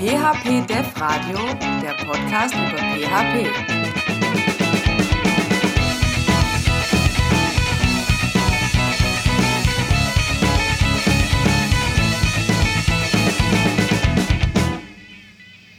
PHP 0.00 0.66
Dev 0.66 0.98
Radio, 0.98 1.36
der 1.82 1.92
Podcast 2.06 2.54
über 2.54 2.78
PHP. 2.78 3.46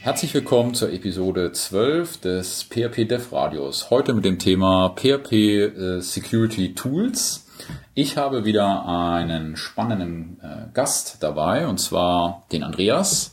Herzlich 0.02 0.32
willkommen 0.34 0.74
zur 0.74 0.92
Episode 0.92 1.50
12 1.50 2.20
des 2.20 2.62
PHP 2.62 3.08
Dev 3.08 3.32
Radios. 3.32 3.90
Heute 3.90 4.14
mit 4.14 4.24
dem 4.24 4.38
Thema 4.38 4.94
PHP 4.94 5.32
äh, 5.32 6.00
Security 6.00 6.76
Tools. 6.76 7.48
Ich 7.94 8.16
habe 8.16 8.44
wieder 8.44 8.86
einen 8.86 9.56
spannenden 9.56 10.38
äh, 10.40 10.72
Gast 10.72 11.16
dabei, 11.24 11.66
und 11.66 11.78
zwar 11.78 12.46
den 12.52 12.62
Andreas. 12.62 13.31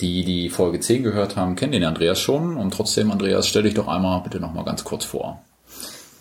Die, 0.00 0.24
die 0.24 0.48
Folge 0.48 0.78
10 0.78 1.02
gehört 1.02 1.36
haben, 1.36 1.56
kennen 1.56 1.72
den 1.72 1.82
Andreas 1.82 2.20
schon. 2.20 2.56
Und 2.56 2.72
trotzdem, 2.72 3.10
Andreas, 3.10 3.48
stell 3.48 3.64
dich 3.64 3.74
doch 3.74 3.88
einmal 3.88 4.20
bitte 4.22 4.38
nochmal 4.38 4.64
ganz 4.64 4.84
kurz 4.84 5.04
vor. 5.04 5.42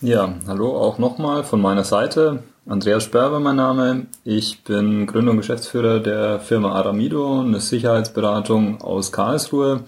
Ja, 0.01 0.33
hallo 0.47 0.75
auch 0.75 0.97
nochmal 0.97 1.43
von 1.43 1.61
meiner 1.61 1.83
Seite. 1.83 2.41
Andreas 2.67 3.03
Sperber 3.03 3.39
mein 3.39 3.57
Name. 3.57 4.07
Ich 4.23 4.63
bin 4.63 5.05
Gründer 5.05 5.29
und 5.31 5.37
Geschäftsführer 5.37 5.99
der 5.99 6.39
Firma 6.39 6.71
Aramido, 6.71 7.41
eine 7.41 7.59
Sicherheitsberatung 7.59 8.81
aus 8.81 9.11
Karlsruhe. 9.11 9.81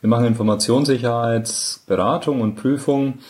Wir 0.00 0.08
machen 0.08 0.26
Informationssicherheitsberatung 0.26 2.40
und 2.40 2.56
Prüfung. 2.56 3.20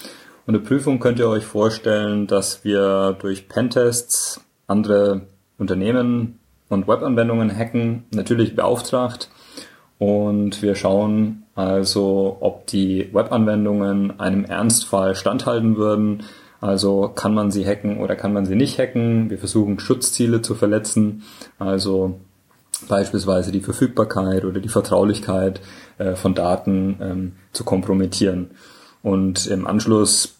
Und 0.46 0.54
eine 0.54 0.60
Prüfung 0.60 0.98
könnt 0.98 1.18
ihr 1.18 1.28
euch 1.28 1.44
vorstellen, 1.44 2.26
dass 2.26 2.64
wir 2.64 3.18
durch 3.20 3.48
Pentests 3.48 4.40
andere 4.66 5.26
Unternehmen 5.58 6.38
und 6.70 6.88
Webanwendungen 6.88 7.54
hacken, 7.54 8.04
natürlich 8.12 8.56
beauftragt 8.56 9.28
und 10.00 10.62
wir 10.62 10.76
schauen 10.76 11.42
also, 11.54 12.38
ob 12.40 12.66
die 12.68 13.10
Webanwendungen 13.12 14.18
einem 14.18 14.46
Ernstfall 14.46 15.14
standhalten 15.14 15.76
würden. 15.76 16.22
Also 16.62 17.08
kann 17.08 17.34
man 17.34 17.50
sie 17.50 17.66
hacken 17.66 17.98
oder 17.98 18.16
kann 18.16 18.32
man 18.32 18.46
sie 18.46 18.54
nicht 18.54 18.78
hacken. 18.78 19.28
Wir 19.28 19.36
versuchen 19.36 19.78
Schutzziele 19.78 20.40
zu 20.40 20.54
verletzen. 20.54 21.22
Also 21.58 22.18
beispielsweise 22.88 23.52
die 23.52 23.60
Verfügbarkeit 23.60 24.46
oder 24.46 24.60
die 24.60 24.70
Vertraulichkeit 24.70 25.60
äh, 25.98 26.14
von 26.14 26.34
Daten 26.34 26.96
ähm, 27.02 27.32
zu 27.52 27.64
kompromittieren. 27.64 28.52
Und 29.02 29.46
im 29.48 29.66
Anschluss 29.66 30.38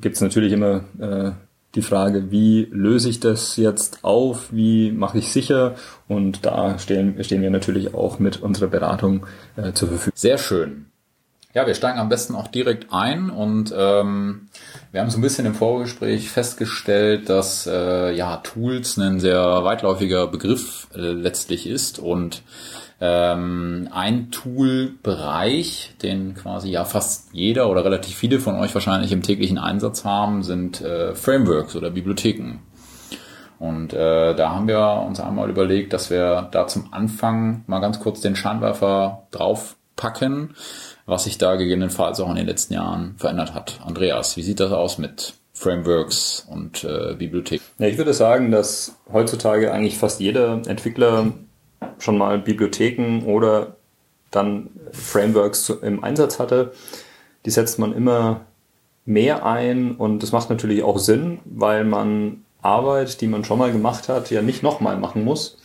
gibt 0.00 0.16
es 0.16 0.22
natürlich 0.22 0.54
immer 0.54 0.84
äh, 0.98 1.32
die 1.74 1.82
Frage, 1.82 2.30
wie 2.30 2.68
löse 2.70 3.08
ich 3.08 3.20
das 3.20 3.56
jetzt 3.56 3.98
auf, 4.02 4.52
wie 4.52 4.92
mache 4.92 5.18
ich 5.18 5.32
sicher 5.32 5.74
und 6.08 6.44
da 6.44 6.78
stehen, 6.78 7.22
stehen 7.24 7.42
wir 7.42 7.50
natürlich 7.50 7.94
auch 7.94 8.18
mit 8.18 8.42
unserer 8.42 8.68
Beratung 8.68 9.26
äh, 9.56 9.72
zur 9.72 9.88
Verfügung. 9.88 10.16
Sehr 10.16 10.38
schön. 10.38 10.86
Ja, 11.54 11.68
wir 11.68 11.74
steigen 11.76 12.00
am 12.00 12.08
besten 12.08 12.34
auch 12.34 12.48
direkt 12.48 12.92
ein 12.92 13.30
und 13.30 13.72
ähm, 13.76 14.48
wir 14.90 15.00
haben 15.00 15.10
so 15.10 15.18
ein 15.18 15.22
bisschen 15.22 15.46
im 15.46 15.54
Vorgespräch 15.54 16.28
festgestellt, 16.28 17.28
dass 17.28 17.68
äh, 17.68 18.12
ja 18.12 18.38
Tools 18.38 18.98
ein 18.98 19.20
sehr 19.20 19.62
weitläufiger 19.62 20.26
Begriff 20.26 20.88
äh, 20.96 21.12
letztlich 21.12 21.68
ist 21.68 22.00
und 22.00 22.42
ähm, 23.00 23.88
ein 23.92 24.30
Toolbereich, 24.30 25.94
den 26.02 26.34
quasi 26.34 26.70
ja 26.70 26.84
fast 26.84 27.28
jeder 27.32 27.68
oder 27.68 27.84
relativ 27.84 28.16
viele 28.16 28.40
von 28.40 28.56
euch 28.56 28.74
wahrscheinlich 28.74 29.12
im 29.12 29.22
täglichen 29.22 29.58
Einsatz 29.58 30.04
haben, 30.04 30.42
sind 30.42 30.80
äh, 30.80 31.14
Frameworks 31.14 31.76
oder 31.76 31.90
Bibliotheken. 31.90 32.60
Und 33.58 33.92
äh, 33.92 34.34
da 34.34 34.50
haben 34.50 34.68
wir 34.68 35.04
uns 35.06 35.20
einmal 35.20 35.48
überlegt, 35.48 35.92
dass 35.92 36.10
wir 36.10 36.48
da 36.50 36.66
zum 36.66 36.92
Anfang 36.92 37.64
mal 37.66 37.80
ganz 37.80 38.00
kurz 38.00 38.20
den 38.20 38.36
Scheinwerfer 38.36 39.26
draufpacken, 39.30 40.54
was 41.06 41.24
sich 41.24 41.38
da 41.38 41.56
gegebenenfalls 41.56 42.20
auch 42.20 42.28
in 42.30 42.36
den 42.36 42.46
letzten 42.46 42.74
Jahren 42.74 43.14
verändert 43.16 43.54
hat. 43.54 43.80
Andreas, 43.84 44.36
wie 44.36 44.42
sieht 44.42 44.60
das 44.60 44.72
aus 44.72 44.98
mit 44.98 45.34
Frameworks 45.52 46.46
und 46.50 46.84
äh, 46.84 47.14
Bibliotheken? 47.14 47.62
Ja, 47.78 47.86
ich 47.86 47.96
würde 47.96 48.12
sagen, 48.12 48.50
dass 48.50 48.96
heutzutage 49.12 49.72
eigentlich 49.72 49.98
fast 49.98 50.20
jeder 50.20 50.60
Entwickler 50.66 51.32
schon 51.98 52.18
mal 52.18 52.38
Bibliotheken 52.38 53.22
oder 53.24 53.76
dann 54.30 54.70
Frameworks 54.92 55.70
im 55.70 56.02
Einsatz 56.02 56.38
hatte. 56.38 56.72
Die 57.46 57.50
setzt 57.50 57.78
man 57.78 57.92
immer 57.92 58.42
mehr 59.04 59.44
ein 59.44 59.92
und 59.92 60.22
das 60.22 60.32
macht 60.32 60.50
natürlich 60.50 60.82
auch 60.82 60.98
Sinn, 60.98 61.38
weil 61.44 61.84
man 61.84 62.44
Arbeit, 62.62 63.20
die 63.20 63.26
man 63.26 63.44
schon 63.44 63.58
mal 63.58 63.72
gemacht 63.72 64.08
hat, 64.08 64.30
ja 64.30 64.42
nicht 64.42 64.62
nochmal 64.62 64.96
machen 64.96 65.24
muss. 65.24 65.58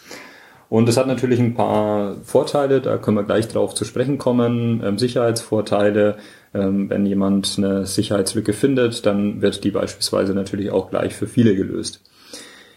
Und 0.70 0.88
es 0.88 0.98
hat 0.98 1.08
natürlich 1.08 1.40
ein 1.40 1.56
paar 1.56 2.16
Vorteile, 2.24 2.80
da 2.80 2.98
können 2.98 3.18
wir 3.18 3.24
gleich 3.24 3.48
drauf 3.48 3.74
zu 3.74 3.86
sprechen 3.86 4.20
kommen. 4.20 4.84
Ähm, 4.86 5.00
Sicherheitsvorteile, 5.00 6.18
ähm, 6.54 6.90
wenn 6.92 7.08
jemand 7.08 7.56
eine 7.58 7.88
Sicherheitslücke 7.88 8.54
findet, 8.54 9.06
dann 9.06 9.42
wird 9.42 9.64
die 9.64 9.72
beispielsweise 9.72 10.36
natürlich 10.36 10.70
auch 10.70 10.92
gleich 10.92 11.16
für 11.16 11.26
viele 11.26 11.56
gelöst. 11.56 12.02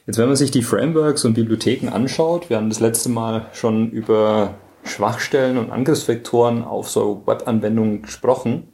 Jetzt, 0.07 0.19
wenn 0.19 0.27
man 0.27 0.37
sich 0.37 0.51
die 0.51 0.63
Frameworks 0.63 1.25
und 1.25 1.35
Bibliotheken 1.35 1.89
anschaut, 1.89 2.51
wir 2.51 2.57
haben 2.57 2.69
das 2.69 2.81
letzte 2.81 3.09
Mal 3.09 3.47
schon 3.53 3.91
über 3.91 4.55
Schwachstellen 4.85 5.59
und 5.59 5.71
Angriffsvektoren 5.71 6.65
auf 6.65 6.91
so 6.91 7.23
Webanwendungen 7.25 8.03
gesprochen, 8.03 8.69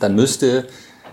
dann 0.00 0.16
müsste, 0.16 0.66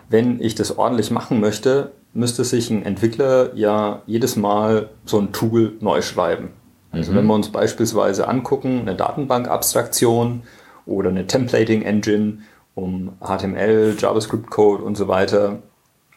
wenn 0.10 0.42
ich 0.42 0.56
das 0.56 0.78
ordentlich 0.78 1.12
machen 1.12 1.40
möchte, 1.40 1.92
müsste 2.14 2.44
sich 2.44 2.72
ein 2.72 2.84
Entwickler 2.84 3.56
ja 3.56 4.02
jedes 4.08 4.36
Mal 4.36 4.90
so 5.06 5.20
ein 5.20 5.32
Tool 5.32 5.74
neu 5.80 6.02
schreiben. 6.02 6.50
Also 6.92 7.12
mhm. 7.12 7.18
wenn 7.18 7.26
wir 7.28 7.36
uns 7.36 7.50
beispielsweise 7.50 8.28
angucken, 8.28 8.82
eine 8.82 8.96
Datenbank-Abstraktion 8.96 10.42
oder 10.86 11.10
eine 11.10 11.28
Templating-Engine, 11.28 12.40
um 12.74 13.14
HTML, 13.22 13.96
JavaScript-Code 13.98 14.84
und 14.84 14.96
so 14.96 15.08
weiter 15.08 15.60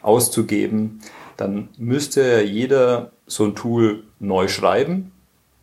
auszugeben, 0.01 0.99
dann 1.37 1.69
müsste 1.77 2.41
jeder 2.43 3.11
so 3.27 3.45
ein 3.45 3.55
Tool 3.55 4.03
neu 4.19 4.47
schreiben 4.47 5.11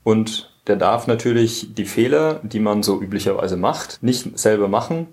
und 0.04 0.50
der 0.66 0.76
darf 0.76 1.06
natürlich 1.06 1.74
die 1.74 1.84
Fehler, 1.84 2.40
die 2.42 2.60
man 2.60 2.82
so 2.82 3.00
üblicherweise 3.00 3.56
macht, 3.56 4.02
nicht 4.02 4.38
selber 4.38 4.68
machen. 4.68 5.08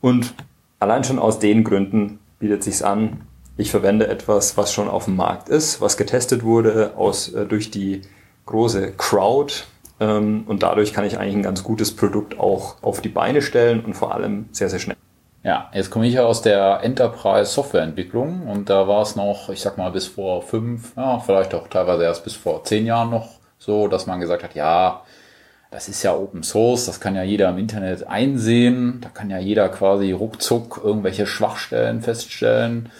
Und 0.00 0.34
allein 0.78 1.04
schon 1.04 1.18
aus 1.18 1.38
den 1.38 1.64
Gründen 1.64 2.18
bietet 2.38 2.64
sich's 2.64 2.82
an, 2.82 3.22
ich 3.56 3.70
verwende 3.70 4.08
etwas, 4.08 4.56
was 4.56 4.72
schon 4.72 4.88
auf 4.88 5.04
dem 5.04 5.16
Markt 5.16 5.50
ist, 5.50 5.82
was 5.82 5.98
getestet 5.98 6.42
wurde 6.42 6.94
aus, 6.96 7.28
äh, 7.34 7.44
durch 7.44 7.70
die 7.70 8.00
große 8.46 8.92
Crowd. 8.92 9.52
Ähm, 10.00 10.44
und 10.46 10.62
dadurch 10.62 10.94
kann 10.94 11.04
ich 11.04 11.18
eigentlich 11.18 11.36
ein 11.36 11.42
ganz 11.42 11.62
gutes 11.62 11.94
Produkt 11.94 12.40
auch 12.40 12.82
auf 12.82 13.02
die 13.02 13.10
Beine 13.10 13.42
stellen 13.42 13.84
und 13.84 13.94
vor 13.94 14.14
allem 14.14 14.46
sehr, 14.52 14.70
sehr 14.70 14.78
schnell. 14.78 14.96
Ja, 15.42 15.70
jetzt 15.72 15.90
komme 15.90 16.06
ich 16.06 16.14
ja 16.14 16.24
aus 16.24 16.42
der 16.42 16.80
Enterprise 16.82 17.50
Softwareentwicklung 17.50 18.46
und 18.46 18.68
da 18.68 18.86
war 18.88 19.00
es 19.00 19.16
noch, 19.16 19.48
ich 19.48 19.62
sag 19.62 19.78
mal, 19.78 19.90
bis 19.90 20.06
vor 20.06 20.42
fünf, 20.42 20.94
ja, 20.96 21.18
vielleicht 21.18 21.54
auch 21.54 21.68
teilweise 21.68 22.04
erst 22.04 22.24
bis 22.24 22.34
vor 22.34 22.62
zehn 22.64 22.84
Jahren 22.84 23.08
noch 23.08 23.28
so, 23.58 23.88
dass 23.88 24.06
man 24.06 24.20
gesagt 24.20 24.42
hat, 24.42 24.54
ja, 24.54 25.02
das 25.70 25.88
ist 25.88 26.02
ja 26.02 26.14
Open 26.14 26.42
Source, 26.42 26.84
das 26.84 27.00
kann 27.00 27.14
ja 27.14 27.22
jeder 27.22 27.48
im 27.48 27.56
Internet 27.56 28.06
einsehen, 28.06 29.00
da 29.00 29.08
kann 29.08 29.30
ja 29.30 29.38
jeder 29.38 29.70
quasi 29.70 30.12
ruckzuck 30.12 30.80
irgendwelche 30.84 31.26
Schwachstellen 31.26 32.02
feststellen. 32.02 32.90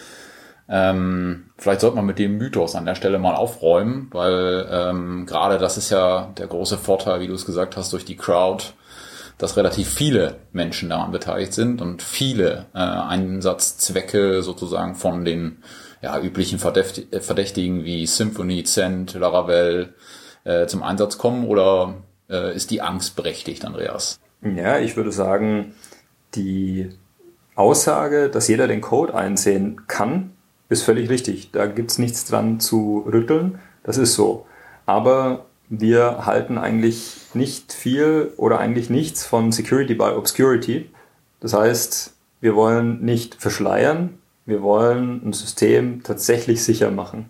Ähm, 0.67 1.51
vielleicht 1.57 1.81
sollte 1.81 1.97
man 1.97 2.05
mit 2.05 2.17
dem 2.17 2.37
Mythos 2.37 2.75
an 2.75 2.85
der 2.85 2.95
Stelle 2.95 3.19
mal 3.19 3.35
aufräumen, 3.35 4.07
weil 4.13 4.67
ähm, 4.71 5.25
gerade 5.27 5.59
das 5.59 5.77
ist 5.77 5.91
ja 5.91 6.31
der 6.37 6.47
große 6.47 6.77
Vorteil, 6.77 7.19
wie 7.19 7.27
du 7.27 7.33
es 7.33 7.45
gesagt 7.45 7.77
hast, 7.77 7.93
durch 7.93 8.05
die 8.05 8.15
Crowd 8.15 8.63
dass 9.41 9.57
relativ 9.57 9.89
viele 9.89 10.35
Menschen 10.51 10.89
daran 10.89 11.11
beteiligt 11.11 11.53
sind 11.53 11.81
und 11.81 12.03
viele 12.03 12.67
äh, 12.75 12.77
Einsatzzwecke 12.77 14.43
sozusagen 14.43 14.93
von 14.93 15.25
den 15.25 15.63
ja, 16.03 16.19
üblichen 16.19 16.59
Verdächtigen 16.59 17.83
wie 17.83 18.05
Symphony, 18.05 18.63
Cent, 18.65 19.15
Laravel 19.15 19.95
äh, 20.43 20.67
zum 20.67 20.83
Einsatz 20.83 21.17
kommen 21.17 21.47
oder 21.47 21.95
äh, 22.29 22.55
ist 22.55 22.69
die 22.69 22.81
Angst 22.81 23.15
berechtigt, 23.15 23.65
Andreas? 23.65 24.19
Ja, 24.43 24.77
ich 24.77 24.95
würde 24.95 25.11
sagen, 25.11 25.73
die 26.35 26.89
Aussage, 27.55 28.29
dass 28.29 28.47
jeder 28.47 28.67
den 28.67 28.81
Code 28.81 29.15
einsehen 29.15 29.87
kann, 29.87 30.33
ist 30.69 30.83
völlig 30.83 31.09
richtig. 31.09 31.49
Da 31.51 31.65
gibt's 31.65 31.97
nichts 31.97 32.25
dran 32.25 32.59
zu 32.59 33.05
rütteln. 33.11 33.59
Das 33.83 33.97
ist 33.97 34.13
so. 34.13 34.45
Aber 34.85 35.45
wir 35.67 36.27
halten 36.27 36.59
eigentlich 36.59 37.20
nicht 37.35 37.73
viel 37.73 38.33
oder 38.37 38.59
eigentlich 38.59 38.89
nichts 38.89 39.25
von 39.25 39.51
Security 39.51 39.95
by 39.95 40.11
Obscurity. 40.15 40.89
Das 41.39 41.53
heißt, 41.53 42.13
wir 42.39 42.55
wollen 42.55 43.03
nicht 43.03 43.35
verschleiern, 43.35 44.19
wir 44.45 44.61
wollen 44.61 45.21
ein 45.25 45.33
System 45.33 46.03
tatsächlich 46.03 46.63
sicher 46.63 46.91
machen. 46.91 47.29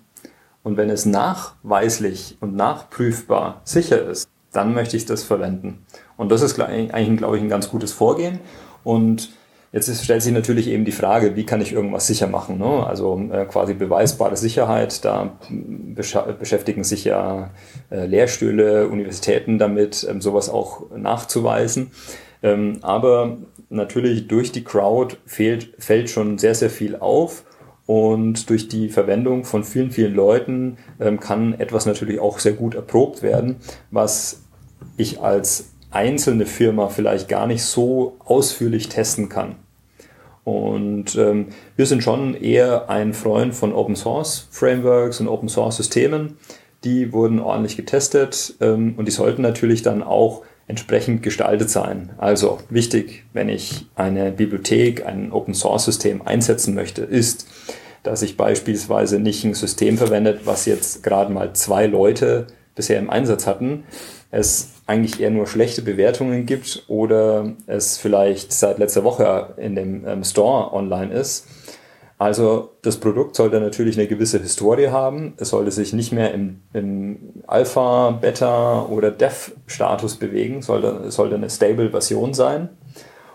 Und 0.64 0.78
wenn 0.78 0.90
es 0.90 1.06
nachweislich 1.06 2.38
und 2.40 2.56
nachprüfbar 2.56 3.62
sicher 3.64 4.02
ist, 4.04 4.30
dann 4.52 4.74
möchte 4.74 4.98
ich 4.98 5.06
das 5.06 5.24
verwenden. 5.24 5.86
Und 6.18 6.30
das 6.30 6.42
ist 6.42 6.60
eigentlich, 6.60 7.18
glaube 7.18 7.38
ich, 7.38 7.44
ein 7.44 7.50
ganz 7.50 7.70
gutes 7.70 7.94
Vorgehen. 7.94 8.40
Und 8.84 9.30
Jetzt 9.74 9.88
ist, 9.88 10.04
stellt 10.04 10.22
sich 10.22 10.34
natürlich 10.34 10.68
eben 10.68 10.84
die 10.84 10.92
Frage, 10.92 11.38
wie 11.38 11.46
kann 11.46 11.62
ich 11.62 11.72
irgendwas 11.72 12.06
sicher 12.06 12.28
machen? 12.28 12.58
Ne? 12.58 12.86
Also 12.86 13.18
äh, 13.32 13.46
quasi 13.46 13.74
beweisbare 13.74 14.36
Sicherheit, 14.36 15.06
da 15.06 15.38
besch 15.50 16.18
beschäftigen 16.38 16.84
sich 16.84 17.06
ja 17.06 17.52
äh, 17.90 18.06
Lehrstühle, 18.06 18.90
Universitäten 18.90 19.60
damit, 19.60 20.06
ähm, 20.10 20.20
sowas 20.20 20.50
auch 20.50 20.90
nachzuweisen. 20.96 21.92
Ähm, 22.44 22.80
aber 22.82 23.38
natürlich 23.70 24.28
durch 24.28 24.52
die 24.52 24.66
Crowd 24.66 25.16
fehlt, 25.26 25.74
fällt 25.80 26.10
schon 26.10 26.38
sehr, 26.38 26.56
sehr 26.56 26.70
viel 26.70 26.98
auf. 26.98 27.46
Und 27.86 28.50
durch 28.50 28.68
die 28.68 28.90
Verwendung 28.90 29.46
von 29.46 29.64
vielen, 29.64 29.92
vielen 29.92 30.14
Leuten 30.14 30.78
ähm, 31.00 31.20
kann 31.20 31.54
etwas 31.60 31.86
natürlich 31.86 32.20
auch 32.20 32.40
sehr 32.40 32.54
gut 32.54 32.76
erprobt 32.76 33.24
werden, 33.24 33.58
was 33.90 34.44
ich 34.98 35.22
als 35.22 35.72
einzelne 35.92 36.46
Firma 36.46 36.90
vielleicht 36.90 37.28
gar 37.28 37.48
nicht 37.48 37.64
so 37.64 38.18
ausführlich 38.20 38.90
testen 38.90 39.30
kann. 39.30 39.56
Und 40.44 41.16
ähm, 41.16 41.48
wir 41.76 41.86
sind 41.86 42.04
schon 42.04 42.34
eher 42.34 42.90
ein 42.90 43.14
Freund 43.14 43.54
von 43.54 43.74
Open 43.74 43.96
Source 43.96 44.48
Frameworks 44.52 45.20
und 45.20 45.28
Open 45.28 45.50
Source 45.50 45.78
Systemen. 45.78 46.38
Die 46.84 47.14
wurden 47.14 47.40
ordentlich 47.40 47.78
getestet 47.78 48.56
ähm, 48.60 48.96
und 48.98 49.08
die 49.08 49.12
sollten 49.12 49.44
natürlich 49.44 49.84
dann 49.84 50.02
auch 50.02 50.44
entsprechend 50.68 51.22
gestaltet 51.22 51.70
sein. 51.70 52.12
Also 52.18 52.60
wichtig, 52.70 53.26
wenn 53.34 53.50
ich 53.50 53.88
eine 53.96 54.32
Bibliothek, 54.32 55.06
ein 55.06 55.32
Open 55.32 55.54
Source 55.54 55.86
System 55.86 56.22
einsetzen 56.22 56.74
möchte, 56.74 57.02
ist, 57.04 57.48
dass 58.04 58.22
ich 58.24 58.38
beispielsweise 58.38 59.20
nicht 59.20 59.44
ein 59.44 59.54
System 59.54 59.98
verwendet, 59.98 60.42
was 60.46 60.66
jetzt 60.66 61.04
gerade 61.04 61.32
mal 61.32 61.54
zwei 61.54 61.86
Leute 61.86 62.48
bisher 62.74 63.00
im 63.00 63.10
Einsatz 63.10 63.46
hatten, 63.46 63.84
es 64.32 64.81
eigentlich 64.92 65.22
eher 65.22 65.30
nur 65.30 65.48
schlechte 65.48 65.82
Bewertungen 65.82 66.46
gibt 66.46 66.84
oder 66.88 67.54
es 67.66 67.98
vielleicht 67.98 68.52
seit 68.52 68.78
letzter 68.78 69.06
Woche 69.06 69.54
in 69.56 69.76
dem 69.76 70.06
ähm, 70.06 70.24
Store 70.26 70.74
online 70.74 71.14
ist. 71.14 71.48
Also 72.18 72.72
das 72.82 72.98
Produkt 72.98 73.36
sollte 73.36 73.60
natürlich 73.60 73.98
eine 73.98 74.08
gewisse 74.08 74.40
Historie 74.40 74.90
haben. 74.90 75.34
Es 75.38 75.50
sollte 75.50 75.72
sich 75.72 75.94
nicht 75.94 76.12
mehr 76.12 76.34
im, 76.34 76.60
im 76.74 77.42
Alpha, 77.48 78.12
Beta 78.12 78.86
oder 78.86 79.10
Dev-Status 79.12 80.18
bewegen, 80.18 80.62
sollte, 80.62 81.10
sollte 81.10 81.36
eine 81.36 81.50
stable 81.50 81.90
Version 81.90 82.34
sein. 82.34 82.70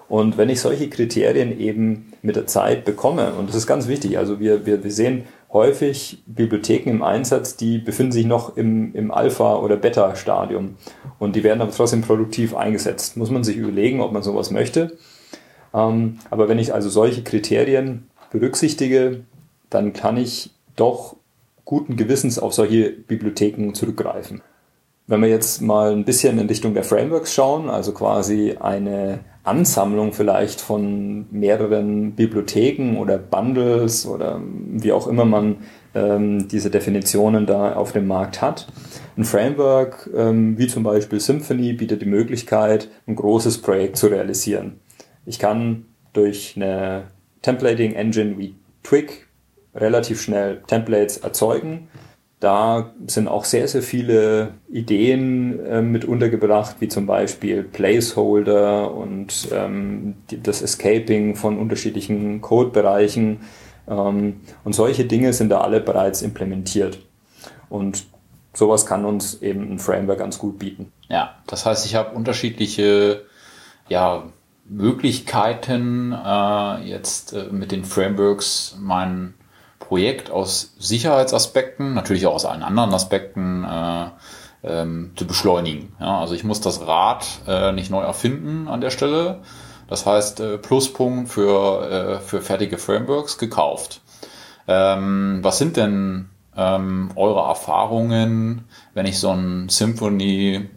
Und 0.08 0.38
wenn 0.38 0.50
ich 0.50 0.60
solche 0.60 0.88
Kriterien 0.88 1.58
eben 1.58 2.12
mit 2.22 2.36
der 2.36 2.46
Zeit 2.46 2.84
bekomme, 2.84 3.32
und 3.32 3.48
das 3.48 3.56
ist 3.56 3.66
ganz 3.66 3.88
wichtig, 3.88 4.18
also 4.18 4.38
wir, 4.38 4.66
wir, 4.66 4.84
wir 4.84 4.92
sehen 4.92 5.24
häufig 5.56 6.22
Bibliotheken 6.26 6.90
im 6.90 7.02
Einsatz, 7.02 7.56
die 7.56 7.78
befinden 7.78 8.12
sich 8.12 8.26
noch 8.26 8.56
im, 8.56 8.94
im 8.94 9.10
Alpha- 9.10 9.56
oder 9.56 9.76
Beta-Stadium 9.76 10.76
und 11.18 11.34
die 11.34 11.42
werden 11.42 11.62
aber 11.62 11.72
trotzdem 11.72 12.02
produktiv 12.02 12.54
eingesetzt. 12.54 13.16
Muss 13.16 13.30
man 13.30 13.42
sich 13.42 13.56
überlegen, 13.56 14.00
ob 14.00 14.12
man 14.12 14.22
sowas 14.22 14.50
möchte. 14.50 14.96
Ähm, 15.74 16.18
aber 16.30 16.48
wenn 16.48 16.58
ich 16.58 16.74
also 16.74 16.90
solche 16.90 17.22
Kriterien 17.22 18.08
berücksichtige, 18.30 19.22
dann 19.70 19.94
kann 19.94 20.18
ich 20.18 20.50
doch 20.76 21.16
guten 21.64 21.96
Gewissens 21.96 22.38
auf 22.38 22.52
solche 22.52 22.90
Bibliotheken 22.90 23.72
zurückgreifen. 23.72 24.42
Wenn 25.06 25.22
wir 25.22 25.28
jetzt 25.28 25.62
mal 25.62 25.92
ein 25.92 26.04
bisschen 26.04 26.38
in 26.38 26.48
Richtung 26.48 26.74
der 26.74 26.84
Frameworks 26.84 27.32
schauen, 27.32 27.70
also 27.70 27.92
quasi 27.92 28.56
eine 28.60 29.20
Ansammlung 29.46 30.12
vielleicht 30.12 30.60
von 30.60 31.26
mehreren 31.30 32.12
Bibliotheken 32.12 32.98
oder 32.98 33.18
Bundles 33.18 34.06
oder 34.06 34.40
wie 34.42 34.92
auch 34.92 35.06
immer 35.06 35.24
man 35.24 35.58
ähm, 35.94 36.48
diese 36.48 36.70
Definitionen 36.70 37.46
da 37.46 37.74
auf 37.74 37.92
dem 37.92 38.06
Markt 38.06 38.42
hat. 38.42 38.66
Ein 39.16 39.24
Framework 39.24 40.10
ähm, 40.14 40.58
wie 40.58 40.66
zum 40.66 40.82
Beispiel 40.82 41.20
Symfony 41.20 41.72
bietet 41.72 42.02
die 42.02 42.06
Möglichkeit, 42.06 42.88
ein 43.06 43.16
großes 43.16 43.62
Projekt 43.62 43.96
zu 43.96 44.08
realisieren. 44.08 44.80
Ich 45.24 45.38
kann 45.38 45.86
durch 46.12 46.54
eine 46.56 47.04
Templating 47.42 47.94
Engine 47.94 48.38
wie 48.38 48.56
Twig 48.82 49.26
relativ 49.74 50.20
schnell 50.20 50.62
Templates 50.66 51.18
erzeugen 51.18 51.88
da 52.40 52.92
sind 53.06 53.28
auch 53.28 53.44
sehr, 53.44 53.66
sehr 53.66 53.82
viele 53.82 54.54
Ideen 54.68 55.64
äh, 55.64 55.80
mit 55.80 56.04
untergebracht, 56.04 56.76
wie 56.80 56.88
zum 56.88 57.06
Beispiel 57.06 57.62
Placeholder 57.62 58.92
und 58.92 59.48
ähm, 59.52 60.16
das 60.42 60.60
Escaping 60.60 61.34
von 61.34 61.58
unterschiedlichen 61.58 62.42
Codebereichen. 62.42 63.40
Ähm, 63.88 64.40
und 64.64 64.74
solche 64.74 65.06
Dinge 65.06 65.32
sind 65.32 65.48
da 65.48 65.62
alle 65.62 65.80
bereits 65.80 66.20
implementiert. 66.20 66.98
Und 67.70 68.04
sowas 68.52 68.84
kann 68.84 69.06
uns 69.06 69.40
eben 69.40 69.72
ein 69.72 69.78
Framework 69.78 70.18
ganz 70.18 70.38
gut 70.38 70.58
bieten. 70.58 70.92
Ja, 71.08 71.36
das 71.46 71.64
heißt, 71.64 71.86
ich 71.86 71.94
habe 71.94 72.14
unterschiedliche 72.14 73.22
ja, 73.88 74.24
Möglichkeiten, 74.68 76.12
äh, 76.12 76.82
jetzt 76.82 77.32
äh, 77.32 77.46
mit 77.50 77.72
den 77.72 77.84
Frameworks 77.84 78.76
meinen 78.78 79.34
Projekt 79.78 80.30
aus 80.30 80.74
Sicherheitsaspekten, 80.78 81.94
natürlich 81.94 82.26
auch 82.26 82.34
aus 82.34 82.44
allen 82.44 82.62
anderen 82.62 82.92
Aspekten 82.92 83.64
äh, 83.64 84.06
ähm, 84.64 85.12
zu 85.16 85.26
beschleunigen. 85.26 85.94
Ja, 86.00 86.20
also 86.20 86.34
ich 86.34 86.44
muss 86.44 86.60
das 86.60 86.86
Rad 86.86 87.26
äh, 87.46 87.72
nicht 87.72 87.90
neu 87.90 88.02
erfinden 88.02 88.68
an 88.68 88.80
der 88.80 88.90
Stelle. 88.90 89.42
Das 89.88 90.04
heißt, 90.04 90.40
äh, 90.40 90.58
Pluspunkt 90.58 91.30
für, 91.30 91.90
äh, 91.90 92.18
für 92.18 92.42
fertige 92.42 92.78
Frameworks 92.78 93.38
gekauft. 93.38 94.00
Ähm, 94.66 95.38
was 95.42 95.58
sind 95.58 95.76
denn 95.76 96.30
ähm, 96.56 97.10
eure 97.14 97.48
Erfahrungen, 97.48 98.64
wenn 98.94 99.06
ich 99.06 99.20
so 99.20 99.30
ein 99.30 99.68
Symphony 99.68 100.68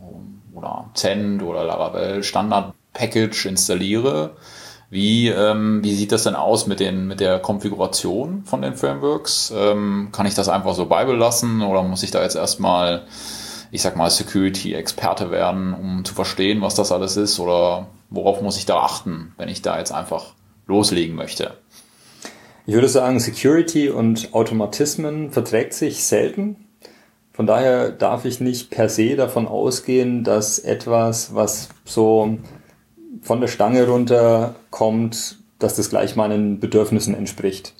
oder 0.53 0.91
Zend 0.93 1.41
oder 1.41 1.63
Laravel 1.63 2.23
Standard 2.23 2.73
Package 2.93 3.47
installiere? 3.47 4.35
Wie, 4.89 5.27
ähm, 5.27 5.83
wie 5.83 5.93
sieht 5.93 6.11
das 6.11 6.23
denn 6.23 6.33
aus 6.33 6.65
mit, 6.65 6.79
den, 6.79 7.07
mit 7.07 7.19
der 7.19 7.37
Konfiguration 7.39 8.43
von 8.45 8.63
den 8.63 8.75
Frameworks? 8.75 9.53
Ähm, 9.55 10.09
kann 10.11 10.25
ich 10.25 10.33
das 10.33 10.49
einfach 10.49 10.73
so 10.73 10.87
beibelassen 10.87 11.61
oder 11.61 11.83
muss 11.83 12.01
ich 12.01 12.09
da 12.09 12.23
jetzt 12.23 12.35
erstmal, 12.35 13.03
ich 13.69 13.83
sag 13.83 13.95
mal, 13.95 14.09
Security-Experte 14.09 15.29
werden, 15.29 15.75
um 15.75 16.05
zu 16.05 16.15
verstehen, 16.15 16.61
was 16.61 16.73
das 16.73 16.91
alles 16.91 17.17
ist? 17.17 17.39
Oder 17.39 17.87
worauf 18.09 18.41
muss 18.41 18.57
ich 18.57 18.65
da 18.65 18.79
achten, 18.79 19.33
wenn 19.37 19.47
ich 19.47 19.61
da 19.61 19.77
jetzt 19.77 19.91
einfach 19.91 20.33
loslegen 20.65 21.15
möchte? 21.15 21.53
Ich 22.65 22.73
würde 22.73 22.89
sagen, 22.89 23.19
Security 23.19 23.89
und 23.89 24.33
Automatismen 24.33 25.31
verträgt 25.31 25.73
sich 25.73 26.03
selten. 26.03 26.55
Von 27.31 27.45
daher 27.45 27.91
darf 27.91 28.25
ich 28.25 28.39
nicht 28.41 28.69
per 28.69 28.89
se 28.89 29.15
davon 29.15 29.47
ausgehen, 29.47 30.23
dass 30.23 30.59
etwas, 30.59 31.33
was 31.33 31.69
so 31.85 32.37
von 33.21 33.41
der 33.41 33.47
Stange 33.47 33.87
runter 33.87 34.55
kommt, 34.69 35.37
dass 35.59 35.75
das 35.75 35.89
gleich 35.89 36.15
meinen 36.15 36.59
Bedürfnissen 36.59 37.13
entspricht. 37.13 37.73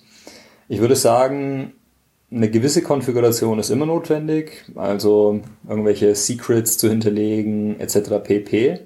Ich 0.68 0.80
würde 0.80 0.96
sagen, 0.96 1.72
eine 2.30 2.50
gewisse 2.50 2.82
Konfiguration 2.82 3.58
ist 3.58 3.70
immer 3.70 3.86
notwendig, 3.86 4.64
also 4.76 5.40
irgendwelche 5.68 6.14
Secrets 6.14 6.78
zu 6.78 6.88
hinterlegen 6.88 7.80
etc. 7.80 8.22
pp. 8.22 8.80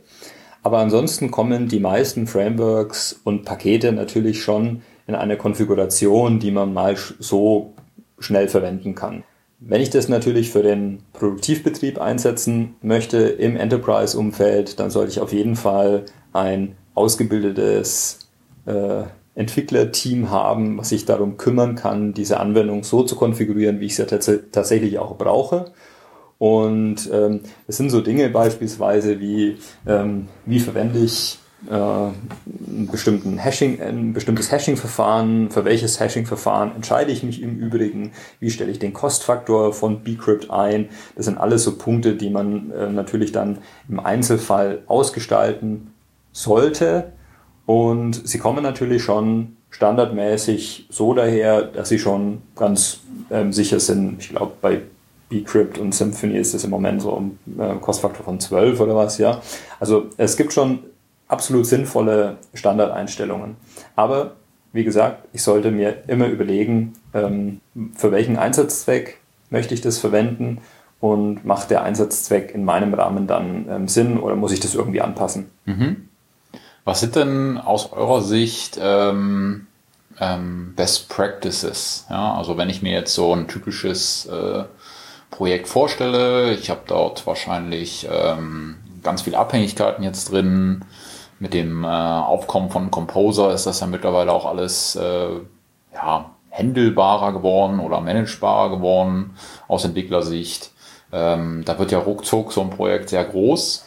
Aber 0.63 0.79
ansonsten 0.79 1.31
kommen 1.31 1.69
die 1.69 1.81
meisten 1.81 2.27
Frameworks 2.27 3.21
und 3.25 3.45
Pakete 3.45 3.93
natürlich 3.93 4.43
schon 4.43 4.81
in 5.07 5.15
eine 5.15 5.37
Konfiguration, 5.37 6.39
die 6.39 6.51
man 6.51 6.73
mal 6.73 6.97
so 7.19 7.75
schnell 8.19 8.49
verwenden 8.49 8.95
kann. 8.95 9.25
Wenn 9.61 9.83
ich 9.83 9.91
das 9.91 10.09
natürlich 10.09 10.51
für 10.51 10.63
den 10.63 11.01
Produktivbetrieb 11.13 12.01
einsetzen 12.01 12.77
möchte 12.81 13.19
im 13.19 13.57
Enterprise-Umfeld, 13.57 14.81
dann 14.81 14.91
sollte 14.91 15.11
ich 15.13 15.21
auf 15.21 15.33
jeden 15.33 15.57
Fall 15.57 16.07
ein 16.35 16.77
ausgebildetes 16.95 18.29
äh, 18.67 19.05
Entwicklerteam 19.35 20.31
haben, 20.31 20.79
was 20.79 20.91
sich 20.91 21.07
darum 21.07 21.37
kümmern 21.37 21.75
kann, 21.75 22.15
diese 22.15 22.39
Anwendung 22.39 22.85
so 22.85 23.03
zu 23.03 23.17
konfigurieren, 23.17 23.81
wie 23.81 23.87
ich 23.87 23.97
sie 23.97 24.07
tats 24.07 24.31
tatsächlich 24.53 24.99
auch 24.99 25.17
brauche. 25.17 25.73
Und 26.39 27.11
ähm, 27.13 27.41
es 27.67 27.77
sind 27.77 27.91
so 27.91 28.01
Dinge 28.01 28.29
beispielsweise 28.29 29.21
wie, 29.21 29.57
ähm, 29.87 30.29
wie 30.47 30.61
verwende 30.61 30.99
ich 30.99 31.39
äh, 31.69 31.73
einen 31.75 32.89
bestimmten 32.91 33.39
Hashing, 33.39 33.81
ein 33.81 34.13
bestimmtes 34.13 34.53
Hashing-Verfahren, 34.53 35.51
für 35.51 35.65
welches 35.65 35.99
Hashing-Verfahren 35.99 36.75
entscheide 36.75 37.11
ich 37.11 37.23
mich 37.23 37.41
im 37.43 37.59
Übrigen, 37.59 38.13
wie 38.41 38.51
stelle 38.51 38.71
ich 38.71 38.79
den 38.79 38.93
Kostfaktor 38.93 39.73
von 39.73 40.05
Bcrypt 40.05 40.51
ein. 40.51 40.91
Das 41.17 41.25
sind 41.25 41.39
alles 41.39 41.65
so 41.65 41.77
Punkte, 41.77 42.15
die 42.15 42.31
man 42.31 42.71
äh, 42.71 42.91
natürlich 42.91 43.33
dann 43.33 43.59
im 43.89 43.99
Einzelfall 43.99 44.83
ausgestalten 44.87 45.94
sollte. 46.35 47.13
Und 47.65 48.29
sie 48.29 48.39
kommen 48.39 48.63
natürlich 48.63 49.03
schon 49.03 49.57
standardmäßig 49.71 50.89
so 50.91 51.15
daher, 51.15 51.63
dass 51.63 51.89
sie 51.89 51.99
schon 51.99 52.43
ganz 52.55 53.01
ähm, 53.31 53.53
sicher 53.53 53.81
sind. 53.81 54.17
Ich 54.19 54.29
glaube, 54.29 54.53
bei 54.61 54.83
Bcrypt 55.31 55.79
und 55.79 55.95
Symphony 55.95 56.37
ist 56.37 56.53
es 56.53 56.65
im 56.65 56.71
Moment 56.71 57.01
so 57.01 57.13
um 57.13 57.39
äh, 57.59 57.75
Kostfaktor 57.77 58.25
von 58.25 58.39
12 58.39 58.79
oder 58.81 58.95
was, 58.95 59.17
ja. 59.17 59.41
Also 59.81 60.11
es 60.19 60.37
gibt 60.37 60.53
schon 60.53 60.81
absolut 61.29 61.67
sinnvolle 61.67 62.37
Standardeinstellungen. 62.53 63.57
Aber 63.97 64.33
wie 64.73 64.85
gesagt, 64.85 65.29
ich 65.33 65.43
sollte 65.43 65.71
mir 65.71 66.03
immer 66.09 66.27
überlegen, 66.27 66.93
ähm, 67.15 67.61
für 67.97 68.13
welchen 68.13 68.37
Einsatzzweck 68.37 69.21
möchte 69.49 69.73
ich 69.73 69.81
das 69.81 69.99
verwenden 69.99 70.59
und 71.01 71.45
macht 71.45 71.71
der 71.71 71.83
Einsatzzweck 71.83 72.55
in 72.55 72.65
meinem 72.65 72.93
Rahmen 72.95 73.27
dann 73.27 73.67
ähm, 73.69 73.89
Sinn 73.89 74.19
oder 74.19 74.37
muss 74.37 74.53
ich 74.53 74.61
das 74.61 74.75
irgendwie 74.75 75.01
anpassen? 75.01 75.51
Mhm. 75.65 76.09
Was 76.85 77.01
sind 77.01 77.17
denn 77.17 77.59
aus 77.59 77.93
eurer 77.93 78.21
Sicht 78.21 78.79
ähm, 78.81 79.67
ähm, 80.21 80.75
Best 80.77 81.09
Practices? 81.09 82.07
Ja, 82.11 82.35
also 82.35 82.59
wenn 82.59 82.69
ich 82.69 82.83
mir 82.83 82.93
jetzt 82.93 83.15
so 83.15 83.35
ein 83.35 83.49
typisches 83.49 84.27
äh, 84.27 84.65
Projekt 85.31 85.67
vorstelle, 85.67 86.53
ich 86.53 86.69
habe 86.69 86.83
dort 86.87 87.27
wahrscheinlich 87.27 88.07
ähm, 88.11 88.77
ganz 89.03 89.23
viele 89.23 89.39
Abhängigkeiten 89.39 90.05
jetzt 90.05 90.31
drin. 90.31 90.85
mit 91.41 91.55
dem 91.55 91.85
äh, 91.85 91.87
Aufkommen 91.87 92.71
von 92.71 92.91
Composer 92.91 93.53
ist 93.53 93.67
das 93.67 93.81
ja 93.81 93.87
mittlerweile 93.87 94.33
auch 94.33 94.47
alles 94.47 94.95
äh, 94.97 95.29
ja, 95.95 96.31
händelbarer 96.51 97.33
geworden 97.33 97.81
oder 97.81 98.01
managebarer 98.01 98.71
geworden 98.71 99.37
aus 99.69 99.85
Entwicklersicht. 99.85 100.71
Ähm, 101.13 101.63
da 101.65 101.79
wird 101.79 101.93
ja 101.93 101.99
ruckzuck 101.99 102.53
so 102.53 102.61
ein 102.61 102.71
Projekt 102.71 103.09
sehr 103.09 103.25
groß. 103.25 103.85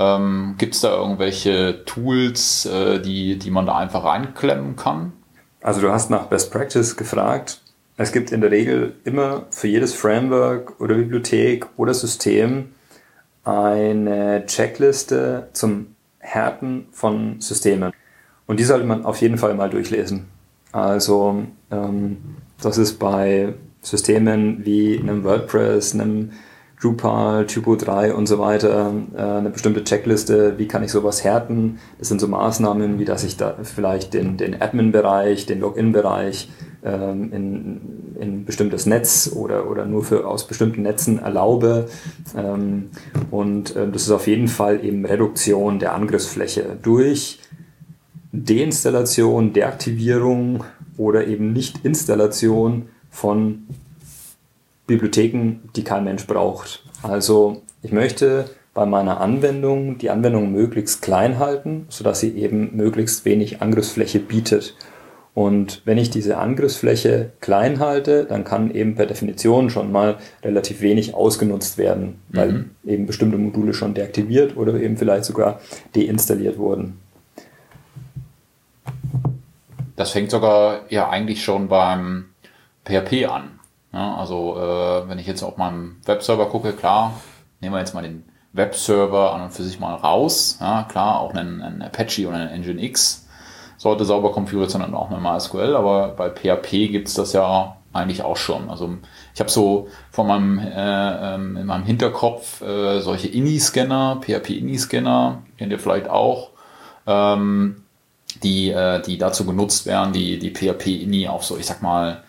Ähm, 0.00 0.54
Gibt 0.56 0.74
es 0.74 0.80
da 0.80 0.96
irgendwelche 0.96 1.84
Tools, 1.84 2.64
äh, 2.64 3.00
die, 3.00 3.38
die 3.38 3.50
man 3.50 3.66
da 3.66 3.76
einfach 3.76 4.02
reinklemmen 4.02 4.74
kann? 4.74 5.12
Also 5.60 5.82
du 5.82 5.92
hast 5.92 6.08
nach 6.08 6.26
Best 6.26 6.50
Practice 6.50 6.96
gefragt. 6.96 7.60
Es 7.98 8.10
gibt 8.10 8.32
in 8.32 8.40
der 8.40 8.50
Regel 8.50 8.94
immer 9.04 9.44
für 9.50 9.68
jedes 9.68 9.92
Framework 9.92 10.80
oder 10.80 10.94
Bibliothek 10.94 11.66
oder 11.76 11.92
System 11.92 12.70
eine 13.44 14.46
Checkliste 14.46 15.50
zum 15.52 15.94
Härten 16.18 16.86
von 16.92 17.42
Systemen. 17.42 17.92
Und 18.46 18.58
die 18.58 18.64
sollte 18.64 18.86
man 18.86 19.04
auf 19.04 19.20
jeden 19.20 19.36
Fall 19.36 19.52
mal 19.52 19.68
durchlesen. 19.68 20.28
Also 20.72 21.44
ähm, 21.70 22.36
das 22.62 22.78
ist 22.78 22.98
bei 22.98 23.52
Systemen 23.82 24.64
wie 24.64 24.98
einem 24.98 25.24
WordPress, 25.24 25.92
einem 25.92 26.32
Drupal, 26.80 27.46
Typo 27.46 27.76
3 27.76 28.14
und 28.14 28.26
so 28.26 28.38
weiter, 28.38 28.92
äh, 29.14 29.20
eine 29.20 29.50
bestimmte 29.50 29.84
Checkliste, 29.84 30.58
wie 30.58 30.66
kann 30.66 30.82
ich 30.82 30.90
sowas 30.90 31.22
härten. 31.24 31.78
Das 31.98 32.08
sind 32.08 32.20
so 32.20 32.28
Maßnahmen, 32.28 32.98
wie 32.98 33.04
dass 33.04 33.22
ich 33.22 33.36
da 33.36 33.56
vielleicht 33.62 34.14
den, 34.14 34.38
den 34.38 34.60
Admin-Bereich, 34.60 35.44
den 35.44 35.60
Login-Bereich 35.60 36.48
ähm, 36.82 37.32
in, 37.32 37.80
in 38.18 38.44
bestimmtes 38.46 38.86
Netz 38.86 39.30
oder, 39.34 39.70
oder 39.70 39.84
nur 39.84 40.04
für 40.04 40.26
aus 40.26 40.46
bestimmten 40.46 40.82
Netzen 40.82 41.18
erlaube. 41.18 41.88
Ähm, 42.34 42.88
und 43.30 43.76
äh, 43.76 43.86
das 43.90 44.02
ist 44.02 44.10
auf 44.10 44.26
jeden 44.26 44.48
Fall 44.48 44.82
eben 44.82 45.04
Reduktion 45.04 45.78
der 45.78 45.94
Angriffsfläche 45.94 46.78
durch 46.82 47.40
Deinstallation, 48.32 49.52
Deaktivierung 49.52 50.64
oder 50.96 51.26
eben 51.26 51.52
Nicht-Installation 51.52 52.86
von 53.10 53.66
Bibliotheken, 54.90 55.70
die 55.76 55.84
kein 55.84 56.04
Mensch 56.04 56.26
braucht. 56.26 56.82
Also 57.02 57.62
ich 57.82 57.92
möchte 57.92 58.46
bei 58.74 58.86
meiner 58.86 59.20
Anwendung 59.20 59.98
die 59.98 60.10
Anwendung 60.10 60.52
möglichst 60.52 61.00
klein 61.00 61.38
halten, 61.38 61.86
sodass 61.88 62.20
sie 62.20 62.36
eben 62.36 62.76
möglichst 62.76 63.24
wenig 63.24 63.62
Angriffsfläche 63.62 64.18
bietet. 64.18 64.74
Und 65.32 65.82
wenn 65.84 65.96
ich 65.96 66.10
diese 66.10 66.38
Angriffsfläche 66.38 67.30
klein 67.40 67.78
halte, 67.78 68.24
dann 68.24 68.42
kann 68.42 68.74
eben 68.74 68.96
per 68.96 69.06
Definition 69.06 69.70
schon 69.70 69.92
mal 69.92 70.18
relativ 70.42 70.80
wenig 70.80 71.14
ausgenutzt 71.14 71.78
werden, 71.78 72.20
weil 72.30 72.52
mhm. 72.52 72.70
eben 72.84 73.06
bestimmte 73.06 73.38
Module 73.38 73.72
schon 73.72 73.94
deaktiviert 73.94 74.56
oder 74.56 74.74
eben 74.74 74.96
vielleicht 74.96 75.24
sogar 75.24 75.60
deinstalliert 75.94 76.58
wurden. 76.58 76.98
Das 79.94 80.10
fängt 80.10 80.32
sogar 80.32 80.80
ja 80.88 81.08
eigentlich 81.08 81.44
schon 81.44 81.68
beim 81.68 82.24
PHP 82.84 83.26
an. 83.26 83.59
Ja, 83.92 84.16
also 84.16 84.56
äh, 84.56 85.08
wenn 85.08 85.18
ich 85.18 85.26
jetzt 85.26 85.42
auf 85.42 85.56
meinem 85.56 85.96
Webserver 86.04 86.46
gucke, 86.46 86.72
klar, 86.72 87.20
nehmen 87.60 87.74
wir 87.74 87.80
jetzt 87.80 87.94
mal 87.94 88.02
den 88.02 88.24
Webserver 88.52 89.34
an 89.34 89.42
und 89.42 89.52
für 89.52 89.62
sich 89.62 89.80
mal 89.80 89.94
raus. 89.94 90.58
Ja, 90.60 90.84
klar, 90.84 91.20
auch 91.20 91.34
ein, 91.34 91.62
ein 91.62 91.82
Apache 91.82 92.26
oder 92.28 92.36
ein 92.36 92.62
Nginx 92.62 93.26
sollte 93.80 94.04
sauber 94.04 94.32
konfiguriert 94.32 94.70
sein 94.70 94.82
und 94.82 94.94
auch 94.94 95.08
mit 95.08 95.20
MySQL, 95.20 95.74
aber 95.74 96.08
bei 96.08 96.28
PHP 96.28 96.92
gibt's 96.92 97.14
das 97.14 97.32
ja 97.32 97.76
eigentlich 97.92 98.22
auch 98.22 98.36
schon. 98.36 98.68
Also 98.68 98.96
ich 99.34 99.40
habe 99.40 99.50
so 99.50 99.88
von 100.10 100.26
meinem 100.26 100.58
äh, 100.58 101.34
ähm, 101.34 101.56
in 101.56 101.66
meinem 101.66 101.84
Hinterkopf 101.84 102.60
äh, 102.60 103.00
solche 103.00 103.28
INI-Scanner, 103.28 104.20
PHP-INI-Scanner, 104.20 105.42
kennt 105.56 105.72
ihr 105.72 105.78
vielleicht 105.78 106.08
auch, 106.10 106.50
ähm, 107.06 107.84
die, 108.42 108.70
äh, 108.70 109.00
die 109.00 109.18
dazu 109.18 109.46
genutzt 109.46 109.86
werden, 109.86 110.12
die, 110.12 110.38
die 110.38 110.50
PHP-INI 110.50 111.28
auf 111.28 111.44
so, 111.44 111.56
ich 111.56 111.66
sag 111.66 111.80
mal, 111.82 112.22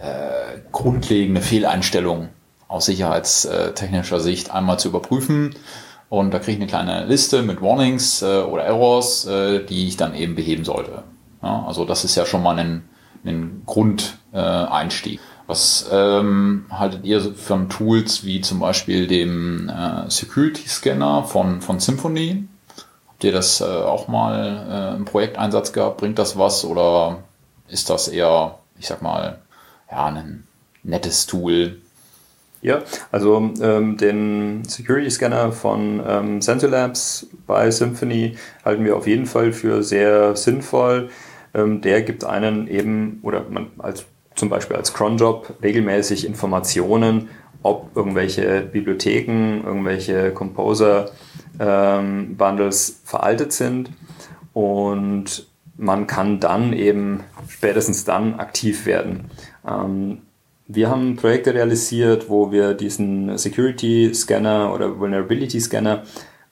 äh, 0.00 0.58
grundlegende 0.72 1.40
Fehleinstellungen 1.40 2.30
aus 2.68 2.86
sicherheitstechnischer 2.86 4.20
Sicht 4.20 4.50
einmal 4.50 4.78
zu 4.78 4.88
überprüfen. 4.88 5.54
Und 6.08 6.32
da 6.32 6.38
kriege 6.38 6.52
ich 6.52 6.58
eine 6.58 6.66
kleine 6.66 7.06
Liste 7.06 7.42
mit 7.42 7.62
Warnings 7.62 8.22
äh, 8.22 8.40
oder 8.40 8.64
Errors, 8.64 9.26
äh, 9.26 9.64
die 9.64 9.88
ich 9.88 9.96
dann 9.96 10.14
eben 10.14 10.34
beheben 10.34 10.64
sollte. 10.64 11.04
Ja, 11.42 11.64
also 11.66 11.84
das 11.84 12.04
ist 12.04 12.16
ja 12.16 12.26
schon 12.26 12.42
mal 12.42 12.58
ein, 12.58 12.88
ein 13.24 13.62
Grundeinstieg. 13.66 15.20
Was 15.46 15.88
ähm, 15.90 16.66
haltet 16.70 17.04
ihr 17.04 17.20
von 17.34 17.68
Tools 17.68 18.24
wie 18.24 18.40
zum 18.40 18.60
Beispiel 18.60 19.06
dem 19.06 19.68
äh, 19.68 20.08
Security 20.08 20.68
Scanner 20.68 21.24
von, 21.24 21.60
von 21.60 21.80
Symfony? 21.80 22.44
Habt 23.08 23.24
ihr 23.24 23.32
das 23.32 23.60
äh, 23.60 23.64
auch 23.64 24.06
mal 24.06 24.92
äh, 24.94 24.96
im 24.96 25.04
Projekteinsatz 25.04 25.72
gehabt? 25.72 25.98
Bringt 25.98 26.18
das 26.18 26.38
was 26.38 26.64
oder 26.64 27.24
ist 27.68 27.90
das 27.90 28.06
eher, 28.08 28.58
ich 28.78 28.86
sag 28.86 29.02
mal, 29.02 29.40
ja, 29.90 30.06
ein 30.06 30.44
nettes 30.82 31.26
Tool. 31.26 31.80
Ja, 32.62 32.82
also 33.10 33.52
ähm, 33.62 33.96
den 33.96 34.64
Security 34.64 35.10
Scanner 35.10 35.50
von 35.50 36.02
ähm, 36.06 36.40
Labs 36.42 37.26
bei 37.46 37.70
Symphony 37.70 38.36
halten 38.64 38.84
wir 38.84 38.96
auf 38.96 39.06
jeden 39.06 39.24
Fall 39.24 39.52
für 39.52 39.82
sehr 39.82 40.36
sinnvoll. 40.36 41.08
Ähm, 41.54 41.80
der 41.80 42.02
gibt 42.02 42.22
einen 42.24 42.68
eben, 42.68 43.20
oder 43.22 43.46
man 43.48 43.68
als 43.78 44.04
zum 44.34 44.50
Beispiel 44.50 44.76
als 44.76 44.92
Cronjob 44.92 45.54
regelmäßig 45.62 46.26
Informationen, 46.26 47.30
ob 47.62 47.94
irgendwelche 47.94 48.62
Bibliotheken, 48.62 49.62
irgendwelche 49.64 50.32
Composer-Bundles 50.32 52.88
ähm, 52.88 52.94
veraltet 53.04 53.52
sind. 53.52 53.90
Und 54.52 55.46
man 55.76 56.06
kann 56.06 56.40
dann 56.40 56.72
eben 56.72 57.20
spätestens 57.48 58.04
dann 58.04 58.38
aktiv 58.38 58.86
werden. 58.86 59.30
Ähm, 59.66 60.18
wir 60.68 60.88
haben 60.88 61.16
Projekte 61.16 61.52
realisiert, 61.52 62.28
wo 62.28 62.52
wir 62.52 62.74
diesen 62.74 63.36
Security 63.38 64.14
Scanner 64.14 64.72
oder 64.72 64.98
Vulnerability 64.98 65.60
Scanner 65.60 66.04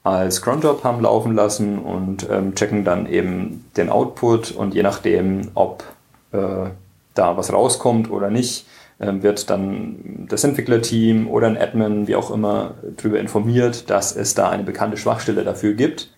als 0.02 0.42
Cronjob 0.42 0.82
haben 0.84 1.02
laufen 1.02 1.34
lassen 1.34 1.78
und 1.78 2.28
ähm, 2.30 2.54
checken 2.54 2.84
dann 2.84 3.06
eben 3.06 3.64
den 3.76 3.90
Output 3.90 4.52
und 4.52 4.74
je 4.74 4.82
nachdem, 4.82 5.50
ob 5.54 5.84
äh, 6.32 6.70
da 7.14 7.36
was 7.36 7.52
rauskommt 7.52 8.10
oder 8.10 8.30
nicht, 8.30 8.66
äh, 8.98 9.12
wird 9.20 9.50
dann 9.50 10.26
das 10.28 10.44
Entwicklerteam 10.44 11.28
oder 11.28 11.46
ein 11.46 11.58
Admin, 11.58 12.08
wie 12.08 12.16
auch 12.16 12.30
immer, 12.30 12.74
darüber 12.96 13.20
informiert, 13.20 13.90
dass 13.90 14.16
es 14.16 14.34
da 14.34 14.48
eine 14.48 14.64
bekannte 14.64 14.96
Schwachstelle 14.96 15.44
dafür 15.44 15.74
gibt. 15.74 16.10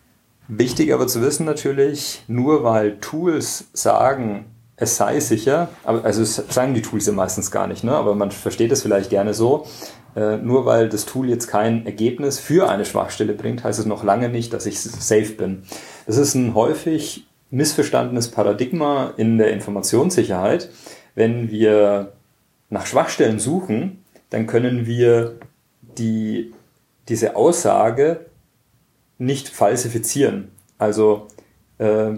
Wichtig 0.48 0.92
aber 0.92 1.06
zu 1.06 1.22
wissen 1.22 1.46
natürlich, 1.46 2.24
nur 2.28 2.64
weil 2.64 2.98
Tools 2.98 3.68
sagen, 3.72 4.46
es 4.80 4.96
sei 4.96 5.20
sicher, 5.20 5.68
aber 5.84 6.04
also 6.04 6.20
das 6.20 6.42
sagen 6.48 6.72
die 6.72 6.80
Tools 6.82 7.06
ja 7.06 7.12
meistens 7.12 7.50
gar 7.50 7.66
nicht, 7.66 7.84
ne? 7.84 7.92
aber 7.92 8.14
man 8.14 8.30
versteht 8.30 8.72
es 8.72 8.82
vielleicht 8.82 9.10
gerne 9.10 9.34
so. 9.34 9.66
Äh, 10.16 10.38
nur 10.38 10.66
weil 10.66 10.88
das 10.88 11.04
Tool 11.04 11.28
jetzt 11.28 11.46
kein 11.46 11.86
Ergebnis 11.86 12.40
für 12.40 12.68
eine 12.68 12.84
Schwachstelle 12.84 13.34
bringt, 13.34 13.62
heißt 13.62 13.78
es 13.78 13.86
noch 13.86 14.02
lange 14.02 14.30
nicht, 14.30 14.52
dass 14.52 14.66
ich 14.66 14.80
safe 14.80 15.32
bin. 15.32 15.62
Das 16.06 16.16
ist 16.16 16.34
ein 16.34 16.54
häufig 16.54 17.26
missverstandenes 17.50 18.30
Paradigma 18.30 19.12
in 19.16 19.38
der 19.38 19.52
Informationssicherheit. 19.52 20.70
Wenn 21.14 21.50
wir 21.50 22.14
nach 22.70 22.86
Schwachstellen 22.86 23.38
suchen, 23.38 24.02
dann 24.30 24.46
können 24.46 24.86
wir 24.86 25.36
die, 25.98 26.52
diese 27.08 27.36
Aussage 27.36 28.26
nicht 29.18 29.48
falsifizieren. 29.48 30.50
Also 30.78 31.28
äh, 31.78 32.12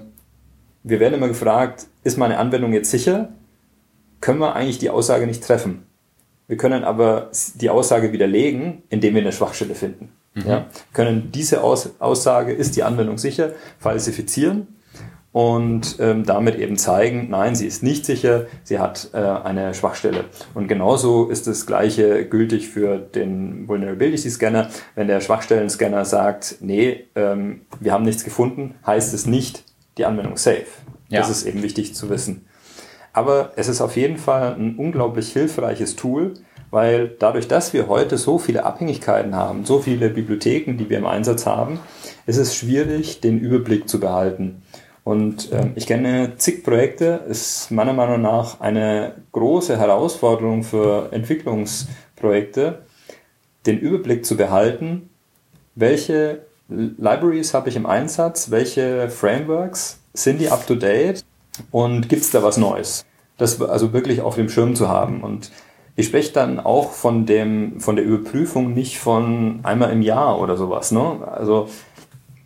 wir 0.83 1.01
werden 1.01 1.15
immer 1.15 1.29
gefragt, 1.29 1.87
ist 2.05 2.19
meine 2.19 2.39
Anwendung 2.39 2.73
jetzt 2.73 2.91
sicher? 2.91 3.31
Können 4.21 4.39
wir 4.39 4.55
eigentlich 4.55 4.79
die 4.79 4.91
Aussage 4.91 5.27
nicht 5.27 5.43
treffen. 5.45 5.87
Wir 6.49 6.57
können 6.57 6.85
aber 6.85 7.31
die 7.55 7.71
Aussage 7.71 8.13
widerlegen, 8.13 8.83
indem 8.89 9.15
wir 9.15 9.23
eine 9.23 9.33
Schwachstelle 9.33 9.75
finden. 9.75 10.11
Mhm. 10.35 10.47
Ja, 10.47 10.67
können 10.93 11.31
diese 11.33 11.63
Aus 11.63 11.91
Aussage, 11.99 12.53
ist 12.53 12.77
die 12.77 12.83
Anwendung 12.83 13.19
sicher, 13.19 13.53
falsifizieren 13.79 14.69
und 15.33 15.97
ähm, 15.99 16.25
damit 16.25 16.57
eben 16.59 16.77
zeigen, 16.77 17.29
nein, 17.31 17.55
sie 17.55 17.67
ist 17.67 17.83
nicht 17.83 18.05
sicher, 18.05 18.47
sie 18.65 18.79
hat 18.79 19.11
äh, 19.15 19.17
eine 19.17 19.73
Schwachstelle. 19.73 20.27
Und 20.55 20.69
genauso 20.69 21.29
ist 21.31 21.47
das 21.47 21.67
gleiche 21.67 22.27
gültig 22.27 22.69
für 22.69 22.99
den 22.99 23.67
Vulnerability 23.67 24.29
Scanner. 24.29 24.69
Wenn 24.95 25.09
der 25.09 25.21
Schwachstellen-Scanner 25.21 26.05
sagt, 26.05 26.57
nee, 26.61 27.05
ähm, 27.15 27.63
wir 27.81 27.93
haben 27.93 28.05
nichts 28.05 28.25
gefunden, 28.25 28.75
heißt 28.87 29.15
es 29.15 29.27
nicht, 29.27 29.65
die 29.99 30.05
Anwendung 30.05 30.37
safe. 30.37 30.67
Ja. 31.09 31.21
Das 31.21 31.31
ist 31.31 31.45
eben 31.45 31.63
wichtig 31.63 31.95
zu 31.95 32.09
wissen. 32.09 32.47
Aber 33.13 33.53
es 33.57 33.69
ist 33.69 33.81
auf 33.81 33.97
jeden 33.97 34.17
Fall 34.17 34.55
ein 34.55 34.77
unglaublich 34.77 35.33
hilfreiches 35.33 35.97
Tool, 35.97 36.35
weil 36.71 37.09
dadurch, 37.19 37.49
dass 37.49 37.75
wir 37.75 37.87
heute 37.89 38.17
so 38.17 38.39
viele 38.39 38.65
Abhängigkeiten 38.65 39.35
haben, 39.35 39.67
so 39.67 39.81
viele 39.81 40.09
Bibliotheken, 40.09 40.79
die 40.79 40.89
wir 40.89 40.97
im 40.97 41.07
Einsatz 41.07 41.45
haben, 41.45 41.79
ist 42.27 42.39
es 42.39 42.55
schwierig, 42.55 43.21
den 43.21 43.39
Überblick 43.39 43.89
zu 43.89 44.01
behalten. 44.01 44.63
Und 45.05 45.53
ähm, 45.53 45.73
ich 45.75 45.87
kenne 45.87 46.37
zig 46.37 46.65
Projekte, 46.65 47.25
ist 47.29 47.71
meiner 47.71 47.93
Meinung 47.93 48.23
nach 48.23 48.61
eine 48.61 49.17
große 49.33 49.77
Herausforderung 49.77 50.63
für 50.63 51.13
Entwicklungsprojekte, 51.13 52.87
den 53.67 53.79
Überblick 53.79 54.25
zu 54.25 54.37
behalten, 54.37 55.11
welche 55.75 56.47
Libraries 56.99 57.55
habe 57.55 57.69
ich 57.69 57.77
im 57.77 57.87
Einsatz, 57.87 58.51
welche 58.51 59.09
Frameworks 59.09 60.01
sind 60.15 60.41
die 60.41 60.51
up 60.51 60.67
to 60.67 60.75
date 60.75 61.25
und 61.71 62.09
gibt 62.09 62.23
es 62.23 62.31
da 62.31 62.43
was 62.43 62.57
Neues? 62.57 63.05
Das 63.39 63.61
also 63.61 63.93
wirklich 63.93 64.21
auf 64.21 64.37
dem 64.37 64.49
Schirm 64.49 64.75
zu 64.75 64.89
haben. 64.89 65.23
Und 65.23 65.51
ich 65.97 66.07
spreche 66.07 66.33
dann 66.33 66.61
auch 66.61 66.93
von 66.93 67.27
dem, 67.27 67.81
von 67.81 67.97
der 67.97 68.05
Überprüfung 68.05 68.75
nicht 68.75 68.99
von 68.99 69.61
einmal 69.63 69.91
im 69.91 70.03
Jahr 70.03 70.41
oder 70.41 70.57
sowas. 70.57 70.93
Ne? 70.93 71.27
Also 71.27 71.69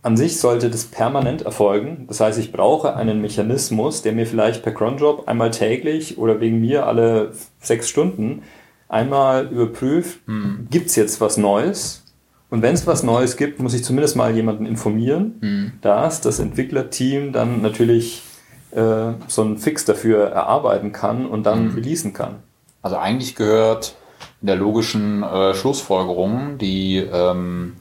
an 0.02 0.16
sich 0.16 0.38
sollte 0.38 0.70
das 0.70 0.84
permanent 0.84 1.42
erfolgen. 1.42 2.04
Das 2.06 2.20
heißt, 2.20 2.38
ich 2.38 2.52
brauche 2.52 2.94
einen 2.94 3.20
Mechanismus, 3.20 4.02
der 4.02 4.12
mir 4.12 4.26
vielleicht 4.26 4.62
per 4.62 4.72
Cronjob 4.72 5.26
einmal 5.26 5.50
täglich 5.50 6.18
oder 6.18 6.40
wegen 6.40 6.60
mir 6.60 6.86
alle 6.86 7.32
sechs 7.60 7.88
Stunden 7.88 8.42
einmal 8.88 9.48
überprüft, 9.48 10.20
hm. 10.26 10.68
gibt 10.70 10.90
es 10.90 10.96
jetzt 10.96 11.20
was 11.20 11.36
Neues? 11.36 12.04
Und 12.48 12.62
wenn 12.62 12.74
es 12.74 12.86
was 12.86 13.02
Neues 13.02 13.36
gibt, 13.36 13.58
muss 13.60 13.74
ich 13.74 13.82
zumindest 13.82 14.16
mal 14.16 14.34
jemanden 14.34 14.66
informieren, 14.66 15.34
hm. 15.40 15.72
dass 15.80 16.20
das 16.20 16.38
Entwicklerteam 16.38 17.32
dann 17.32 17.60
natürlich 17.60 18.22
äh, 18.70 19.12
so 19.26 19.42
einen 19.42 19.58
Fix 19.58 19.84
dafür 19.84 20.28
erarbeiten 20.28 20.92
kann 20.92 21.26
und 21.26 21.44
dann 21.44 21.70
hm. 21.70 21.74
releasen 21.74 22.12
kann. 22.12 22.36
Also 22.82 22.96
eigentlich 22.98 23.34
gehört 23.34 23.96
in 24.40 24.46
der 24.46 24.56
logischen 24.56 25.22
äh, 25.22 25.54
Schlussfolgerung 25.54 26.58
die, 26.58 26.98
ähm, 26.98 27.74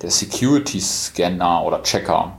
der 0.00 0.10
Security 0.10 0.80
Scanner 0.80 1.64
oder 1.64 1.82
Checker, 1.82 2.38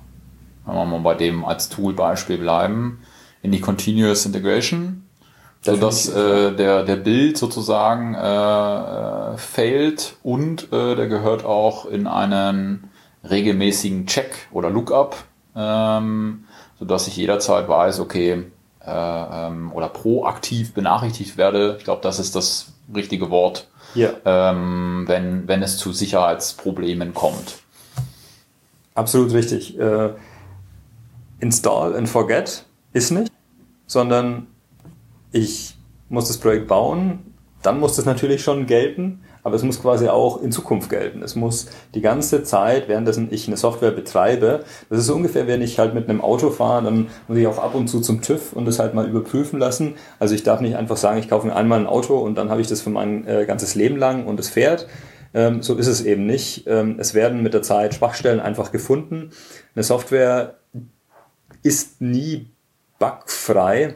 wenn 0.66 0.76
wir 0.76 0.86
mal 0.86 1.00
bei 1.00 1.16
dem 1.16 1.44
als 1.44 1.68
Toolbeispiel 1.68 2.38
bleiben, 2.38 3.00
in 3.42 3.52
die 3.52 3.60
Continuous 3.60 4.26
Integration 4.26 5.03
so 5.64 5.78
dass 5.78 6.10
äh, 6.10 6.52
der, 6.52 6.84
der 6.84 6.98
Bild 6.98 7.38
sozusagen 7.38 8.16
äh, 8.16 8.20
äh, 9.34 9.38
failt 9.38 10.18
und 10.22 10.72
äh, 10.74 10.96
der 10.96 11.08
gehört 11.08 11.46
auch 11.46 11.86
in 11.86 12.06
einen 12.06 12.90
regelmäßigen 13.30 14.06
Check 14.06 14.48
oder 14.52 14.70
Lookup, 14.70 15.16
ähm, 15.56 16.44
so 16.78 16.86
dass 16.86 17.08
ich 17.08 17.16
jederzeit 17.16 17.70
weiß, 17.70 18.02
okay, 18.02 18.44
äh, 18.86 18.92
ähm, 18.92 19.72
oder 19.72 19.88
proaktiv 19.88 20.74
benachrichtigt 20.74 21.38
werde. 21.38 21.78
Ich 21.78 21.86
glaube, 21.86 22.02
das 22.02 22.20
ist 22.20 22.36
das 22.36 22.74
richtige 22.94 23.30
Wort, 23.30 23.70
ja. 23.96 24.10
ähm, 24.26 25.06
wenn, 25.08 25.48
wenn 25.48 25.64
es 25.64 25.78
zu 25.78 25.94
Sicherheitsproblemen 25.94 27.14
kommt. 27.14 27.60
Absolut 28.96 29.32
richtig. 29.32 29.80
Äh, 29.80 30.10
install 31.40 31.96
and 31.96 32.10
forget 32.10 32.66
ist 32.92 33.12
nicht, 33.12 33.32
sondern 33.88 34.48
ich 35.34 35.76
muss 36.08 36.30
das 36.30 36.38
Projekt 36.38 36.68
bauen, 36.68 37.34
dann 37.62 37.80
muss 37.80 37.96
das 37.96 38.06
natürlich 38.06 38.44
schon 38.44 38.68
gelten, 38.68 39.22
aber 39.42 39.56
es 39.56 39.64
muss 39.64 39.82
quasi 39.82 40.08
auch 40.08 40.42
in 40.42 40.52
Zukunft 40.52 40.90
gelten. 40.90 41.22
Es 41.22 41.36
muss 41.36 41.68
die 41.96 42.02
ganze 42.02 42.44
Zeit, 42.44 42.88
währenddessen 42.88 43.30
ich 43.32 43.48
eine 43.48 43.58
Software 43.58 43.92
betreibe, 43.92 44.64
das 44.90 45.00
ist 45.00 45.08
so 45.08 45.16
ungefähr, 45.16 45.48
wenn 45.48 45.62
ich 45.62 45.80
halt 45.80 45.94
mit 45.94 46.10
einem 46.10 46.22
Auto 46.22 46.50
fahre, 46.52 46.84
dann 46.84 47.08
muss 47.28 47.38
ich 47.38 47.48
auch 47.48 47.58
ab 47.58 47.74
und 47.74 47.88
zu 47.88 48.00
zum 48.00 48.22
TÜV 48.22 48.54
und 48.54 48.66
das 48.66 48.80
halt 48.80 48.94
mal 48.94 49.08
überprüfen 49.08 49.60
lassen. 49.60 49.96
Also 50.20 50.36
ich 50.36 50.44
darf 50.44 50.62
nicht 50.62 50.76
einfach 50.76 50.98
sagen, 50.98 51.20
ich 51.20 51.30
kaufe 51.30 51.48
mir 51.48 51.56
einmal 51.56 51.80
ein 51.80 51.88
Auto 51.88 52.18
und 52.18 52.36
dann 52.36 52.50
habe 52.50 52.62
ich 52.62 52.68
das 52.68 52.82
für 52.82 52.90
mein 52.90 53.28
äh, 53.28 53.46
ganzes 53.46 53.76
Leben 53.76 53.98
lang 53.98 54.26
und 54.26 54.40
es 54.40 54.50
fährt. 54.50 54.88
Ähm, 55.34 55.64
so 55.64 55.76
ist 55.76 55.88
es 55.88 56.04
eben 56.04 56.26
nicht. 56.26 56.68
Ähm, 56.68 56.98
es 57.00 57.14
werden 57.14 57.42
mit 57.42 57.54
der 57.54 57.64
Zeit 57.64 57.96
Schwachstellen 57.96 58.40
einfach 58.40 58.72
gefunden. 58.72 59.32
Eine 59.74 59.84
Software 59.84 60.60
ist 61.64 62.02
nie 62.02 62.52
bugfrei. 63.00 63.96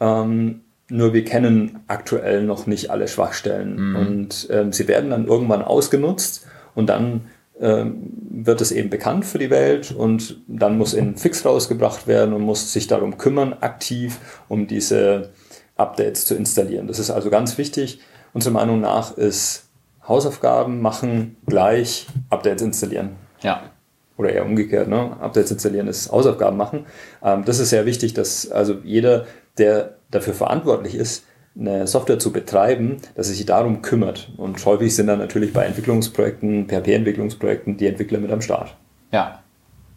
Ähm, 0.00 0.63
nur 0.94 1.12
wir 1.12 1.24
kennen 1.24 1.80
aktuell 1.88 2.44
noch 2.44 2.66
nicht 2.66 2.90
alle 2.90 3.08
Schwachstellen. 3.08 3.90
Mhm. 3.90 3.96
Und 3.96 4.48
ähm, 4.50 4.72
sie 4.72 4.86
werden 4.86 5.10
dann 5.10 5.26
irgendwann 5.26 5.62
ausgenutzt 5.62 6.46
und 6.74 6.88
dann 6.88 7.22
ähm, 7.60 8.12
wird 8.30 8.60
es 8.60 8.70
eben 8.70 8.90
bekannt 8.90 9.24
für 9.24 9.38
die 9.38 9.50
Welt 9.50 9.92
und 9.92 10.40
dann 10.46 10.78
muss 10.78 10.94
ein 10.94 11.16
Fix 11.16 11.44
rausgebracht 11.44 12.06
werden 12.06 12.32
und 12.32 12.42
muss 12.42 12.72
sich 12.72 12.86
darum 12.86 13.18
kümmern, 13.18 13.54
aktiv, 13.60 14.18
um 14.48 14.68
diese 14.68 15.30
Updates 15.76 16.26
zu 16.26 16.36
installieren. 16.36 16.86
Das 16.86 17.00
ist 17.00 17.10
also 17.10 17.28
ganz 17.28 17.58
wichtig. 17.58 18.00
Unserer 18.32 18.52
Meinung 18.52 18.80
nach 18.80 19.16
ist 19.16 19.64
Hausaufgaben 20.06 20.80
machen 20.80 21.36
gleich 21.46 22.06
Updates 22.30 22.62
installieren. 22.62 23.16
Ja. 23.40 23.62
Oder 24.16 24.30
eher 24.30 24.46
umgekehrt, 24.46 24.86
ne? 24.86 25.16
Updates 25.20 25.50
installieren 25.50 25.88
ist 25.88 26.12
Hausaufgaben 26.12 26.56
machen. 26.56 26.86
Ähm, 27.22 27.44
das 27.44 27.58
ist 27.58 27.70
sehr 27.70 27.84
wichtig, 27.84 28.14
dass 28.14 28.48
also 28.50 28.76
jeder, 28.84 29.26
der 29.58 29.96
dafür 30.10 30.34
verantwortlich 30.34 30.94
ist, 30.94 31.24
eine 31.58 31.86
Software 31.86 32.18
zu 32.18 32.32
betreiben, 32.32 32.96
dass 33.14 33.28
es 33.28 33.36
sich 33.36 33.46
darum 33.46 33.80
kümmert. 33.82 34.32
Und 34.36 34.64
häufig 34.66 34.94
sind 34.94 35.06
dann 35.06 35.20
natürlich 35.20 35.52
bei 35.52 35.64
Entwicklungsprojekten, 35.64 36.66
PHP-Entwicklungsprojekten, 36.66 37.76
die 37.76 37.86
Entwickler 37.86 38.18
mit 38.18 38.32
am 38.32 38.40
Start. 38.40 38.74
Ja, 39.12 39.40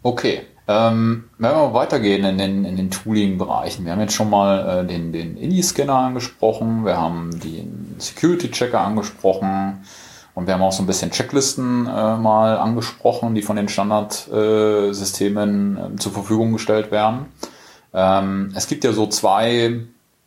okay. 0.02 0.42
Ähm, 0.68 1.24
wenn 1.38 1.50
wir 1.50 1.72
weitergehen 1.72 2.24
in 2.24 2.38
den, 2.38 2.64
in 2.64 2.76
den 2.76 2.90
Tooling-Bereichen, 2.90 3.86
wir 3.86 3.92
haben 3.92 4.00
jetzt 4.00 4.12
schon 4.12 4.30
mal 4.30 4.82
äh, 4.82 4.86
den, 4.86 5.12
den 5.12 5.38
INI-Scanner 5.38 5.94
angesprochen, 5.94 6.84
wir 6.84 6.98
haben 6.98 7.30
den 7.40 7.94
Security-Checker 7.98 8.78
angesprochen 8.78 9.82
und 10.34 10.46
wir 10.46 10.54
haben 10.54 10.62
auch 10.62 10.72
so 10.72 10.82
ein 10.82 10.86
bisschen 10.86 11.10
Checklisten 11.10 11.86
äh, 11.86 12.16
mal 12.16 12.58
angesprochen, 12.58 13.34
die 13.34 13.42
von 13.42 13.56
den 13.56 13.68
Standardsystemen 13.68 15.94
äh, 15.94 15.96
zur 15.96 16.12
Verfügung 16.12 16.52
gestellt 16.52 16.92
werden. 16.92 17.26
Ähm, 17.98 18.52
es 18.54 18.68
gibt 18.68 18.84
ja 18.84 18.92
so 18.92 19.08
zwei 19.08 19.80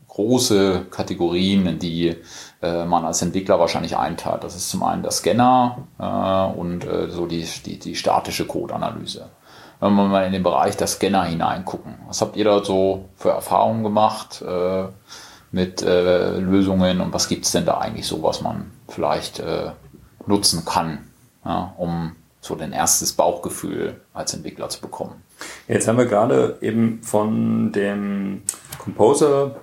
große 0.10 0.88
Kategorien, 0.92 1.66
in 1.68 1.80
die 1.80 2.18
äh, 2.62 2.84
man 2.84 3.06
als 3.06 3.22
Entwickler 3.22 3.60
wahrscheinlich 3.60 3.96
einteilt. 3.96 4.44
Das 4.44 4.58
ist 4.58 4.70
zum 4.70 4.84
einen 4.84 5.04
der 5.04 5.12
Scanner 5.12 5.88
äh, 5.98 6.60
und 6.60 6.84
äh, 6.84 7.10
so 7.10 7.28
die, 7.28 7.48
die, 7.66 7.80
die 7.80 7.96
statische 7.96 8.46
Codeanalyse. 8.46 9.30
Wenn 9.80 9.96
wir 9.96 10.04
mal 10.04 10.26
in 10.26 10.34
den 10.34 10.44
Bereich 10.44 10.76
der 10.76 10.88
Scanner 10.88 11.24
hineingucken, 11.24 11.96
was 12.08 12.20
habt 12.20 12.36
ihr 12.36 12.44
da 12.44 12.62
so 12.64 13.06
für 13.16 13.30
Erfahrungen 13.30 13.84
gemacht 13.84 14.44
äh, 14.46 14.88
mit 15.52 15.82
äh, 15.82 16.40
Lösungen 16.40 17.00
und 17.00 17.14
was 17.14 17.30
gibt 17.30 17.46
es 17.46 17.54
denn 17.54 17.66
da 17.66 17.78
eigentlich 17.78 18.06
so, 18.06 18.22
was 18.22 18.42
man 18.42 18.70
vielleicht 18.90 19.40
äh, 19.40 19.72
nutzen 20.28 20.66
kann, 20.66 21.08
ja, 21.46 21.74
um 21.78 22.18
so 22.41 22.58
ein 22.58 22.73
erstes 22.73 23.13
Bauchgefühl 23.13 24.01
als 24.13 24.34
Entwickler 24.34 24.67
zu 24.69 24.82
bekommen? 24.82 25.23
Jetzt 25.67 25.88
haben 25.88 25.97
wir 25.97 26.06
gerade 26.06 26.58
eben 26.62 27.01
von 27.04 27.71
dem 27.71 28.41
Composer 28.80 29.56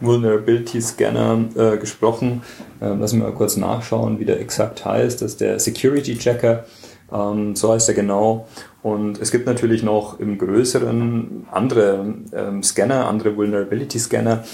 Vulnerability 0.00 0.80
Scanner 0.80 1.44
äh, 1.54 1.76
gesprochen. 1.76 2.42
Ähm, 2.80 3.00
lassen 3.00 3.20
wir 3.20 3.28
mal 3.28 3.34
kurz 3.34 3.56
nachschauen, 3.56 4.18
wie 4.18 4.24
der 4.24 4.40
exakt 4.40 4.84
heißt. 4.84 5.22
Das 5.22 5.32
ist 5.32 5.40
der 5.40 5.58
Security 5.58 6.16
Checker. 6.16 6.64
Ähm, 7.12 7.56
so 7.56 7.72
heißt 7.72 7.88
er 7.88 7.94
genau. 7.94 8.48
Und 8.82 9.20
es 9.20 9.30
gibt 9.30 9.46
natürlich 9.46 9.82
noch 9.82 10.20
im 10.20 10.38
größeren 10.38 11.46
andere 11.50 12.14
ähm, 12.32 12.62
Scanner, 12.62 13.06
andere 13.06 13.36
Vulnerability 13.36 13.98
Scanner 13.98 14.44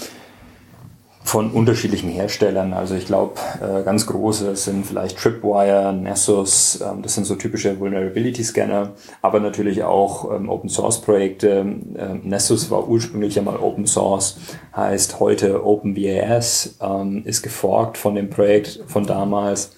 von 1.23 1.51
unterschiedlichen 1.51 2.09
Herstellern. 2.09 2.73
Also 2.73 2.95
ich 2.95 3.05
glaube, 3.05 3.35
äh, 3.61 3.83
ganz 3.83 4.05
große 4.07 4.55
sind 4.55 4.85
vielleicht 4.85 5.17
Tripwire, 5.17 5.93
Nessus, 5.93 6.81
ähm, 6.81 7.01
das 7.01 7.15
sind 7.15 7.25
so 7.25 7.35
typische 7.35 7.79
Vulnerability 7.79 8.43
Scanner, 8.43 8.91
aber 9.21 9.39
natürlich 9.39 9.83
auch 9.83 10.33
ähm, 10.33 10.49
Open 10.49 10.69
Source 10.69 11.01
Projekte. 11.01 11.65
Ähm, 11.97 12.21
Nessus 12.23 12.71
war 12.71 12.87
ursprünglich 12.87 13.37
einmal 13.37 13.57
Open 13.57 13.85
Source, 13.85 14.37
heißt 14.75 15.19
heute 15.19 15.65
OpenVAS, 15.65 16.77
ähm, 16.81 17.21
ist 17.25 17.43
geforkt 17.43 17.97
von 17.97 18.15
dem 18.15 18.29
Projekt 18.29 18.81
von 18.87 19.05
damals. 19.05 19.71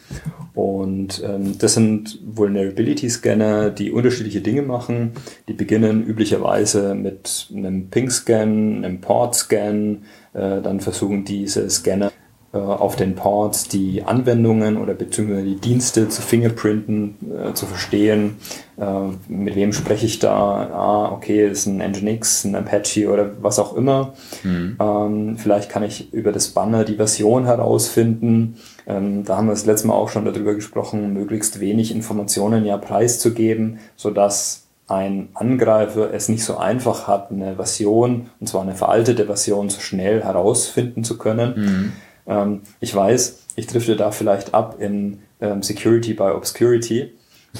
Und 0.54 1.24
ähm, 1.26 1.58
das 1.58 1.74
sind 1.74 2.20
Vulnerability 2.24 3.10
Scanner, 3.10 3.72
die 3.72 3.92
unterschiedliche 3.92 4.42
Dinge 4.42 4.62
machen. 4.62 5.14
Die 5.48 5.54
beginnen 5.54 6.06
üblicherweise 6.06 6.94
mit 6.94 7.48
einem 7.56 7.90
Ping-Scan, 7.90 8.84
einem 8.84 9.02
Port-Scan, 9.02 10.04
dann 10.34 10.80
versuchen 10.80 11.26
diese 11.26 11.70
Scanner 11.70 12.12
äh, 12.54 12.58
auf 12.60 12.96
den 12.96 13.16
Ports 13.16 13.68
die 13.68 14.04
Anwendungen 14.04 14.78
oder 14.78 14.94
beziehungsweise 14.94 15.44
die 15.44 15.56
Dienste 15.56 16.08
zu 16.10 16.22
fingerprinten, 16.22 17.16
äh, 17.36 17.54
zu 17.56 17.66
verstehen, 17.66 18.36
äh, 18.78 19.08
mit 19.28 19.56
wem 19.56 19.74
spreche 19.74 20.06
ich 20.06 20.20
da, 20.20 20.70
ah, 20.72 21.12
okay, 21.12 21.50
ist 21.50 21.66
ein 21.66 21.80
Nginx, 21.80 22.46
ein 22.46 22.56
Apache 22.56 23.10
oder 23.10 23.32
was 23.42 23.58
auch 23.58 23.76
immer. 23.76 24.14
Mhm. 24.44 24.78
Ähm, 24.80 25.38
vielleicht 25.40 25.72
kann 25.72 25.82
ich 25.82 26.14
über 26.14 26.32
das 26.32 26.50
Banner 26.50 26.84
die 26.84 26.98
Version 26.98 27.46
herausfinden. 27.46 28.58
Ähm, 28.86 29.24
da 29.24 29.38
haben 29.38 29.48
wir 29.48 29.54
das 29.54 29.66
letzte 29.66 29.88
Mal 29.88 29.96
auch 29.96 30.10
schon 30.10 30.26
darüber 30.26 30.54
gesprochen, 30.54 31.12
möglichst 31.12 31.60
wenig 31.60 31.92
Informationen 31.92 32.66
ja 32.66 32.78
preiszugeben, 32.78 33.80
sodass 33.96 34.63
ein 34.88 35.30
Angreifer 35.34 36.14
es 36.14 36.30
nicht 36.30 36.44
so 36.44 36.58
einfach 36.58 37.08
hat, 37.08 37.32
eine 37.32 37.56
Version, 37.56 38.30
und 38.40 38.48
zwar 38.48 38.62
eine 38.62 38.76
veraltete 38.76 39.26
Version, 39.26 39.70
so 39.70 39.80
schnell 39.80 40.24
herausfinden 40.24 41.04
zu 41.04 41.18
können. 41.18 41.54
Mhm. 41.56 41.92
Ähm, 42.28 42.62
ich 42.80 42.94
weiß, 42.94 43.44
ich 43.56 43.68
drifte 43.68 43.96
da 43.96 44.12
vielleicht 44.12 44.54
ab 44.54 44.78
in 44.80 45.20
ähm, 45.42 45.64
Security 45.64 46.14
by 46.14 46.32
Obscurity, 46.36 47.12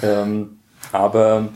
ähm, 0.02 0.60
aber 0.92 1.50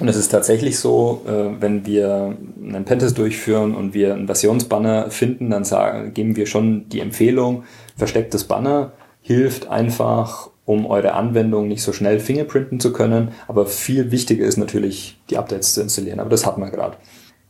und 0.00 0.06
es 0.06 0.16
ist 0.16 0.28
tatsächlich 0.28 0.78
so, 0.78 1.22
äh, 1.26 1.60
wenn 1.60 1.86
wir 1.86 2.36
einen 2.62 2.84
Pentest 2.84 3.16
durchführen 3.16 3.74
und 3.74 3.94
wir 3.94 4.12
einen 4.12 4.26
Versionsbanner 4.26 5.10
finden, 5.10 5.50
dann 5.50 5.64
sagen, 5.64 6.12
geben 6.12 6.36
wir 6.36 6.46
schon 6.46 6.88
die 6.90 7.00
Empfehlung, 7.00 7.64
verstecktes 7.96 8.44
Banner 8.44 8.92
hilft 9.22 9.68
einfach, 9.68 10.47
um 10.68 10.84
eure 10.84 11.14
Anwendung 11.14 11.66
nicht 11.66 11.82
so 11.82 11.94
schnell 11.94 12.20
fingerprinten 12.20 12.78
zu 12.78 12.92
können. 12.92 13.30
Aber 13.48 13.64
viel 13.64 14.10
wichtiger 14.10 14.44
ist 14.44 14.58
natürlich, 14.58 15.18
die 15.30 15.38
Updates 15.38 15.72
zu 15.72 15.80
installieren. 15.80 16.20
Aber 16.20 16.28
das 16.28 16.44
hatten 16.44 16.60
wir 16.60 16.70
gerade. 16.70 16.98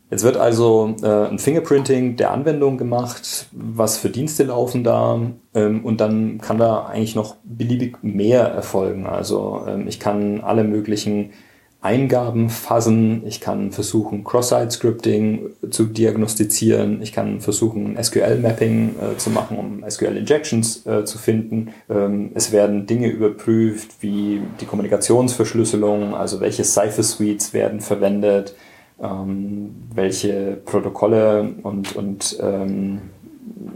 Jetzt 0.09 0.23
wird 0.23 0.37
also 0.37 0.95
äh, 1.03 1.27
ein 1.27 1.41
Fingerprinting 1.41 2.17
der 2.17 2.31
Anwendung 2.31 2.79
gemacht, 2.79 3.49
was 3.51 3.99
für 3.99 4.09
Dienste 4.09 4.45
laufen 4.45 4.85
da 4.85 5.21
ähm, 5.53 5.85
und 5.85 6.01
dann 6.01 6.39
kann 6.39 6.59
da 6.59 6.87
eigentlich 6.87 7.17
noch 7.17 7.35
beliebig 7.43 7.97
mehr 8.03 8.43
erfolgen. 8.45 9.07
Also 9.07 9.65
ähm, 9.67 9.89
ich 9.89 9.99
kann 9.99 10.41
alle 10.41 10.63
möglichen 10.63 11.33
Eingaben 11.81 12.51
fassen, 12.51 13.23
ich 13.25 13.41
kann 13.41 13.71
versuchen 13.71 14.25
Cross-Site-Scripting 14.25 15.51
zu 15.71 15.85
diagnostizieren, 15.85 17.01
ich 17.03 17.13
kann 17.13 17.41
versuchen 17.41 17.97
SQL-Mapping 18.03 18.97
äh, 19.01 19.17
zu 19.17 19.31
machen, 19.31 19.57
um 19.57 19.89
SQL-Injections 19.89 20.85
äh, 20.87 21.05
zu 21.05 21.19
finden. 21.19 21.73
Ähm, 21.89 22.33
es 22.35 22.51
werden 22.51 22.87
Dinge 22.87 23.07
überprüft 23.07 23.91
wie 24.01 24.43
die 24.61 24.67
Kommunikationsverschlüsselung, 24.67 26.17
also 26.17 26.41
welche 26.41 26.65
Cipher-Suites 26.65 27.53
werden 27.55 27.81
verwendet, 27.81 28.57
ähm, 29.01 29.77
welche 29.95 30.59
Protokolle 30.65 31.55
und, 31.63 31.95
und 31.95 32.39
ähm, 32.43 33.03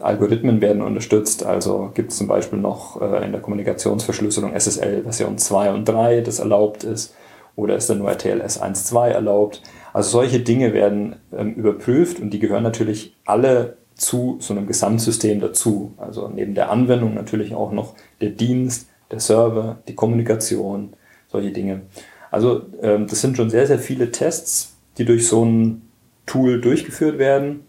Algorithmen 0.01 0.61
werden 0.61 0.83
unterstützt. 0.83 1.45
Also 1.45 1.93
gibt 1.95 2.11
es 2.11 2.19
zum 2.19 2.27
Beispiel 2.27 2.59
noch 2.59 3.01
äh, 3.01 3.25
in 3.25 3.31
der 3.31 3.41
Kommunikationsverschlüsselung 3.41 4.59
SSL 4.59 5.05
Version 5.05 5.39
2 5.39 5.73
und 5.73 5.85
3, 5.89 6.23
das 6.23 6.41
erlaubt 6.41 6.83
ist, 6.83 7.15
oder 7.57 7.77
ist 7.77 7.91
dann 7.91 7.99
nur 7.99 8.11
RTLS 8.11 8.63
1.2 8.63 9.09
erlaubt. 9.09 9.63
Also 9.93 10.11
solche 10.11 10.41
Dinge 10.41 10.73
werden 10.73 11.17
ähm, 11.37 11.55
überprüft 11.55 12.21
und 12.21 12.31
die 12.31 12.39
gehören 12.39 12.63
natürlich 12.63 13.15
alle 13.25 13.77
zu 13.95 14.37
so 14.41 14.55
einem 14.55 14.67
Gesamtsystem 14.67 15.41
dazu. 15.41 15.95
Also 15.99 16.29
neben 16.29 16.55
der 16.55 16.71
Anwendung 16.71 17.15
natürlich 17.15 17.55
auch 17.55 17.73
noch 17.73 17.95
der 18.21 18.31
Dienst, 18.31 18.89
der 19.11 19.21
Server, 19.21 19.79
die 19.87 19.95
Kommunikation, 19.95 20.95
solche 21.29 21.53
Dinge. 21.53 21.83
Also 22.31 22.63
ähm, 22.81 23.07
das 23.07 23.21
sind 23.21 23.37
schon 23.37 23.51
sehr, 23.51 23.67
sehr 23.67 23.79
viele 23.79 24.11
Tests, 24.11 24.77
die 24.99 25.05
durch 25.05 25.29
so 25.29 25.45
ein 25.45 25.83
Tool 26.27 26.61
durchgeführt 26.61 27.19
werden. 27.19 27.65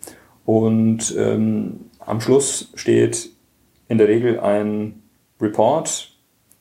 Und 0.46 1.14
ähm, 1.18 1.90
am 2.00 2.22
Schluss 2.22 2.72
steht 2.76 3.30
in 3.88 3.98
der 3.98 4.08
Regel 4.08 4.40
ein 4.40 5.04
Report, 5.42 6.12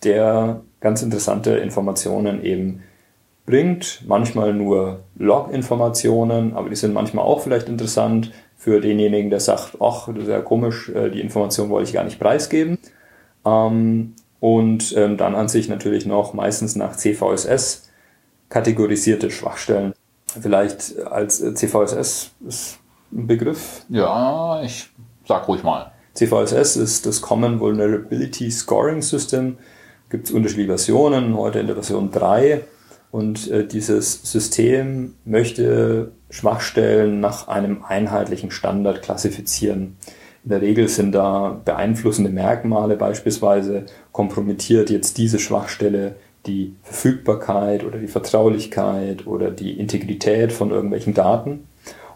der 0.02 0.62
ganz 0.80 1.02
interessante 1.02 1.52
Informationen 1.52 2.44
eben 2.44 2.82
bringt. 3.46 4.02
Manchmal 4.06 4.54
nur 4.54 5.00
Log-Informationen, 5.16 6.54
aber 6.54 6.68
die 6.68 6.76
sind 6.76 6.94
manchmal 6.94 7.24
auch 7.24 7.40
vielleicht 7.40 7.68
interessant 7.68 8.32
für 8.56 8.80
denjenigen, 8.80 9.30
der 9.30 9.40
sagt, 9.40 9.78
ach, 9.80 10.08
das 10.08 10.24
ist 10.24 10.28
ja 10.28 10.40
komisch, 10.40 10.88
äh, 10.90 11.10
die 11.10 11.20
Information 11.20 11.68
wollte 11.68 11.88
ich 11.88 11.94
gar 11.94 12.04
nicht 12.04 12.20
preisgeben. 12.20 12.78
Ähm, 13.44 14.14
und 14.38 14.96
ähm, 14.96 15.16
dann 15.16 15.34
an 15.34 15.48
sich 15.48 15.68
natürlich 15.68 16.06
noch 16.06 16.34
meistens 16.34 16.76
nach 16.76 16.96
CVSS 16.96 17.90
kategorisierte 18.48 19.30
Schwachstellen. 19.30 19.94
Vielleicht 20.40 20.98
als 20.98 21.40
äh, 21.40 21.54
CVSS 21.54 22.30
ist 22.46 22.78
ein 23.12 23.26
Begriff. 23.26 23.84
Ja, 23.88 24.62
ich 24.62 24.90
sag 25.26 25.48
ruhig 25.48 25.62
mal. 25.62 25.92
CVSS 26.14 26.76
ist 26.76 27.06
das 27.06 27.20
Common 27.20 27.60
Vulnerability 27.60 28.50
Scoring 28.50 29.02
System. 29.02 29.58
Gibt 30.10 30.26
es 30.26 30.32
unterschiedliche 30.32 30.68
Versionen, 30.68 31.36
heute 31.36 31.58
in 31.58 31.66
der 31.66 31.76
Version 31.76 32.10
3. 32.10 32.62
Und 33.12 33.50
äh, 33.50 33.66
dieses 33.66 34.22
System 34.22 35.14
möchte 35.26 36.12
Schwachstellen 36.30 37.20
nach 37.20 37.46
einem 37.46 37.84
einheitlichen 37.84 38.50
Standard 38.50 39.02
klassifizieren. 39.02 39.98
In 40.44 40.50
der 40.50 40.62
Regel 40.62 40.88
sind 40.88 41.12
da 41.12 41.60
beeinflussende 41.62 42.30
Merkmale 42.30 42.96
beispielsweise 42.96 43.84
kompromittiert 44.12 44.88
jetzt 44.88 45.18
diese 45.18 45.38
Schwachstelle 45.38 46.16
die 46.46 46.74
Verfügbarkeit 46.82 47.84
oder 47.84 47.98
die 47.98 48.08
Vertraulichkeit 48.08 49.26
oder 49.26 49.50
die 49.50 49.78
Integrität 49.78 50.50
von 50.50 50.70
irgendwelchen 50.70 51.12
Daten. 51.12 51.68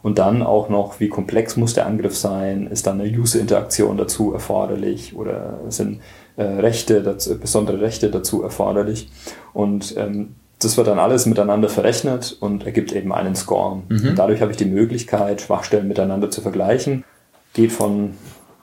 Und 0.03 0.19
dann 0.19 0.43
auch 0.43 0.71
noch, 0.71 0.99
wie 0.99 1.09
komplex 1.09 1.59
muss 1.59 1.75
der 1.75 1.87
Angriff 1.87 2.17
sein? 2.17 2.69
Ist 2.69 2.87
dann 2.87 3.01
eine 3.01 3.11
User-Interaktion 3.11 3.99
dazu 3.99 4.33
erforderlich 4.33 5.15
oder 5.15 5.61
sind 5.69 6.01
äh, 6.37 6.43
Rechte, 6.43 7.03
dazu, 7.03 7.39
besondere 7.39 7.83
Rechte 7.83 8.11
dazu 8.11 8.43
erforderlich? 8.43 9.11
Und 9.53 9.95
ähm, 9.99 10.37
das 10.59 10.77
wird 10.77 10.87
dann 10.87 10.99
alles 10.99 11.27
miteinander 11.27 11.69
verrechnet 11.69 12.37
und 12.41 12.65
ergibt 12.65 12.93
eben 12.93 13.13
einen 13.13 13.37
Score. 13.37 13.83
Mhm. 13.89 14.15
dadurch 14.17 14.41
habe 14.41 14.53
ich 14.53 14.57
die 14.57 14.65
Möglichkeit, 14.65 15.43
Schwachstellen 15.43 15.89
miteinander 15.89 16.31
zu 16.31 16.41
vergleichen. 16.41 17.05
Geht 17.53 17.73
von 17.73 18.17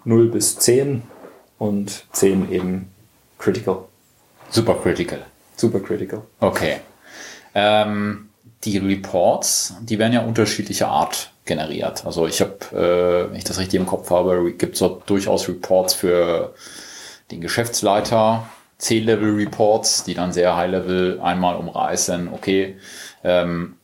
0 0.06 0.30
bis 0.30 0.58
10 0.58 1.04
und 1.60 2.06
10 2.12 2.52
eben 2.52 2.90
critical. 3.38 3.86
Super 4.50 4.76
critical. 4.76 5.20
Super 5.56 5.80
critical. 5.80 6.24
Okay. 6.40 6.78
Ähm, 7.54 8.30
die 8.64 8.78
Reports, 8.78 9.76
die 9.82 10.00
werden 10.00 10.14
ja 10.14 10.22
unterschiedlicher 10.22 10.88
Art 10.88 11.32
generiert. 11.46 12.06
Also 12.06 12.28
ich 12.28 12.42
habe, 12.42 12.58
äh, 12.72 13.30
wenn 13.30 13.38
ich 13.38 13.44
das 13.44 13.60
richtig 13.60 13.80
im 13.80 13.86
Kopf 13.86 14.10
habe, 14.10 14.54
gibt 14.54 14.82
es 14.82 14.90
durchaus 15.06 15.48
Reports 15.48 15.94
für 15.94 16.54
den 17.32 17.42
Geschäftsleiter, 17.42 18.48
C-Level-Reports, 18.84 20.04
die 20.04 20.14
dann 20.14 20.34
sehr 20.34 20.56
High-Level 20.56 21.22
einmal 21.22 21.56
umreißen, 21.56 22.30
okay, 22.34 22.78
ähm, 23.24 23.76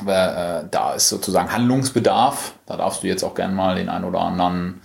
äh, 0.00 0.64
da 0.70 0.94
ist 0.96 1.08
sozusagen 1.08 1.52
Handlungsbedarf. 1.52 2.54
Da 2.66 2.76
darfst 2.76 3.02
du 3.02 3.06
jetzt 3.06 3.22
auch 3.22 3.34
gerne 3.34 3.54
mal 3.54 3.76
den 3.76 3.88
ein 3.88 4.04
oder 4.04 4.20
anderen, 4.20 4.80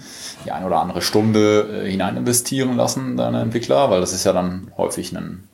die 0.46 0.52
ein 0.52 0.64
oder 0.64 0.80
andere 0.80 1.02
Stunde 1.02 1.84
äh, 1.86 1.90
hinein 1.90 2.18
investieren 2.18 2.76
lassen, 2.76 3.18
deine 3.18 3.42
Entwickler, 3.42 3.90
weil 3.90 4.00
das 4.00 4.14
ist 4.14 4.26
ja 4.26 4.34
dann 4.34 4.72
häufig 4.78 5.16
ein 5.16 5.48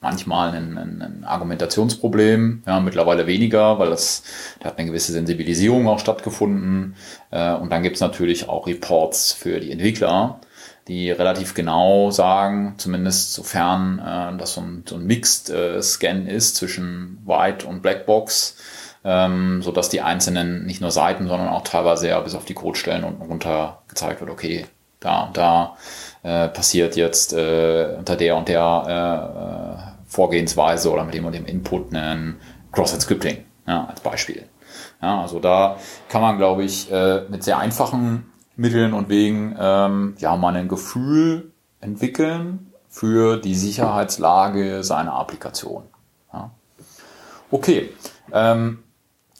manchmal 0.00 0.50
ein, 0.50 0.76
ein, 0.76 1.02
ein 1.02 1.24
Argumentationsproblem, 1.24 2.62
ja, 2.66 2.78
mittlerweile 2.80 3.26
weniger, 3.26 3.78
weil 3.78 3.88
das, 3.88 4.22
da 4.60 4.68
hat 4.68 4.78
eine 4.78 4.88
gewisse 4.88 5.12
Sensibilisierung 5.12 5.88
auch 5.88 5.98
stattgefunden. 5.98 6.94
Äh, 7.30 7.54
und 7.54 7.70
dann 7.70 7.82
gibt's 7.82 8.00
natürlich 8.00 8.48
auch 8.48 8.66
Reports 8.66 9.32
für 9.32 9.60
die 9.60 9.72
Entwickler, 9.72 10.40
die 10.88 11.10
relativ 11.10 11.54
genau 11.54 12.10
sagen, 12.10 12.74
zumindest 12.76 13.32
sofern 13.32 13.98
äh, 13.98 14.36
das 14.38 14.54
so 14.54 14.60
ein, 14.60 14.84
so 14.86 14.96
ein 14.96 15.06
Mixed 15.06 15.50
äh, 15.50 15.78
ist 15.78 16.56
zwischen 16.56 17.22
White 17.24 17.66
und 17.66 17.82
Blackbox, 17.82 18.56
ähm, 19.04 19.62
so 19.62 19.72
dass 19.72 19.88
die 19.88 20.02
einzelnen 20.02 20.66
nicht 20.66 20.80
nur 20.80 20.90
Seiten, 20.90 21.26
sondern 21.26 21.48
auch 21.48 21.64
teilweise 21.64 22.08
ja 22.08 22.20
bis 22.20 22.34
auf 22.34 22.44
die 22.44 22.54
Codestellen 22.54 23.04
unten 23.04 23.22
runter 23.22 23.82
gezeigt 23.88 24.20
wird, 24.20 24.30
okay, 24.30 24.66
da 25.00 25.24
und 25.24 25.36
da 25.36 25.76
äh, 26.22 26.48
passiert 26.48 26.96
jetzt 26.96 27.32
äh, 27.32 27.94
unter 27.98 28.16
der 28.16 28.36
und 28.36 28.48
der 28.48 29.94
äh, 30.08 30.10
Vorgehensweise 30.10 30.90
oder 30.90 31.04
mit 31.04 31.14
dem 31.14 31.24
und 31.24 31.34
dem 31.34 31.46
Input 31.46 31.94
einen 31.94 32.40
Cross-Site-Scripting 32.72 33.44
ja, 33.66 33.86
als 33.86 34.00
Beispiel. 34.00 34.44
Ja, 35.02 35.22
also 35.22 35.38
da 35.38 35.76
kann 36.08 36.22
man, 36.22 36.38
glaube 36.38 36.64
ich, 36.64 36.90
äh, 36.90 37.22
mit 37.28 37.44
sehr 37.44 37.58
einfachen 37.58 38.32
Mitteln 38.56 38.92
und 38.92 39.08
Wegen 39.08 39.56
ähm, 39.58 40.14
ja 40.18 40.36
mal 40.36 40.54
ein 40.56 40.68
Gefühl 40.68 41.50
entwickeln 41.80 42.72
für 42.88 43.38
die 43.38 43.54
Sicherheitslage 43.54 44.82
seiner 44.84 45.14
Applikation. 45.14 45.84
Ja. 46.32 46.50
Okay, 47.50 47.90
ähm, 48.32 48.78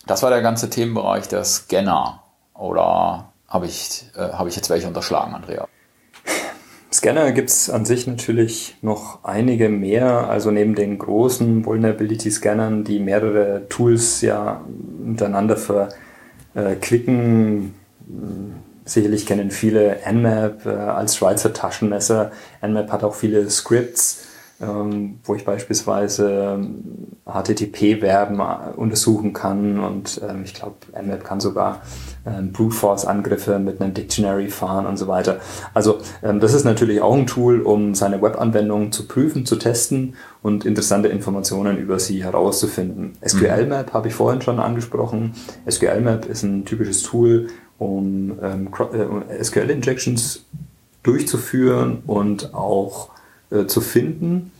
das 0.06 0.22
war 0.22 0.30
der 0.30 0.42
ganze 0.42 0.68
Themenbereich 0.70 1.28
der 1.28 1.44
Scanner. 1.44 2.22
Oder 2.54 3.32
habe 3.48 3.66
ich, 3.66 4.10
äh, 4.16 4.30
hab 4.32 4.46
ich 4.46 4.56
jetzt 4.56 4.70
welche 4.70 4.88
unterschlagen, 4.88 5.34
Andrea? 5.34 5.66
Scanner 6.92 7.32
gibt 7.32 7.50
es 7.50 7.68
an 7.70 7.84
sich 7.84 8.06
natürlich 8.06 8.76
noch 8.80 9.24
einige 9.24 9.68
mehr, 9.68 10.28
also 10.28 10.52
neben 10.52 10.76
den 10.76 10.98
großen 10.98 11.64
Vulnerability-Scannern, 11.64 12.84
die 12.84 13.00
mehrere 13.00 13.68
Tools 13.68 14.20
ja 14.20 14.60
miteinander 14.98 15.56
verquicken. 16.54 17.74
Sicherlich 18.84 19.24
kennen 19.26 19.50
viele 19.50 20.00
Nmap 20.06 20.66
äh, 20.66 20.70
als 20.70 21.16
Schweizer 21.16 21.52
Taschenmesser. 21.52 22.32
Nmap 22.62 22.92
hat 22.92 23.04
auch 23.04 23.14
viele 23.14 23.48
Scripts, 23.48 24.26
ähm, 24.60 25.20
wo 25.24 25.34
ich 25.34 25.44
beispielsweise 25.44 26.58
HTTP-Verben 27.24 28.40
äh, 28.40 28.76
untersuchen 28.76 29.32
kann 29.32 29.80
und 29.80 30.20
ähm, 30.28 30.42
ich 30.44 30.52
glaube, 30.52 30.76
Nmap 30.92 31.24
kann 31.24 31.40
sogar 31.40 31.80
ähm, 32.26 32.52
Brute 32.52 32.74
Force 32.74 33.06
Angriffe 33.06 33.58
mit 33.58 33.80
einem 33.80 33.94
Dictionary 33.94 34.48
fahren 34.48 34.86
und 34.86 34.96
so 34.96 35.08
weiter. 35.08 35.40
Also 35.72 35.98
ähm, 36.22 36.40
das 36.40 36.52
ist 36.52 36.64
natürlich 36.64 37.00
auch 37.00 37.14
ein 37.14 37.26
Tool, 37.26 37.62
um 37.62 37.94
seine 37.94 38.20
Webanwendung 38.20 38.92
zu 38.92 39.08
prüfen, 39.08 39.46
zu 39.46 39.56
testen 39.56 40.14
und 40.42 40.64
interessante 40.66 41.08
Informationen 41.08 41.78
über 41.78 41.98
sie 41.98 42.22
herauszufinden. 42.22 43.12
SQL-Map 43.26 43.92
habe 43.92 44.08
ich 44.08 44.14
vorhin 44.14 44.42
schon 44.42 44.60
angesprochen. 44.60 45.34
SQL-Map 45.68 46.26
ist 46.26 46.42
ein 46.42 46.64
typisches 46.64 47.02
Tool, 47.02 47.48
um 47.78 48.38
ähm, 48.42 48.68
äh, 49.28 49.42
SQL-Injections 49.42 50.44
durchzuführen 51.02 52.02
und 52.06 52.54
auch 52.54 53.10
äh, 53.50 53.66
zu 53.66 53.80
finden. 53.80 54.52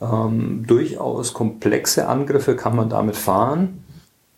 Ähm, 0.00 0.64
durchaus 0.66 1.34
komplexe 1.34 2.08
Angriffe 2.08 2.56
kann 2.56 2.76
man 2.76 2.88
damit 2.88 3.16
fahren. 3.16 3.84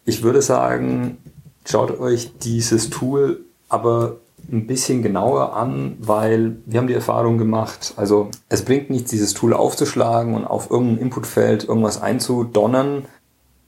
Ich 0.05 0.23
würde 0.23 0.43
sagen, 0.43 1.19
schaut 1.65 1.99
euch 2.01 2.39
dieses 2.39 2.91
Tool 2.91 3.45
aber 3.69 4.17
ein 4.51 4.67
bisschen 4.67 5.03
genauer 5.03 5.57
an, 5.57 5.97
weil 6.01 6.57
wir 6.67 6.81
haben 6.81 6.89
die 6.89 6.95
Erfahrung 6.95 7.39
gemacht, 7.39 7.95
also 7.97 8.29
es 8.49 8.65
bringt 8.65 8.91
nichts, 8.91 9.11
dieses 9.11 9.35
Tool 9.35 9.55
aufzuschlagen 9.55 10.35
und 10.35 10.45
auf 10.45 10.71
irgendein 10.71 10.99
Inputfeld 10.99 11.65
irgendwas 11.65 12.03
einzudonnern 12.03 13.05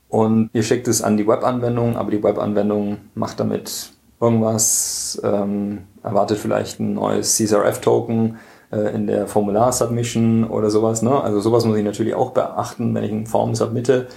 und 0.09 0.51
ihr 0.53 0.63
schickt 0.63 0.89
es 0.89 1.01
an 1.01 1.17
die 1.17 1.27
Webanwendung, 1.27 1.97
aber 1.97 2.11
die 2.11 2.23
Webanwendung 2.23 2.99
macht 3.15 3.41
damit 3.41 3.93
irgendwas, 4.25 5.21
ähm, 5.23 5.85
erwartet 6.03 6.39
vielleicht 6.39 6.81
ein 6.81 6.95
neues 6.95 7.37
CSRF-Token 7.37 8.39
äh, 8.73 8.95
in 8.95 9.07
der 9.07 9.27
Formular-Submission 9.27 10.45
oder 10.45 10.71
sowas. 10.71 11.03
Ne? 11.03 11.21
Also 11.21 11.41
sowas 11.41 11.65
muss 11.65 11.77
ich 11.77 11.85
natürlich 11.85 12.15
auch 12.15 12.33
beachten, 12.33 12.95
wenn 12.95 13.05
ich 13.05 13.13
eine 13.13 13.27
Form 13.27 13.55
submitte. 13.55 14.09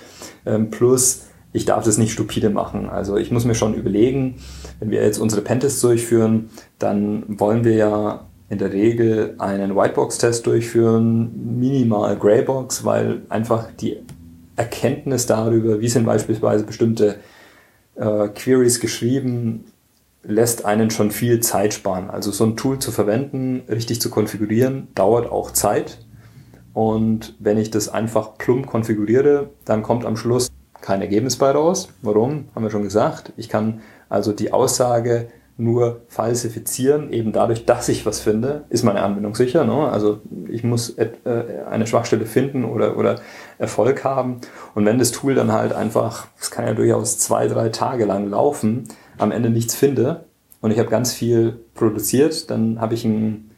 Ähm, 0.45 0.69
plus 0.69 1.27
ich 1.53 1.65
darf 1.65 1.83
das 1.83 1.97
nicht 1.97 2.11
stupide 2.11 2.49
machen. 2.49 2.89
Also 2.89 3.17
ich 3.17 3.31
muss 3.31 3.45
mir 3.45 3.55
schon 3.55 3.73
überlegen, 3.73 4.35
wenn 4.79 4.91
wir 4.91 5.01
jetzt 5.03 5.17
unsere 5.17 5.41
Pentests 5.41 5.81
durchführen, 5.81 6.49
dann 6.77 7.39
wollen 7.39 7.63
wir 7.63 7.73
ja 7.73 8.27
in 8.49 8.59
der 8.59 8.71
Regel 8.71 9.35
einen 9.39 9.75
Whitebox-Test 9.75 10.45
durchführen, 10.45 11.57
minimal 11.59 12.15
Greybox, 12.15 12.85
weil 12.85 13.23
einfach 13.29 13.69
die 13.79 13.97
Erkenntnis 14.55 15.25
darüber, 15.25 15.79
wie 15.81 15.89
sind 15.89 16.05
beispielsweise 16.05 16.63
bestimmte 16.63 17.15
äh, 17.95 18.27
Queries 18.29 18.79
geschrieben, 18.79 19.65
lässt 20.27 20.65
einen 20.65 20.91
schon 20.91 21.09
viel 21.09 21.39
Zeit 21.39 21.73
sparen. 21.73 22.09
Also 22.09 22.31
so 22.31 22.43
ein 22.45 22.57
Tool 22.57 22.79
zu 22.79 22.91
verwenden, 22.91 23.63
richtig 23.69 24.01
zu 24.01 24.09
konfigurieren, 24.09 24.89
dauert 24.93 25.31
auch 25.31 25.51
Zeit. 25.51 26.05
Und 26.73 27.35
wenn 27.39 27.57
ich 27.57 27.71
das 27.71 27.89
einfach 27.89 28.37
plump 28.37 28.67
konfiguriere, 28.67 29.49
dann 29.65 29.81
kommt 29.81 30.05
am 30.05 30.17
Schluss 30.17 30.51
kein 30.81 31.01
Ergebnis 31.01 31.37
bei 31.37 31.49
raus. 31.49 31.89
Warum? 32.01 32.49
Haben 32.53 32.63
wir 32.63 32.69
schon 32.69 32.83
gesagt. 32.83 33.33
Ich 33.37 33.49
kann 33.49 33.81
also 34.09 34.31
die 34.31 34.51
Aussage 34.51 35.29
nur 35.59 36.01
falsifizieren, 36.07 37.11
eben 37.11 37.31
dadurch, 37.31 37.65
dass 37.65 37.89
ich 37.89 38.05
was 38.05 38.19
finde, 38.19 38.65
ist 38.69 38.83
meine 38.83 39.01
Anwendung 39.01 39.33
sicher. 39.33 39.65
Ne? 39.65 39.89
Also 39.89 40.19
ich 40.49 40.63
muss 40.63 40.95
äh, 40.97 41.09
eine 41.67 41.87
Schwachstelle 41.87 42.27
finden 42.27 42.63
oder, 42.63 42.95
oder 42.95 43.21
Erfolg 43.57 44.03
haben. 44.03 44.41
Und 44.75 44.85
wenn 44.85 44.99
das 44.99 45.11
Tool 45.11 45.33
dann 45.33 45.51
halt 45.51 45.73
einfach, 45.73 46.27
es 46.39 46.51
kann 46.51 46.67
ja 46.67 46.73
durchaus 46.75 47.17
zwei, 47.17 47.47
drei 47.47 47.69
Tage 47.69 48.05
lang 48.05 48.29
laufen, 48.29 48.87
am 49.17 49.31
Ende 49.31 49.49
nichts 49.49 49.75
finde 49.75 50.25
und 50.61 50.71
ich 50.71 50.79
habe 50.79 50.89
ganz 50.89 51.13
viel 51.13 51.59
produziert, 51.73 52.49
dann 52.49 52.79
habe 52.79 52.93
ich 52.93 53.05
ein 53.05 53.51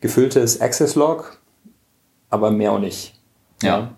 gefülltes 0.00 0.60
Access 0.60 0.94
Log, 0.94 1.40
aber 2.30 2.50
mehr 2.50 2.72
auch 2.72 2.78
nicht. 2.80 3.18
Ja. 3.62 3.92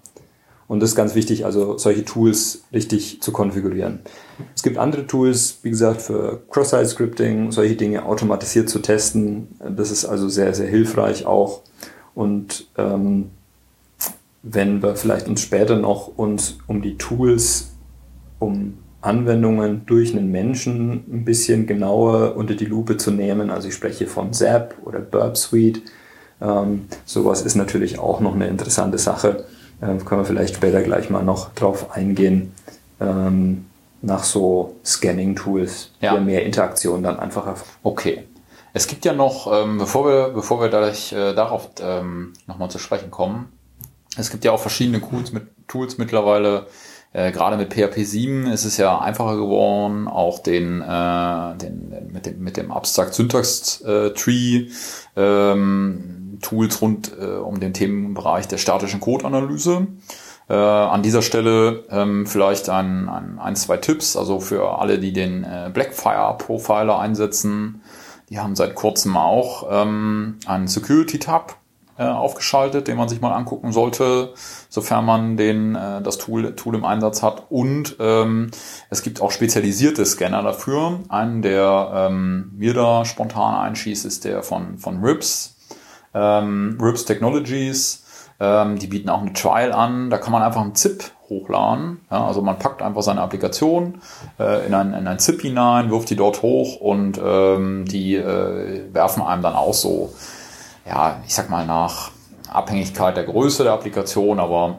Und 0.66 0.80
das 0.80 0.90
ist 0.90 0.96
ganz 0.96 1.14
wichtig, 1.14 1.44
also 1.44 1.76
solche 1.76 2.04
Tools 2.04 2.64
richtig 2.72 3.20
zu 3.20 3.32
konfigurieren. 3.32 4.00
Es 4.54 4.62
gibt 4.62 4.78
andere 4.78 5.06
Tools, 5.06 5.58
wie 5.62 5.70
gesagt, 5.70 6.00
für 6.00 6.42
Cross-Site-Scripting, 6.50 7.52
solche 7.52 7.76
Dinge 7.76 8.06
automatisiert 8.06 8.68
zu 8.68 8.78
testen. 8.80 9.48
Das 9.58 9.90
ist 9.90 10.04
also 10.06 10.28
sehr, 10.28 10.54
sehr 10.54 10.68
hilfreich 10.68 11.26
auch. 11.26 11.62
Und 12.14 12.66
ähm, 12.78 13.30
wenn 14.42 14.82
wir 14.82 14.96
vielleicht 14.96 15.28
uns 15.28 15.42
später 15.42 15.76
noch 15.76 16.08
uns 16.16 16.58
um 16.66 16.80
die 16.80 16.96
Tools, 16.96 17.72
um 18.38 18.78
Anwendungen 19.04 19.86
durch 19.86 20.12
einen 20.12 20.30
Menschen 20.30 21.04
ein 21.10 21.24
bisschen 21.24 21.66
genauer 21.66 22.36
unter 22.36 22.54
die 22.54 22.66
Lupe 22.66 22.96
zu 22.96 23.10
nehmen. 23.10 23.50
Also 23.50 23.68
ich 23.68 23.74
spreche 23.74 24.06
von 24.06 24.32
Zap 24.32 24.76
oder 24.84 25.00
Burp 25.00 25.36
Suite. 25.36 25.82
Ähm, 26.40 26.86
sowas 27.04 27.42
ist 27.42 27.54
natürlich 27.54 27.98
auch 27.98 28.20
noch 28.20 28.34
eine 28.34 28.48
interessante 28.48 28.98
Sache 28.98 29.44
äh, 29.80 29.98
können 30.04 30.20
wir 30.20 30.24
vielleicht 30.24 30.56
später 30.56 30.82
gleich 30.82 31.10
mal 31.10 31.22
noch 31.22 31.54
drauf 31.54 31.92
eingehen, 31.92 32.52
ähm, 33.00 33.66
nach 34.02 34.24
so 34.24 34.76
Scanning-Tools, 34.84 35.92
ja. 36.00 36.16
die 36.16 36.24
mehr 36.24 36.44
Interaktion 36.44 37.02
dann 37.02 37.18
einfacher. 37.18 37.56
Okay. 37.82 38.24
Es 38.72 38.88
gibt 38.88 39.04
ja 39.04 39.12
noch, 39.12 39.50
ähm, 39.52 39.78
bevor 39.78 40.06
wir, 40.06 40.28
bevor 40.30 40.60
wir 40.60 40.68
gleich, 40.68 41.12
äh, 41.12 41.32
darauf 41.32 41.70
ähm, 41.80 42.32
nochmal 42.46 42.70
zu 42.70 42.78
sprechen 42.78 43.10
kommen, 43.10 43.52
es 44.16 44.30
gibt 44.30 44.44
ja 44.44 44.52
auch 44.52 44.60
verschiedene 44.60 45.00
Tools, 45.00 45.32
mit, 45.32 45.44
Tools 45.68 45.96
mittlerweile, 45.98 46.66
äh, 47.14 47.30
gerade 47.30 47.56
mit 47.56 47.72
PHP 47.72 48.04
7 48.04 48.46
ist 48.48 48.64
es 48.64 48.76
ja 48.76 48.98
einfacher 48.98 49.36
geworden, 49.36 50.08
auch 50.08 50.40
den, 50.40 50.82
äh, 50.82 51.56
den 51.56 52.10
mit 52.12 52.26
dem, 52.26 52.40
mit 52.40 52.56
dem 52.56 52.72
Abstract 52.72 53.14
Syntax 53.14 53.80
äh, 53.82 54.10
Tree 54.10 54.66
ähm, 55.16 56.38
Tools 56.42 56.82
rund 56.82 57.12
äh, 57.18 57.24
um 57.24 57.60
den 57.60 57.72
Themenbereich 57.72 58.48
der 58.48 58.58
statischen 58.58 58.98
Codeanalyse. 58.98 59.86
Äh, 60.48 60.54
an 60.54 61.02
dieser 61.02 61.22
Stelle 61.22 61.84
ähm, 61.88 62.26
vielleicht 62.26 62.68
ein, 62.68 63.08
ein, 63.08 63.38
ein, 63.38 63.54
zwei 63.54 63.76
Tipps, 63.76 64.16
also 64.16 64.40
für 64.40 64.78
alle, 64.80 64.98
die 64.98 65.12
den 65.12 65.44
äh, 65.44 65.70
Blackfire 65.72 66.34
Profiler 66.36 66.98
einsetzen. 66.98 67.80
Die 68.28 68.40
haben 68.40 68.56
seit 68.56 68.74
kurzem 68.74 69.16
auch 69.16 69.68
ähm, 69.70 70.38
einen 70.46 70.66
Security 70.66 71.20
Tab 71.20 71.58
äh, 71.98 72.04
aufgeschaltet, 72.04 72.88
den 72.88 72.96
man 72.96 73.08
sich 73.08 73.20
mal 73.20 73.32
angucken 73.32 73.72
sollte, 73.72 74.34
sofern 74.68 75.04
man 75.04 75.36
den, 75.36 75.74
äh, 75.74 76.02
das 76.02 76.18
Tool, 76.18 76.54
Tool 76.56 76.74
im 76.74 76.84
Einsatz 76.84 77.22
hat. 77.22 77.44
Und 77.50 77.96
ähm, 78.00 78.50
es 78.90 79.02
gibt 79.02 79.20
auch 79.20 79.30
spezialisierte 79.30 80.04
Scanner 80.04 80.42
dafür. 80.42 81.00
Einen, 81.08 81.42
der 81.42 81.92
ähm, 81.94 82.52
mir 82.56 82.74
da 82.74 83.04
spontan 83.04 83.54
einschießt, 83.54 84.04
ist 84.04 84.24
der 84.24 84.42
von, 84.42 84.78
von 84.78 85.02
RIPS 85.04 85.54
ähm, 86.14 86.78
Rips 86.80 87.04
Technologies, 87.04 88.04
ähm, 88.40 88.78
die 88.78 88.86
bieten 88.86 89.10
auch 89.10 89.20
eine 89.20 89.32
Trial 89.32 89.72
an. 89.72 90.10
Da 90.10 90.18
kann 90.18 90.32
man 90.32 90.42
einfach 90.42 90.62
einen 90.62 90.74
ZIP 90.74 91.04
hochladen. 91.28 92.00
Ja, 92.10 92.26
also 92.26 92.42
man 92.42 92.58
packt 92.58 92.82
einfach 92.82 93.02
seine 93.02 93.22
Applikation 93.22 94.00
äh, 94.38 94.66
in, 94.66 94.74
ein, 94.74 94.94
in 94.94 95.06
ein 95.06 95.18
ZIP 95.18 95.42
hinein, 95.42 95.90
wirft 95.90 96.10
die 96.10 96.16
dort 96.16 96.42
hoch 96.42 96.80
und 96.80 97.20
ähm, 97.22 97.84
die 97.86 98.14
äh, 98.14 98.92
werfen 98.92 99.22
einem 99.22 99.42
dann 99.42 99.54
auch 99.54 99.74
so, 99.74 100.12
ja, 100.86 101.22
ich 101.26 101.34
sag 101.34 101.50
mal 101.50 101.66
nach 101.66 102.10
Abhängigkeit 102.48 103.16
der 103.16 103.24
Größe 103.24 103.64
der 103.64 103.72
Applikation, 103.72 104.38
aber 104.38 104.78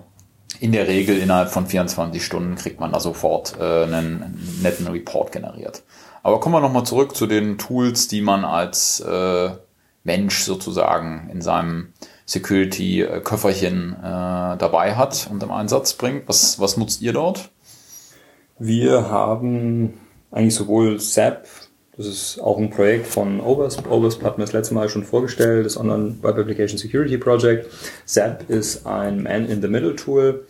in 0.59 0.71
der 0.71 0.87
Regel 0.87 1.17
innerhalb 1.17 1.49
von 1.49 1.65
24 1.67 2.23
Stunden 2.23 2.55
kriegt 2.55 2.79
man 2.79 2.91
da 2.91 2.99
sofort 2.99 3.55
äh, 3.59 3.83
einen, 3.83 4.59
netten 4.61 4.87
Report 4.87 5.31
generiert. 5.31 5.83
Aber 6.23 6.39
kommen 6.39 6.55
wir 6.55 6.61
nochmal 6.61 6.85
zurück 6.85 7.15
zu 7.15 7.27
den 7.27 7.57
Tools, 7.57 8.07
die 8.07 8.21
man 8.21 8.45
als 8.45 8.99
äh, 9.01 9.51
Mensch 10.03 10.43
sozusagen 10.43 11.29
in 11.31 11.41
seinem 11.41 11.93
Security-Köfferchen 12.25 13.93
äh, 13.93 14.57
dabei 14.57 14.95
hat 14.95 15.27
und 15.29 15.43
im 15.43 15.51
Einsatz 15.51 15.93
bringt. 15.93 16.27
Was, 16.27 16.59
was 16.59 16.77
nutzt 16.77 17.01
ihr 17.01 17.13
dort? 17.13 17.49
Wir 18.57 19.09
haben 19.09 19.99
eigentlich 20.31 20.55
sowohl 20.55 20.99
SAP, 20.99 21.47
das 21.97 22.07
ist 22.07 22.39
auch 22.41 22.57
ein 22.57 22.69
Projekt 22.69 23.07
von 23.07 23.39
Oversp. 23.39 23.89
Oversp 23.89 24.23
hatten 24.23 24.37
wir 24.39 24.45
das 24.45 24.53
letzte 24.53 24.73
Mal 24.73 24.89
schon 24.89 25.03
vorgestellt, 25.03 25.65
das 25.65 25.77
Online 25.77 26.15
Web 26.21 26.37
Application 26.37 26.77
Security 26.77 27.17
Project. 27.17 27.69
SAP 28.05 28.49
ist 28.49 28.85
ein 28.85 29.23
Man-in-the-Middle-Tool. 29.23 30.45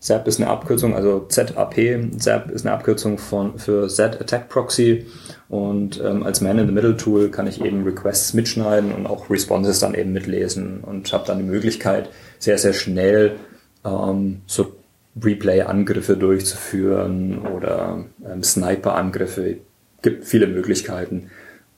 ZAP 0.00 0.28
ist 0.28 0.40
eine 0.40 0.48
Abkürzung, 0.48 0.94
also 0.94 1.26
ZAP, 1.28 1.74
ZAP 2.18 2.50
ist 2.52 2.64
eine 2.64 2.74
Abkürzung 2.74 3.18
von, 3.18 3.58
für 3.58 3.88
Z 3.88 4.20
Attack 4.20 4.48
Proxy 4.48 5.06
und 5.48 6.00
ähm, 6.00 6.22
als 6.22 6.40
Man-in-the-Middle-Tool 6.40 7.30
kann 7.30 7.48
ich 7.48 7.64
eben 7.64 7.82
Requests 7.82 8.32
mitschneiden 8.32 8.92
und 8.92 9.06
auch 9.06 9.28
Responses 9.28 9.80
dann 9.80 9.94
eben 9.94 10.12
mitlesen 10.12 10.84
und 10.84 11.12
habe 11.12 11.26
dann 11.26 11.38
die 11.38 11.44
Möglichkeit, 11.44 12.10
sehr, 12.38 12.58
sehr 12.58 12.74
schnell 12.74 13.36
ähm, 13.84 14.42
so 14.46 14.72
Replay-Angriffe 15.20 16.16
durchzuführen 16.16 17.38
oder 17.38 18.04
ähm, 18.24 18.42
Sniper-Angriffe. 18.44 19.58
Gibt 20.02 20.24
viele 20.24 20.46
Möglichkeiten. 20.46 21.30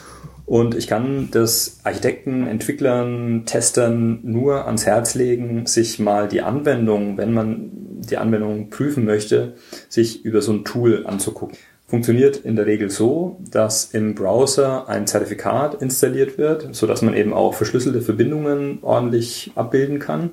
Und 0.45 0.75
ich 0.75 0.87
kann 0.87 1.29
das 1.31 1.79
Architekten, 1.83 2.45
Entwicklern, 2.45 3.45
Testern 3.45 4.19
nur 4.23 4.65
ans 4.65 4.85
Herz 4.85 5.15
legen, 5.15 5.65
sich 5.65 5.97
mal 5.97 6.27
die 6.27 6.41
Anwendung, 6.41 7.17
wenn 7.17 7.33
man 7.33 7.71
die 8.09 8.17
Anwendung 8.17 8.69
prüfen 8.69 9.05
möchte, 9.05 9.55
sich 9.89 10.23
über 10.23 10.41
so 10.41 10.53
ein 10.53 10.63
Tool 10.63 11.07
anzugucken. 11.07 11.57
Funktioniert 11.87 12.37
in 12.37 12.55
der 12.55 12.65
Regel 12.65 12.89
so, 12.89 13.37
dass 13.51 13.85
im 13.93 14.15
Browser 14.15 14.89
ein 14.89 15.05
Zertifikat 15.07 15.81
installiert 15.81 16.37
wird, 16.37 16.75
so 16.75 16.87
dass 16.87 17.01
man 17.01 17.13
eben 17.13 17.33
auch 17.33 17.53
verschlüsselte 17.53 18.01
Verbindungen 18.01 18.79
ordentlich 18.81 19.51
abbilden 19.55 19.99
kann. 19.99 20.31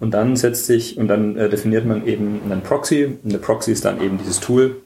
Und 0.00 0.14
dann 0.14 0.36
setzt 0.36 0.66
sich 0.66 0.96
und 0.96 1.08
dann 1.08 1.36
äh, 1.36 1.48
definiert 1.48 1.84
man 1.86 2.06
eben 2.06 2.40
einen 2.44 2.62
Proxy. 2.62 3.18
Eine 3.24 3.38
Proxy 3.38 3.72
ist 3.72 3.84
dann 3.84 4.00
eben 4.00 4.18
dieses 4.18 4.40
Tool. 4.40 4.76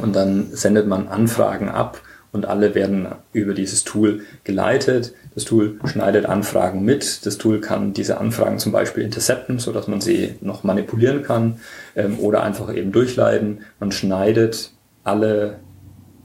Und 0.00 0.14
dann 0.14 0.48
sendet 0.52 0.86
man 0.86 1.08
Anfragen 1.08 1.68
ab 1.68 2.00
und 2.32 2.46
alle 2.46 2.74
werden 2.74 3.08
über 3.32 3.54
dieses 3.54 3.84
Tool 3.84 4.22
geleitet. 4.44 5.14
Das 5.34 5.44
Tool 5.44 5.78
schneidet 5.84 6.26
Anfragen 6.26 6.84
mit. 6.84 7.26
Das 7.26 7.38
Tool 7.38 7.60
kann 7.60 7.92
diese 7.92 8.18
Anfragen 8.18 8.58
zum 8.58 8.72
Beispiel 8.72 9.02
intercepten, 9.02 9.58
so 9.58 9.72
dass 9.72 9.88
man 9.88 10.00
sie 10.00 10.34
noch 10.40 10.62
manipulieren 10.62 11.22
kann 11.22 11.60
ähm, 11.96 12.18
oder 12.18 12.42
einfach 12.42 12.74
eben 12.74 12.92
durchleiten. 12.92 13.60
Man 13.80 13.92
schneidet 13.92 14.72
alle 15.08 15.60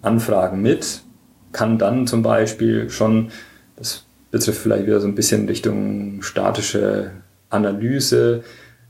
Anfragen 0.01 0.61
mit, 0.61 1.01
kann 1.51 1.77
dann 1.77 2.07
zum 2.07 2.21
Beispiel 2.21 2.89
schon, 2.89 3.31
das 3.75 4.05
betrifft 4.31 4.59
vielleicht 4.59 4.85
wieder 4.85 4.99
so 4.99 5.07
ein 5.07 5.15
bisschen 5.15 5.47
Richtung 5.47 6.21
statische 6.21 7.11
Analyse, 7.49 8.43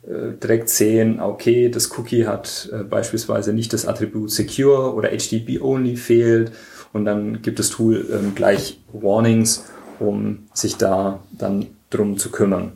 äh, 0.08 0.38
direkt 0.42 0.70
sehen, 0.70 1.20
okay, 1.20 1.70
das 1.70 1.98
Cookie 1.98 2.26
hat 2.26 2.70
äh, 2.74 2.84
beispielsweise 2.84 3.54
nicht 3.54 3.74
das 3.74 3.86
Attribut 3.86 4.32
Secure 4.32 4.94
oder 4.94 5.10
HTTP 5.10 5.62
Only 5.62 5.96
fehlt 5.96 6.52
und 6.94 7.06
dann 7.06 7.42
gibt 7.42 7.60
das 7.60 7.70
Tool 7.70 8.06
ähm, 8.12 8.34
gleich 8.36 8.80
Warnings, 8.92 9.66
um 10.00 10.48
sich 10.54 10.78
da 10.78 11.22
dann 11.32 11.68
drum 11.90 12.18
zu 12.18 12.32
kümmern. 12.32 12.74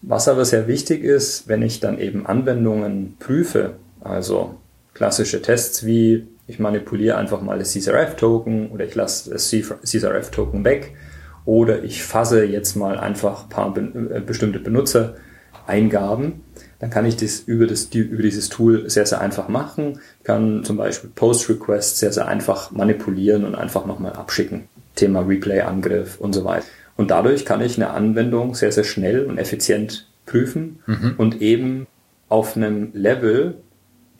Was 0.00 0.28
aber 0.28 0.44
sehr 0.44 0.68
wichtig 0.68 1.02
ist, 1.02 1.48
wenn 1.48 1.62
ich 1.62 1.80
dann 1.80 1.98
eben 1.98 2.26
Anwendungen 2.26 3.16
prüfe, 3.18 3.74
also 4.00 4.56
klassische 4.94 5.42
Tests 5.42 5.84
wie 5.84 6.26
ich 6.46 6.58
manipuliere 6.58 7.16
einfach 7.16 7.40
mal 7.40 7.58
das 7.58 7.72
CSRF-Token 7.72 8.70
oder 8.70 8.84
ich 8.84 8.94
lasse 8.94 9.30
das 9.30 9.48
CSRF-Token 9.48 10.64
weg 10.64 10.94
oder 11.44 11.82
ich 11.84 12.02
fasse 12.02 12.44
jetzt 12.44 12.74
mal 12.76 12.98
einfach 12.98 13.44
ein 13.44 13.48
paar 13.48 13.76
äh, 13.76 14.20
bestimmte 14.20 14.60
Benutzereingaben, 14.60 16.42
dann 16.78 16.90
kann 16.90 17.06
ich 17.06 17.16
das 17.16 17.40
über, 17.40 17.66
das 17.66 17.84
über 17.94 18.22
dieses 18.22 18.48
Tool 18.48 18.88
sehr, 18.90 19.06
sehr 19.06 19.20
einfach 19.20 19.48
machen. 19.48 20.00
Ich 20.20 20.24
kann 20.24 20.64
zum 20.64 20.76
Beispiel 20.76 21.10
Post-Requests 21.14 21.98
sehr, 21.98 22.12
sehr 22.12 22.28
einfach 22.28 22.70
manipulieren 22.70 23.44
und 23.44 23.54
einfach 23.54 23.86
nochmal 23.86 24.12
abschicken. 24.12 24.64
Thema 24.94 25.20
Replay-Angriff 25.20 26.20
und 26.20 26.34
so 26.34 26.44
weiter. 26.44 26.66
Und 26.96 27.10
dadurch 27.10 27.44
kann 27.44 27.60
ich 27.60 27.76
eine 27.76 27.90
Anwendung 27.90 28.54
sehr, 28.54 28.70
sehr 28.70 28.84
schnell 28.84 29.24
und 29.24 29.38
effizient 29.38 30.08
prüfen 30.26 30.80
mhm. 30.86 31.14
und 31.16 31.42
eben 31.42 31.86
auf 32.28 32.56
einem 32.56 32.90
Level, 32.94 33.54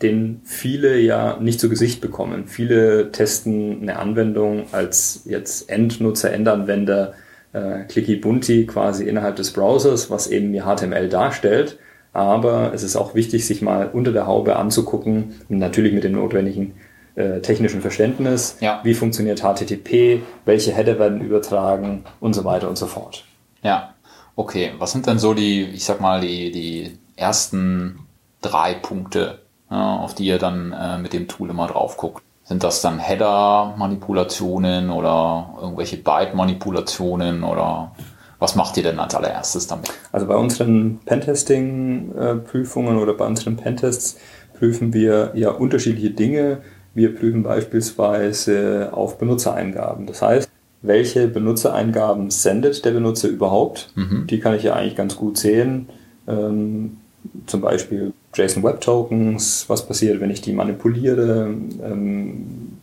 den 0.02 0.40
viele 0.44 0.98
ja 0.98 1.38
nicht 1.40 1.60
zu 1.60 1.68
Gesicht 1.68 2.00
bekommen. 2.00 2.46
Viele 2.46 3.12
testen 3.12 3.82
eine 3.82 3.98
Anwendung 3.98 4.64
als 4.72 5.22
jetzt 5.24 5.70
Endnutzer, 5.70 6.32
Endanwender, 6.32 7.14
äh, 7.52 7.84
clicky 7.84 8.16
bunti 8.16 8.66
quasi 8.66 9.04
innerhalb 9.04 9.36
des 9.36 9.52
Browsers, 9.52 10.10
was 10.10 10.26
eben 10.26 10.52
ihr 10.52 10.64
HTML 10.64 11.08
darstellt. 11.08 11.78
Aber 12.12 12.72
es 12.74 12.82
ist 12.82 12.96
auch 12.96 13.14
wichtig, 13.14 13.46
sich 13.46 13.62
mal 13.62 13.88
unter 13.92 14.12
der 14.12 14.26
Haube 14.26 14.56
anzugucken, 14.56 15.34
natürlich 15.48 15.92
mit 15.92 16.04
dem 16.04 16.12
notwendigen 16.12 16.74
äh, 17.16 17.40
technischen 17.40 17.80
Verständnis, 17.80 18.56
ja. 18.60 18.80
wie 18.82 18.94
funktioniert 18.94 19.40
HTTP, 19.40 20.22
welche 20.44 20.72
Header 20.72 20.98
werden 20.98 21.20
übertragen 21.20 22.04
und 22.20 22.34
so 22.34 22.44
weiter 22.44 22.68
und 22.68 22.76
so 22.76 22.86
fort. 22.86 23.24
Ja, 23.62 23.94
okay. 24.36 24.72
Was 24.78 24.92
sind 24.92 25.06
denn 25.06 25.18
so 25.18 25.34
die, 25.34 25.62
ich 25.62 25.84
sag 25.84 26.00
mal, 26.00 26.20
die, 26.20 26.50
die 26.50 26.98
ersten 27.16 28.00
drei 28.40 28.74
Punkte, 28.74 29.43
auf 29.74 30.14
die 30.14 30.26
ihr 30.26 30.38
dann 30.38 30.72
äh, 30.72 30.98
mit 30.98 31.12
dem 31.12 31.28
Tool 31.28 31.50
immer 31.50 31.66
drauf 31.66 31.96
guckt. 31.96 32.22
Sind 32.44 32.62
das 32.62 32.82
dann 32.82 32.98
Header-Manipulationen 32.98 34.90
oder 34.90 35.54
irgendwelche 35.60 35.96
Byte-Manipulationen 35.96 37.42
oder 37.42 37.92
was 38.38 38.54
macht 38.54 38.76
ihr 38.76 38.82
denn 38.82 38.98
als 38.98 39.14
allererstes 39.14 39.66
damit? 39.66 39.90
Also 40.12 40.26
bei 40.26 40.36
unseren 40.36 40.98
Pentesting-Prüfungen 41.06 42.98
oder 42.98 43.14
bei 43.14 43.24
unseren 43.24 43.56
Pentests 43.56 44.18
prüfen 44.58 44.92
wir 44.92 45.32
ja 45.34 45.50
unterschiedliche 45.50 46.10
Dinge. 46.10 46.58
Wir 46.92 47.14
prüfen 47.14 47.42
beispielsweise 47.42 48.90
auf 48.92 49.16
Benutzereingaben. 49.16 50.06
Das 50.06 50.20
heißt, 50.20 50.50
welche 50.82 51.28
Benutzereingaben 51.28 52.30
sendet 52.30 52.84
der 52.84 52.90
Benutzer 52.90 53.28
überhaupt? 53.28 53.90
Mhm. 53.94 54.26
Die 54.28 54.38
kann 54.38 54.54
ich 54.54 54.64
ja 54.64 54.74
eigentlich 54.74 54.96
ganz 54.96 55.16
gut 55.16 55.38
sehen. 55.38 55.88
Ähm, 56.28 56.98
zum 57.46 57.62
Beispiel 57.62 58.12
JSON 58.34 58.62
Web 58.62 58.80
Tokens, 58.80 59.64
was 59.68 59.86
passiert, 59.86 60.20
wenn 60.20 60.30
ich 60.30 60.40
die 60.40 60.52
manipuliere, 60.52 61.54
ähm, 61.82 62.78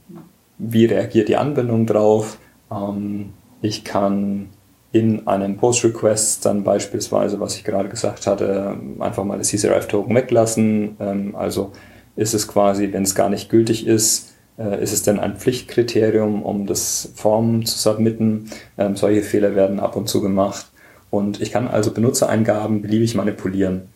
wie 0.57 0.85
reagiert 0.85 1.27
die 1.27 1.37
Anwendung 1.37 1.85
drauf. 1.85 2.37
Ähm, 2.71 3.33
ich 3.61 3.83
kann 3.83 4.49
in 4.91 5.27
einem 5.27 5.57
Post-Request 5.57 6.45
dann 6.45 6.63
beispielsweise, 6.63 7.39
was 7.39 7.55
ich 7.55 7.63
gerade 7.63 7.89
gesagt 7.89 8.27
hatte, 8.27 8.77
einfach 8.99 9.23
mal 9.23 9.37
das 9.37 9.47
CSRF-Token 9.47 10.15
weglassen. 10.15 10.97
Ähm, 10.99 11.35
also 11.35 11.71
ist 12.15 12.33
es 12.33 12.47
quasi, 12.47 12.91
wenn 12.91 13.03
es 13.03 13.15
gar 13.15 13.29
nicht 13.29 13.49
gültig 13.49 13.87
ist, 13.87 14.33
äh, 14.57 14.81
ist 14.81 14.91
es 14.91 15.03
denn 15.03 15.19
ein 15.19 15.37
Pflichtkriterium, 15.37 16.43
um 16.43 16.65
das 16.65 17.11
Form 17.15 17.65
zu 17.65 17.77
submitten. 17.77 18.49
Ähm, 18.77 18.95
solche 18.95 19.21
Fehler 19.21 19.55
werden 19.55 19.79
ab 19.79 19.95
und 19.95 20.09
zu 20.09 20.21
gemacht. 20.21 20.67
Und 21.09 21.41
ich 21.41 21.51
kann 21.51 21.67
also 21.67 21.91
Benutzereingaben 21.91 22.81
beliebig 22.81 23.15
manipulieren. 23.15 23.89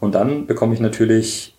Und 0.00 0.14
dann 0.14 0.46
bekomme 0.46 0.74
ich 0.74 0.80
natürlich 0.80 1.54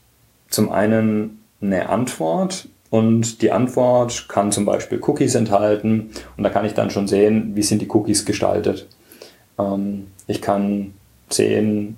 zum 0.50 0.72
einen 0.72 1.40
eine 1.62 1.90
Antwort 1.90 2.68
und 2.90 3.42
die 3.42 3.52
Antwort 3.52 4.28
kann 4.28 4.52
zum 4.52 4.66
Beispiel 4.66 5.00
Cookies 5.02 5.36
enthalten. 5.36 6.10
Und 6.36 6.44
da 6.44 6.50
kann 6.50 6.66
ich 6.66 6.74
dann 6.74 6.90
schon 6.90 7.08
sehen, 7.08 7.52
wie 7.56 7.64
sind 7.64 7.82
die 7.82 7.90
Cookies 7.90 8.26
gestaltet. 8.26 8.88
Ähm, 9.58 10.08
ich 10.28 10.42
kann 10.42 10.94
sehen, 11.30 11.98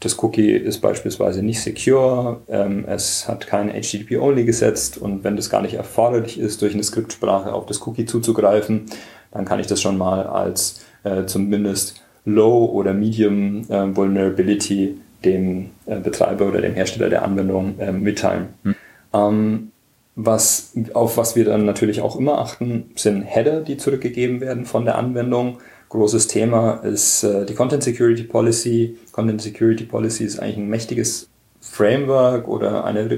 das 0.00 0.22
Cookie 0.22 0.52
ist 0.52 0.80
beispielsweise 0.80 1.42
nicht 1.42 1.60
secure, 1.60 2.40
ähm, 2.48 2.84
es 2.86 3.28
hat 3.28 3.46
kein 3.46 3.70
HTTP-Only 3.70 4.44
gesetzt. 4.44 4.98
Und 4.98 5.22
wenn 5.22 5.36
das 5.36 5.50
gar 5.50 5.62
nicht 5.62 5.74
erforderlich 5.74 6.38
ist, 6.38 6.62
durch 6.62 6.74
eine 6.74 6.82
Skriptsprache 6.82 7.52
auf 7.52 7.66
das 7.66 7.86
Cookie 7.86 8.06
zuzugreifen, 8.06 8.86
dann 9.30 9.44
kann 9.44 9.60
ich 9.60 9.66
das 9.66 9.80
schon 9.80 9.98
mal 9.98 10.26
als 10.26 10.84
äh, 11.04 11.26
zumindest 11.26 12.02
Low 12.24 12.66
oder 12.66 12.92
Medium 12.92 13.70
äh, 13.70 13.94
Vulnerability 13.94 14.98
dem 15.24 15.70
äh, 15.86 15.98
Betreiber 16.00 16.46
oder 16.48 16.60
dem 16.60 16.74
Hersteller 16.74 17.10
der 17.10 17.22
Anwendung 17.22 17.78
äh, 17.78 17.92
mitteilen. 17.92 18.48
Hm. 18.62 18.74
Ähm, 19.12 19.72
was, 20.20 20.72
auf 20.94 21.16
was 21.16 21.36
wir 21.36 21.44
dann 21.44 21.64
natürlich 21.64 22.00
auch 22.00 22.16
immer 22.16 22.38
achten, 22.38 22.90
sind 22.96 23.22
Header, 23.22 23.60
die 23.60 23.76
zurückgegeben 23.76 24.40
werden 24.40 24.64
von 24.64 24.84
der 24.84 24.98
Anwendung. 24.98 25.58
Großes 25.90 26.26
Thema 26.26 26.74
ist 26.82 27.22
äh, 27.22 27.46
die 27.46 27.54
Content 27.54 27.82
Security 27.82 28.24
Policy. 28.24 28.98
Content 29.12 29.40
Security 29.40 29.84
Policy 29.84 30.24
ist 30.24 30.40
eigentlich 30.40 30.58
ein 30.58 30.68
mächtiges 30.68 31.28
Framework 31.60 32.48
oder 32.48 32.84
eine, 32.84 33.08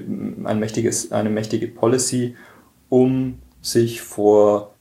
ein 0.45 0.59
mächtiges, 0.59 1.11
eine 1.11 1.31
mächtige 1.31 1.69
Policy, 1.69 2.37
um 2.89 3.39
sich 3.63 4.03
vor 4.03 4.75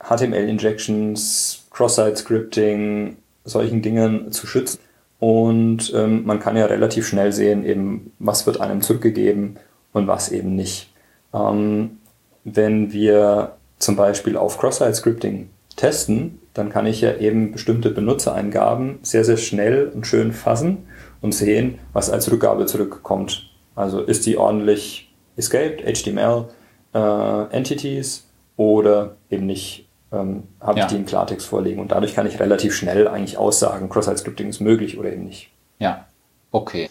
HTML-Injections, 0.00 1.66
Cross-Site-Scripting, 1.70 3.16
solchen 3.44 3.82
Dingen 3.82 4.32
zu 4.32 4.46
schützen. 4.46 4.78
Und 5.18 5.92
ähm, 5.94 6.24
man 6.26 6.40
kann 6.40 6.56
ja 6.56 6.66
relativ 6.66 7.06
schnell 7.06 7.32
sehen, 7.32 7.64
eben, 7.64 8.12
was 8.18 8.46
wird 8.46 8.60
einem 8.60 8.82
zurückgegeben 8.82 9.56
und 9.92 10.06
was 10.06 10.30
eben 10.30 10.54
nicht. 10.54 10.92
Ähm, 11.32 11.98
wenn 12.44 12.92
wir 12.92 13.56
zum 13.78 13.96
Beispiel 13.96 14.36
auf 14.36 14.58
Cross-Site-Scripting 14.58 15.48
testen, 15.76 16.40
dann 16.54 16.70
kann 16.70 16.86
ich 16.86 17.00
ja 17.00 17.16
eben 17.16 17.52
bestimmte 17.52 17.90
Benutzereingaben 17.90 18.98
sehr, 19.02 19.24
sehr 19.24 19.36
schnell 19.36 19.90
und 19.94 20.06
schön 20.06 20.32
fassen 20.32 20.86
und 21.20 21.32
sehen, 21.32 21.78
was 21.92 22.10
als 22.10 22.30
Rückgabe 22.30 22.66
zurückkommt. 22.66 23.50
Also 23.74 24.00
ist 24.00 24.24
die 24.26 24.38
ordentlich 24.38 25.12
escaped, 25.36 25.82
HTML, 25.84 26.46
äh, 26.94 27.54
Entities 27.54 28.26
oder 28.56 29.16
eben 29.30 29.46
nicht 29.46 29.85
ähm, 30.16 30.44
habe 30.60 30.78
ja. 30.78 30.86
ich 30.86 30.92
die 30.92 30.96
im 30.96 31.06
Klartext 31.06 31.46
vorlegen. 31.46 31.80
Und 31.80 31.92
dadurch 31.92 32.14
kann 32.14 32.26
ich 32.26 32.40
relativ 32.40 32.74
schnell 32.74 33.08
eigentlich 33.08 33.38
aussagen, 33.38 33.88
Cross-Site-Scripting 33.88 34.48
ist 34.48 34.60
möglich 34.60 34.98
oder 34.98 35.12
eben 35.12 35.24
nicht. 35.24 35.50
Ja, 35.78 36.06
okay. 36.50 36.88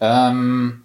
Ähm, 0.00 0.84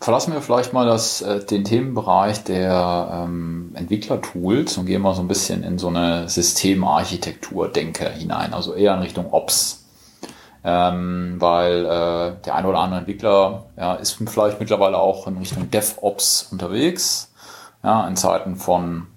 verlassen 0.00 0.32
wir 0.32 0.42
vielleicht 0.42 0.72
mal 0.72 0.86
das, 0.86 1.22
äh, 1.22 1.44
den 1.44 1.64
Themenbereich 1.64 2.44
der 2.44 3.24
ähm, 3.24 3.72
Entwicklertools 3.74 4.76
und 4.76 4.86
gehen 4.86 5.02
mal 5.02 5.14
so 5.14 5.22
ein 5.22 5.28
bisschen 5.28 5.62
in 5.62 5.78
so 5.78 5.88
eine 5.88 6.28
Systemarchitektur-Denke 6.28 8.10
hinein, 8.10 8.52
also 8.54 8.74
eher 8.74 8.94
in 8.94 9.00
Richtung 9.00 9.32
Ops. 9.32 9.80
Ähm, 10.66 11.36
weil 11.40 11.84
äh, 11.84 12.42
der 12.42 12.54
eine 12.54 12.68
oder 12.68 12.78
andere 12.78 13.00
Entwickler 13.00 13.66
ja, 13.76 13.94
ist 13.96 14.18
vielleicht 14.26 14.60
mittlerweile 14.60 14.96
auch 14.96 15.26
in 15.26 15.36
Richtung 15.36 15.70
DevOps 15.70 16.48
unterwegs, 16.50 17.32
ja, 17.82 18.08
in 18.08 18.16
Zeiten 18.16 18.56
von 18.56 19.08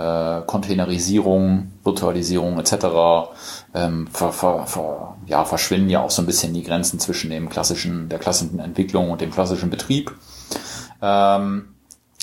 äh, 0.00 0.42
Containerisierung, 0.46 1.72
Virtualisierung 1.84 2.58
etc. 2.58 3.32
Ähm, 3.74 4.08
ver, 4.12 4.32
ver, 4.32 4.66
ver, 4.66 5.16
ja, 5.26 5.44
verschwinden 5.44 5.90
ja 5.90 6.00
auch 6.00 6.10
so 6.10 6.22
ein 6.22 6.26
bisschen 6.26 6.54
die 6.54 6.62
Grenzen 6.62 6.98
zwischen 6.98 7.30
dem 7.30 7.50
klassischen, 7.50 8.08
der 8.08 8.18
klassischen 8.18 8.58
Entwicklung 8.60 9.10
und 9.10 9.20
dem 9.20 9.30
klassischen 9.30 9.68
Betrieb. 9.68 10.14
Ähm, 11.02 11.74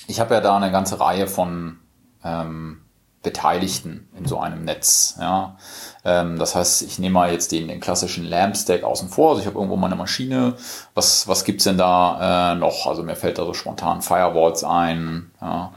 ich 0.08 0.20
habe 0.20 0.34
ja 0.34 0.42
da 0.42 0.58
eine 0.58 0.72
ganze 0.72 1.00
Reihe 1.00 1.28
von 1.28 1.78
ähm, 2.24 2.82
Beteiligten 3.22 4.08
in 4.18 4.26
so 4.26 4.40
einem 4.40 4.64
Netz. 4.64 5.18
Ja. 5.20 5.58
Ähm, 6.04 6.40
das 6.40 6.56
heißt, 6.56 6.82
ich 6.82 6.98
nehme 6.98 7.14
mal 7.14 7.32
jetzt 7.32 7.52
den, 7.52 7.68
den 7.68 7.80
klassischen 7.80 8.24
LAMP-Stack 8.26 8.84
außen 8.84 9.10
vor. 9.10 9.32
Also 9.32 9.42
ich 9.42 9.48
habe 9.48 9.58
irgendwo 9.58 9.76
meine 9.76 9.96
Maschine. 9.96 10.56
Was, 10.96 11.28
was 11.28 11.44
gibt's 11.44 11.66
denn 11.66 11.78
da 11.78 12.54
äh, 12.54 12.56
noch? 12.56 12.88
Also 12.88 13.04
mir 13.04 13.16
fällt 13.16 13.38
da 13.38 13.46
so 13.46 13.54
spontan 13.54 14.02
Firewalls 14.02 14.64
ein. 14.64 15.32
Ja. 15.42 15.74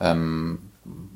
Ähm, 0.00 0.65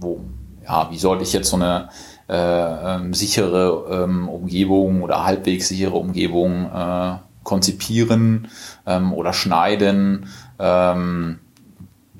wo, 0.00 0.20
ja, 0.64 0.90
wie 0.90 0.98
sollte 0.98 1.22
ich 1.22 1.32
jetzt 1.32 1.50
so 1.50 1.56
eine 1.56 1.88
äh, 2.28 2.34
ähm, 2.34 3.14
sichere 3.14 4.04
ähm, 4.04 4.28
Umgebung 4.28 5.02
oder 5.02 5.24
halbwegs 5.24 5.68
sichere 5.68 5.96
Umgebung 5.96 6.70
äh, 6.74 7.16
konzipieren 7.44 8.48
ähm, 8.86 9.12
oder 9.12 9.32
schneiden? 9.32 10.26
Ähm, 10.58 11.40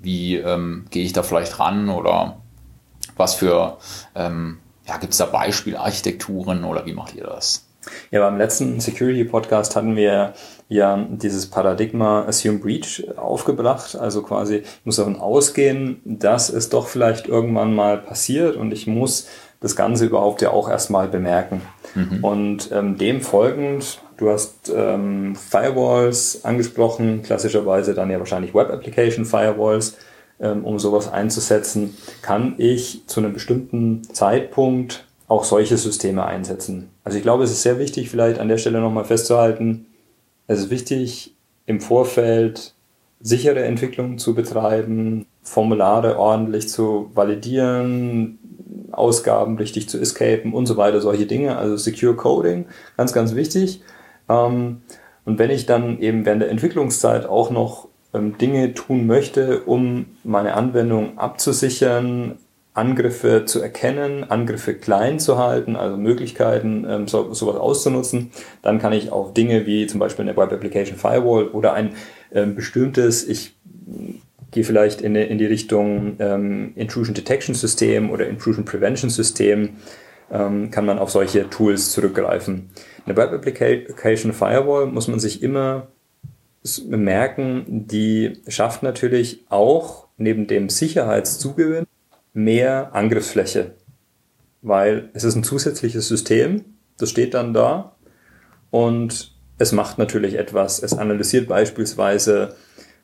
wie 0.03 0.37
ähm, 0.37 0.87
gehe 0.91 1.05
ich 1.05 1.13
da 1.13 1.23
vielleicht 1.23 1.59
ran 1.59 1.91
oder 1.91 2.39
was 3.17 3.35
für, 3.35 3.77
ja, 4.15 4.97
gibt 4.99 5.13
es 5.13 5.19
da 5.19 5.27
Beispielarchitekturen 5.27 6.65
oder 6.65 6.87
wie 6.87 6.95
macht 6.95 7.15
ihr 7.15 7.25
das? 7.25 7.67
Ja, 8.11 8.21
beim 8.21 8.39
letzten 8.39 8.81
Security 8.81 9.25
Podcast 9.25 9.77
hatten 9.77 9.97
wir 9.97 10.35
ja 10.71 11.05
dieses 11.11 11.49
Paradigma 11.49 12.25
Assume 12.27 12.59
Breach 12.59 13.05
aufgebracht. 13.17 13.97
Also 13.97 14.23
quasi, 14.23 14.59
ich 14.59 14.87
muss 14.87 14.97
davon 14.97 15.21
ausgehen, 15.21 16.01
dass 16.05 16.49
es 16.49 16.71
doch 16.71 16.87
vielleicht 16.87 17.27
irgendwann 17.27 17.75
mal 17.75 17.99
passiert 17.99 18.57
und 18.57 18.73
ich 18.73 18.87
muss 18.87 19.29
das 19.61 19.77
Ganze 19.77 20.07
überhaupt 20.07 20.41
ja 20.41 20.53
auch 20.53 20.71
erstmal 20.71 21.09
bemerken. 21.09 21.61
Mhm. 21.95 22.25
Und 22.25 22.71
ähm, 22.73 22.97
dem 22.97 23.21
folgend, 23.21 24.01
du 24.17 24.31
hast 24.31 24.73
ähm, 24.75 25.35
Firewalls 25.35 26.45
angesprochen, 26.45 27.23
klassischerweise 27.23 27.93
dann 27.93 28.11
ja 28.11 28.19
wahrscheinlich 28.21 28.55
Web 28.55 28.71
Application 28.71 29.27
Firewalls 29.27 29.99
ähm, 30.41 30.65
um 30.65 30.79
sowas 30.79 31.13
einzusetzen, 31.13 31.97
kann 32.23 32.55
ich 32.59 33.03
zu 33.07 33.21
einem 33.21 33.33
bestimmten 33.33 34.05
Zeitpunkt 34.15 35.05
auch 35.29 35.45
solche 35.45 35.77
Systeme 35.77 36.25
einsetzen. 36.25 36.89
Also 37.05 37.19
ich 37.19 37.23
glaube, 37.23 37.45
es 37.45 37.51
ist 37.51 37.63
sehr 37.63 37.79
wichtig, 37.79 38.09
vielleicht 38.09 38.39
an 38.39 38.49
der 38.49 38.57
Stelle 38.57 38.81
nochmal 38.81 39.05
festzuhalten, 39.05 39.87
es 40.51 40.59
ist 40.59 40.71
wichtig, 40.71 41.37
im 41.67 41.81
Vorfeld 41.81 42.75
sichere 43.21 43.63
Entwicklung 43.63 44.19
zu 44.19 44.35
betreiben, 44.35 45.27
Formulare 45.43 46.19
ordentlich 46.19 46.69
zu 46.69 47.09
validieren, 47.15 48.41
Ausgaben 48.91 49.57
richtig 49.59 49.89
zu 49.89 50.01
escapen 50.01 50.53
und 50.53 50.67
so 50.67 50.77
weiter, 50.77 51.01
solche 51.01 51.27
Dinge. 51.27 51.57
Also 51.57 51.77
Secure 51.77 52.17
Coding, 52.17 52.67
ganz, 52.97 53.13
ganz 53.13 53.37
wichtig. 53.37 53.83
Ähm, 54.29 54.83
und 55.25 55.39
wenn 55.39 55.51
ich 55.51 55.67
dann 55.67 56.01
eben 56.01 56.27
während 56.27 56.43
der 56.43 56.51
Entwicklungszeit 56.51 57.27
auch 57.27 57.53
noch 57.53 57.87
ähm, 58.13 58.37
Dinge 58.37 58.75
tun 58.75 59.07
möchte, 59.07 59.61
um 59.61 60.07
meine 60.25 60.55
Anwendung 60.55 61.17
abzusichern, 61.17 62.39
Angriffe 62.73 63.45
zu 63.47 63.61
erkennen, 63.61 64.31
Angriffe 64.31 64.75
klein 64.75 65.19
zu 65.19 65.39
halten, 65.39 65.77
also 65.77 65.97
Möglichkeiten, 65.97 66.87
ähm, 66.89 67.09
so, 67.09 67.35
sowas 67.35 67.57
auszunutzen, 67.57 68.31
dann 68.63 68.79
kann 68.79 68.93
ich 68.93 69.11
auch 69.11 69.35
Dinge 69.35 69.67
wie 69.67 69.87
zum 69.87 69.99
Beispiel 69.99 70.25
eine 70.25 70.37
Web 70.37 70.53
Application 70.53 70.97
Firewall 70.97 71.49
oder 71.49 71.73
ein 71.73 71.95
ähm, 72.33 72.55
bestimmtes, 72.55 73.27
ich 73.29 73.57
gehe 74.53 74.65
vielleicht 74.65 75.01
in, 75.01 75.17
in 75.17 75.39
die 75.39 75.47
Richtung 75.47 76.17
ähm, 76.21 76.73
Intrusion 76.77 77.15
Detection 77.15 77.55
System 77.55 78.11
oder 78.11 78.29
Intrusion 78.29 78.65
Prevention 78.65 79.11
System, 79.11 79.71
ähm, 80.31 80.71
kann 80.71 80.87
man 80.87 80.99
auf 80.99 81.11
solche 81.11 81.51
Tools 81.51 81.91
zurückgreifen. 81.91 82.71
Eine 83.05 83.17
Web 83.17 83.33
Application 83.33 84.33
Firewall 84.33 84.87
muss 84.87 85.09
man 85.09 85.19
sich 85.19 85.43
immer 85.43 85.89
merken, 86.89 87.65
die 87.89 88.35
schafft 88.47 88.83
natürlich 88.83 89.45
auch 89.49 90.07
neben 90.19 90.47
dem 90.47 90.69
Sicherheitszugewinn 90.69 91.87
mehr 92.33 92.95
Angriffsfläche, 92.95 93.75
weil 94.63 95.11
es 95.15 95.25
ist 95.25 95.37
ein 95.37 95.45
zusätzliches 95.45 96.09
System, 96.09 96.65
das 96.99 97.11
steht 97.11 97.35
dann 97.35 97.55
da 97.55 97.97
und 98.71 99.35
es 99.59 99.73
macht 99.73 99.99
natürlich 99.99 100.35
etwas. 100.39 100.83
Es 100.83 100.97
analysiert 100.97 101.49
beispielsweise 101.49 102.57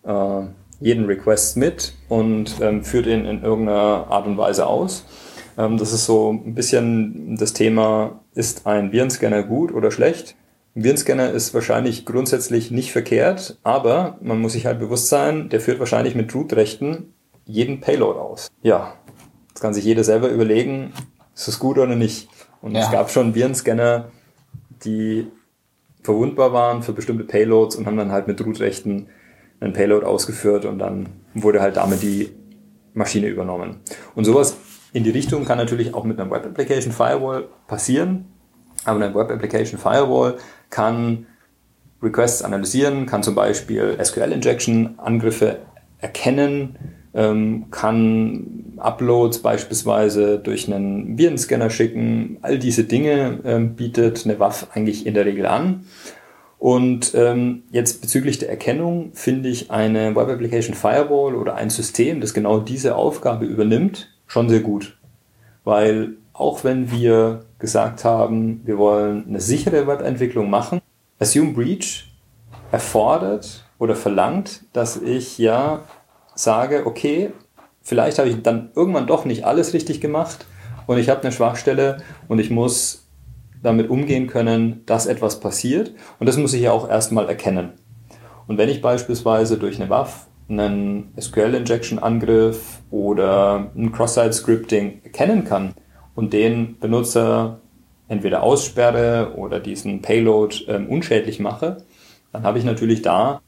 äh, 0.05 0.43
jeden 0.81 1.07
Request 1.07 1.57
mit 1.57 1.95
und 2.09 2.57
ähm, 2.61 2.85
führt 2.85 3.07
ihn 3.07 3.25
in 3.25 3.43
irgendeiner 3.43 4.07
Art 4.09 4.27
und 4.27 4.39
Weise 4.39 4.67
aus. 4.67 5.05
Ähm, 5.59 5.79
das 5.79 5.93
ist 5.93 6.07
so 6.07 6.33
ein 6.33 6.55
bisschen 6.55 7.37
das 7.37 7.53
Thema, 7.53 8.21
ist 8.35 8.67
ein 8.67 8.93
Virenscanner 8.93 9.43
gut 9.43 9.73
oder 9.73 9.91
schlecht? 9.91 10.35
Ein 10.75 10.85
Virenscanner 10.85 11.31
ist 11.31 11.55
wahrscheinlich 11.55 12.05
grundsätzlich 12.05 12.71
nicht 12.71 12.93
verkehrt, 12.93 13.59
aber 13.63 14.19
man 14.21 14.41
muss 14.41 14.53
sich 14.53 14.67
halt 14.67 14.79
bewusst 14.79 15.09
sein, 15.09 15.49
der 15.49 15.61
führt 15.61 15.79
wahrscheinlich 15.79 16.15
mit 16.15 16.35
Root-Rechten 16.35 17.15
jeden 17.47 17.81
Payload 17.81 18.19
aus. 18.19 18.49
Ja, 18.63 18.95
das 19.57 19.63
kann 19.63 19.73
sich 19.73 19.87
jeder 19.87 20.05
selber 20.05 20.29
überlegen, 20.29 20.93
ist 21.35 21.49
das 21.49 21.59
gut 21.59 21.79
oder 21.79 21.97
nicht. 21.97 22.29
Und 22.61 22.73
ja. 22.73 22.83
es 22.83 22.91
gab 22.91 23.11
schon 23.11 23.35
Virenscanner, 23.35 24.09
die 24.85 25.29
verwundbar 26.03 26.53
waren 26.53 26.83
für 26.83 26.93
bestimmte 26.93 27.25
Payloads 27.25 27.75
und 27.77 27.87
haben 27.87 27.97
dann 27.97 28.13
halt 28.13 28.27
mit 28.27 28.39
Root-Rechten 28.45 29.07
einen 29.61 29.73
Payload 29.73 30.05
ausgeführt 30.05 30.67
und 30.67 30.79
dann 30.79 31.09
wurde 31.33 31.63
halt 31.63 31.79
damit 31.79 32.03
die 32.03 32.33
Maschine 32.93 33.29
übernommen. 33.29 33.81
Und 34.15 34.27
sowas 34.27 34.59
in 34.93 35.05
die 35.05 35.11
Richtung 35.11 35.47
kann 35.47 35.57
natürlich 35.57 35.95
auch 35.95 36.05
mit 36.05 36.21
einer 36.21 36.31
Web 36.31 36.45
Application 36.45 36.93
Firewall 36.93 37.49
passieren. 37.67 38.27
Aber 38.85 39.03
eine 39.03 39.15
Web 39.15 39.31
Application 39.31 39.81
Firewall 39.81 40.37
kann 40.69 41.25
Requests 42.03 42.43
analysieren, 42.43 43.07
kann 43.07 43.23
zum 43.23 43.35
Beispiel 43.35 43.97
SQL-Injection-Angriffe 44.05 45.61
erkennen, 45.99 46.79
ähm, 47.17 47.65
kann 47.71 48.75
Uploads 48.77 49.39
beispielsweise 49.39 50.39
durch 50.39 50.73
einen 50.73 51.17
Virenscanner 51.19 51.71
schicken. 51.71 52.37
All 52.43 52.59
diese 52.59 52.85
Dinge 52.85 53.41
ähm, 53.45 53.75
bietet 53.75 54.25
eine 54.25 54.39
WAF 54.39 54.69
eigentlich 54.75 55.07
in 55.07 55.15
der 55.15 55.25
Regel 55.25 55.47
an. 55.47 55.87
Und 56.59 57.15
ähm, 57.15 57.63
jetzt 57.71 58.03
bezüglich 58.03 58.39
der 58.39 58.51
Erkennung 58.51 59.11
finde 59.15 59.49
ich 59.49 59.71
eine 59.71 60.15
Web 60.15 60.29
Application 60.29 60.75
Firewall 60.75 61.35
oder 61.35 61.55
ein 61.55 61.71
System, 61.71 62.21
das 62.21 62.35
genau 62.35 62.61
diese 62.61 62.97
Aufgabe 62.97 63.47
übernimmt, 63.47 64.09
schon 64.27 64.49
sehr 64.49 64.61
gut. 64.61 64.97
Weil 65.65 66.15
auch 66.33 66.65
wenn 66.65 66.91
wir 66.91 67.47
gesagt 67.59 68.05
haben, 68.05 68.61
wir 68.65 68.77
wollen 68.77 69.25
eine 69.27 69.41
sichere 69.41 69.87
Webentwicklung 69.87 70.51
machen. 70.51 70.81
Assume 71.19 71.53
Breach 71.53 72.13
erfordert 72.73 73.65
oder 73.79 73.97
verlangt, 73.97 74.65
dass 74.73 75.01
ich 75.01 75.39
ja 75.39 75.81
sage, 76.37 76.87
okay, 76.87 77.33
vielleicht 77.83 78.19
habe 78.19 78.29
ich 78.29 78.41
dann 78.43 78.71
irgendwann 78.77 79.07
doch 79.07 79.25
nicht 79.25 79.45
alles 79.45 79.73
richtig 79.75 80.01
gemacht 80.01 80.47
und 80.87 80.99
ich 80.99 81.09
habe 81.09 81.23
eine 81.23 81.33
Schwachstelle 81.33 81.99
und 82.29 82.39
ich 82.39 82.51
muss 82.51 83.09
damit 83.63 83.91
umgehen 83.91 84.29
können, 84.29 84.83
dass 84.87 85.07
etwas 85.07 85.41
passiert 85.41 85.93
und 86.21 86.29
das 86.29 86.37
muss 86.37 86.55
ich 86.55 86.63
ja 86.63 86.73
auch 86.73 86.89
erstmal 86.89 87.29
erkennen. 87.29 87.73
Und 88.47 88.59
wenn 88.59 88.69
ich 88.69 88.81
beispielsweise 88.81 89.59
durch 89.59 89.81
eine 89.81 89.91
WAF 89.91 90.29
einen 90.49 91.13
SQL-Injection-Angriff 91.21 92.79
oder 92.93 93.73
ein 93.75 93.91
Cross-Site-Scripting 93.91 95.01
erkennen 95.03 95.45
kann, 95.45 95.75
und 96.17 96.33
den 96.33 96.79
Benutzer 96.81 97.61
entweder 98.09 98.43
aussperre 98.43 99.35
oder 99.37 99.61
diesen 99.61 100.03
Payload 100.03 100.65
ähm, 100.67 100.89
unschädlich 100.89 101.39
mache, 101.39 101.85
dann 102.33 102.43
habe 102.43 102.59
ich 102.59 102.65
natürlich 102.65 103.03
da 103.03 103.41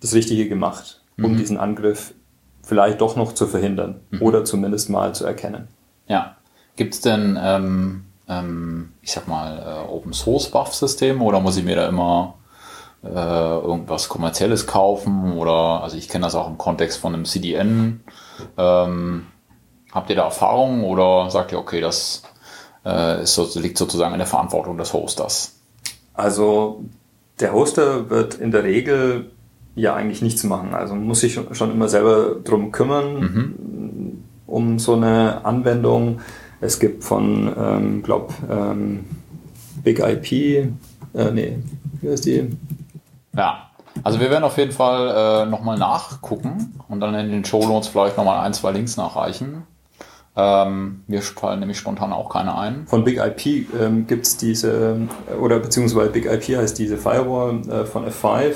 das 0.00 0.14
Richtige 0.14 0.48
gemacht, 0.48 1.02
um 1.18 1.32
mhm. 1.32 1.36
diesen 1.36 1.58
Angriff 1.58 2.14
vielleicht 2.62 3.00
doch 3.00 3.16
noch 3.16 3.32
zu 3.32 3.46
verhindern 3.46 4.00
mhm. 4.10 4.22
oder 4.22 4.44
zumindest 4.44 4.90
mal 4.90 5.14
zu 5.14 5.24
erkennen. 5.24 5.68
Ja. 6.06 6.36
Gibt 6.76 6.94
es 6.94 7.00
denn, 7.00 7.38
ähm, 7.40 8.04
ähm, 8.28 8.92
ich 9.02 9.12
sag 9.12 9.28
mal, 9.28 9.58
äh, 9.58 9.90
Open 9.90 10.12
Source 10.12 10.50
Buff-Systeme 10.50 11.22
oder 11.22 11.40
muss 11.40 11.56
ich 11.56 11.64
mir 11.64 11.76
da 11.76 11.86
immer 11.86 12.34
äh, 13.04 13.08
irgendwas 13.08 14.08
Kommerzielles 14.08 14.66
kaufen? 14.66 15.32
Oder, 15.32 15.82
also 15.82 15.96
ich 15.96 16.08
kenne 16.08 16.24
das 16.24 16.34
auch 16.34 16.48
im 16.48 16.56
Kontext 16.56 16.98
von 16.98 17.14
einem 17.14 17.24
CDN. 17.24 18.02
Ähm, 18.56 19.26
Habt 19.92 20.08
ihr 20.08 20.16
da 20.16 20.24
Erfahrungen 20.24 20.84
oder 20.84 21.28
sagt 21.30 21.52
ihr, 21.52 21.58
okay, 21.58 21.82
das 21.82 22.22
äh, 22.84 23.22
ist 23.22 23.34
so, 23.34 23.46
liegt 23.60 23.76
sozusagen 23.76 24.14
in 24.14 24.18
der 24.18 24.26
Verantwortung 24.26 24.78
des 24.78 24.94
Hosters? 24.94 25.60
Also 26.14 26.82
der 27.40 27.52
Hoster 27.52 28.08
wird 28.08 28.34
in 28.34 28.50
der 28.50 28.64
Regel 28.64 29.30
ja 29.74 29.94
eigentlich 29.94 30.22
nichts 30.22 30.44
machen. 30.44 30.74
Also 30.74 30.94
man 30.94 31.04
muss 31.04 31.20
sich 31.20 31.38
schon 31.52 31.70
immer 31.70 31.88
selber 31.88 32.36
drum 32.42 32.72
kümmern, 32.72 33.20
mhm. 33.20 34.24
um 34.46 34.78
so 34.78 34.94
eine 34.94 35.44
Anwendung. 35.44 36.20
Es 36.60 36.78
gibt 36.78 37.04
von, 37.04 37.52
ähm, 37.58 38.02
glaube 38.02 38.34
ähm, 38.50 39.04
Big 39.82 39.98
IP, 39.98 40.32
äh, 40.32 41.30
nee, 41.32 41.58
wie 42.00 42.10
heißt 42.10 42.26
die? 42.26 42.56
Ja, 43.34 43.70
also 44.04 44.20
wir 44.20 44.30
werden 44.30 44.44
auf 44.44 44.58
jeden 44.58 44.72
Fall 44.72 45.44
äh, 45.44 45.50
nochmal 45.50 45.78
nachgucken 45.78 46.78
und 46.88 47.00
dann 47.00 47.14
in 47.14 47.30
den 47.30 47.44
Show 47.44 47.66
Notes 47.66 47.88
vielleicht 47.88 48.16
nochmal 48.16 48.44
ein, 48.44 48.54
zwei 48.54 48.72
Links 48.72 48.96
nachreichen. 48.96 49.64
Ähm, 50.34 51.02
mir 51.08 51.20
fallen 51.20 51.60
nämlich 51.60 51.78
spontan 51.78 52.12
auch 52.12 52.30
keine 52.30 52.56
ein. 52.56 52.86
Von 52.86 53.04
Big 53.04 53.18
IP 53.18 53.70
ähm, 53.78 54.06
gibt 54.06 54.26
es 54.26 54.36
diese, 54.38 54.96
oder 55.40 55.58
beziehungsweise 55.58 56.08
Big 56.10 56.24
IP 56.24 56.56
heißt 56.56 56.78
diese 56.78 56.96
Firewall 56.96 57.60
äh, 57.68 57.84
von 57.84 58.06
F5 58.06 58.54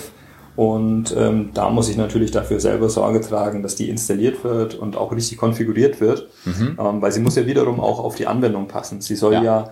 Und 0.57 1.15
ähm, 1.17 1.51
da 1.53 1.69
muss 1.69 1.89
ich 1.89 1.97
natürlich 1.97 2.31
dafür 2.31 2.61
selber 2.61 2.89
Sorge 2.89 3.21
tragen, 3.21 3.63
dass 3.63 3.77
die 3.77 3.91
installiert 3.91 4.43
wird 4.43 4.75
und 4.75 4.97
auch 4.97 5.13
richtig 5.13 5.37
konfiguriert 5.37 6.01
wird, 6.01 6.29
mhm. 6.47 6.79
ähm, 6.81 7.03
weil 7.03 7.13
sie 7.13 7.21
muss 7.21 7.37
ja 7.37 7.47
wiederum 7.47 7.79
auch 7.79 8.01
auf 8.01 8.17
die 8.17 8.27
Anwendung 8.27 8.67
passen. 8.67 9.03
Sie 9.03 9.17
soll 9.17 9.35
ja, 9.35 9.45
ja 9.45 9.71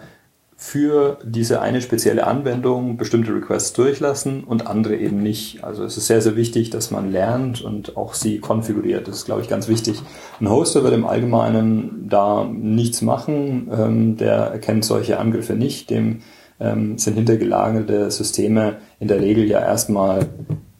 für 0.56 1.18
diese 1.24 1.60
eine 1.60 1.80
spezielle 1.80 2.26
Anwendung 2.26 2.96
bestimmte 2.96 3.34
Requests 3.34 3.72
durchlassen 3.72 4.44
und 4.44 4.66
andere 4.66 4.96
eben 4.96 5.22
nicht. 5.22 5.64
Also 5.64 5.84
es 5.84 5.96
ist 5.96 6.06
sehr, 6.06 6.20
sehr 6.20 6.36
wichtig, 6.36 6.70
dass 6.70 6.90
man 6.90 7.10
lernt 7.10 7.62
und 7.62 7.96
auch 7.96 8.14
sie 8.14 8.38
konfiguriert. 8.38 9.08
Das 9.08 9.16
ist, 9.16 9.24
glaube 9.24 9.40
ich, 9.40 9.48
ganz 9.48 9.68
wichtig. 9.68 10.00
Ein 10.40 10.48
Hoster 10.48 10.84
wird 10.84 10.94
im 10.94 11.06
Allgemeinen 11.06 12.06
da 12.08 12.44
nichts 12.44 13.02
machen. 13.02 13.68
Ähm, 13.72 14.16
der 14.16 14.36
erkennt 14.36 14.84
solche 14.84 15.18
Angriffe 15.18 15.54
nicht. 15.54 15.90
Dem 15.90 16.20
ähm, 16.60 16.98
sind 16.98 17.14
hintergelagerte 17.14 18.10
Systeme 18.10 18.76
in 19.00 19.08
der 19.08 19.20
Regel 19.20 19.44
ja 19.44 19.60
erstmal 19.60 20.28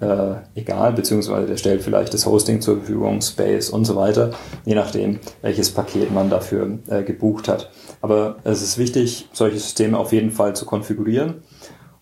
äh, 0.01 0.35
egal, 0.55 0.93
beziehungsweise 0.93 1.47
der 1.47 1.57
stellt 1.57 1.83
vielleicht 1.83 2.15
das 2.15 2.27
Hosting 2.27 2.61
zur 2.61 2.79
Verfügung, 2.79 3.21
Space 3.21 3.71
und 3.71 3.85
so 3.85 3.97
weiter, 3.97 4.33
je 4.65 4.75
nachdem, 4.75 5.21
welches 5.43 5.71
Paket 5.71 6.13
man 6.13 6.31
dafür 6.31 6.79
äh, 6.89 7.03
gebucht 7.03 7.49
hat. 7.49 7.71
Aber 8.01 8.37
es 8.45 8.63
ist 8.63 8.79
wichtig, 8.79 9.29
solche 9.33 9.59
Systeme 9.59 9.99
auf 9.99 10.13
jeden 10.13 10.31
Fall 10.31 10.55
zu 10.55 10.67
konfigurieren. 10.67 11.43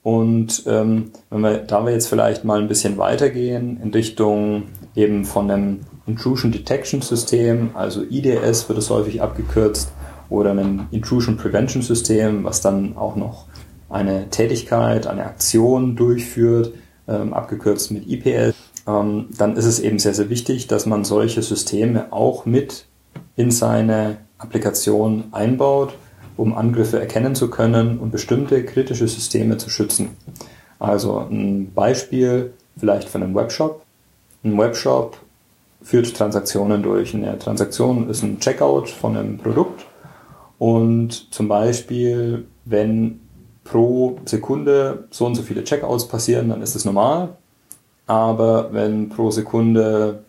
Und 0.03 0.65
ähm, 0.67 1.13
wenn 1.31 1.41
wir, 1.43 1.59
da 1.59 1.85
wir 1.85 1.93
jetzt 1.93 2.09
vielleicht 2.09 2.45
mal 2.45 2.61
ein 2.61 2.67
bisschen 2.67 2.99
weitergehen 2.99 3.81
in 3.81 3.91
Richtung 3.93 4.65
eben 4.97 5.25
von 5.25 5.51
einem 5.51 5.81
Intrusion 6.07 6.51
Detection 6.51 7.03
System, 7.03 7.71
also 7.75 8.03
IDS 8.03 8.69
wird 8.69 8.79
es 8.79 8.91
häufig 8.91 9.23
abgekürzt, 9.23 9.93
oder 10.33 10.53
einem 10.53 10.87
Intrusion 10.91 11.37
Prevention 11.37 11.83
System, 11.83 12.43
was 12.43 12.63
dann 12.63 12.97
auch 12.97 13.17
noch 13.17 13.47
eine 13.91 14.31
Tätigkeit, 14.31 15.07
eine 15.07 15.25
Aktion 15.25 15.95
durchführt, 15.95 16.73
ähm, 17.09 17.33
abgekürzt 17.33 17.91
mit 17.91 18.09
IPS, 18.09 18.57
ähm, 18.87 19.29
dann 19.37 19.57
ist 19.57 19.65
es 19.65 19.81
eben 19.81 19.99
sehr, 19.99 20.15
sehr 20.15 20.31
wichtig, 20.31 20.67
dass 20.67 20.87
man 20.87 21.05
solche 21.05 21.43
Systeme 21.43 22.13
auch 22.13 22.47
mit 22.47 22.87
in 23.37 23.51
seine 23.51 24.19
Applikation 24.39 25.25
einbaut, 25.33 25.95
um 26.37 26.55
Angriffe 26.55 26.99
erkennen 26.99 27.35
zu 27.35 27.51
können 27.51 27.99
und 27.99 28.11
bestimmte 28.11 28.65
kritische 28.65 29.07
Systeme 29.07 29.57
zu 29.59 29.71
schützen. 29.71 30.11
Also 30.79 31.19
ein 31.19 31.73
Beispiel 31.73 32.53
vielleicht 32.77 33.09
von 33.09 33.23
einem 33.23 33.35
Webshop. 33.35 33.83
Ein 34.43 34.59
Webshop 34.59 35.17
führt 35.83 36.17
Transaktionen 36.17 36.83
durch. 36.83 37.15
Eine 37.15 37.39
Transaktion 37.39 38.09
ist 38.09 38.23
ein 38.23 38.41
Checkout 38.41 38.89
von 38.89 39.17
einem 39.17 39.39
Produkt 39.39 39.85
und 40.59 41.35
zum 41.35 41.49
Beispiel, 41.49 42.47
wenn 42.65 43.21
pro 43.65 44.19
Sekunde 44.25 45.05
so 45.11 45.27
und 45.27 45.35
so 45.35 45.43
viele 45.43 45.65
Checkouts 45.65 46.09
passieren, 46.09 46.49
dann 46.49 46.63
ist 46.63 46.75
das 46.75 46.85
normal. 46.85 47.37
Aber 48.07 48.73
wenn 48.73 49.09
pro 49.09 49.31
Sekunde 49.31 50.25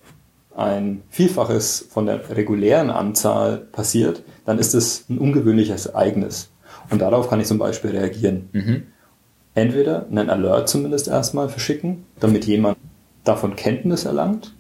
ein 0.56 1.02
Vielfaches 1.10 1.88
von 1.90 2.06
der 2.06 2.30
regulären 2.30 2.92
Anzahl 2.92 3.58
passiert, 3.58 4.24
dann 4.46 4.60
ist 4.60 4.76
es 4.76 5.10
ein 5.10 5.18
ungewöhnliches 5.18 5.88
Ereignis. 5.88 6.52
Und 6.90 7.02
darauf 7.02 7.30
kann 7.30 7.40
ich 7.40 7.48
zum 7.48 7.58
Beispiel 7.58 7.92
reagieren. 7.92 8.50
Mhm. 8.52 8.84
Entweder 9.56 10.06
einen 10.10 10.30
Alert 10.30 10.70
zumindest 10.70 11.08
erstmal 11.08 11.50
verschicken, 11.50 12.06
damit 12.20 12.46
jemand 12.46 12.78
davon 13.24 13.56
Kenntnis 13.56 14.06
erlangt, 14.06 14.54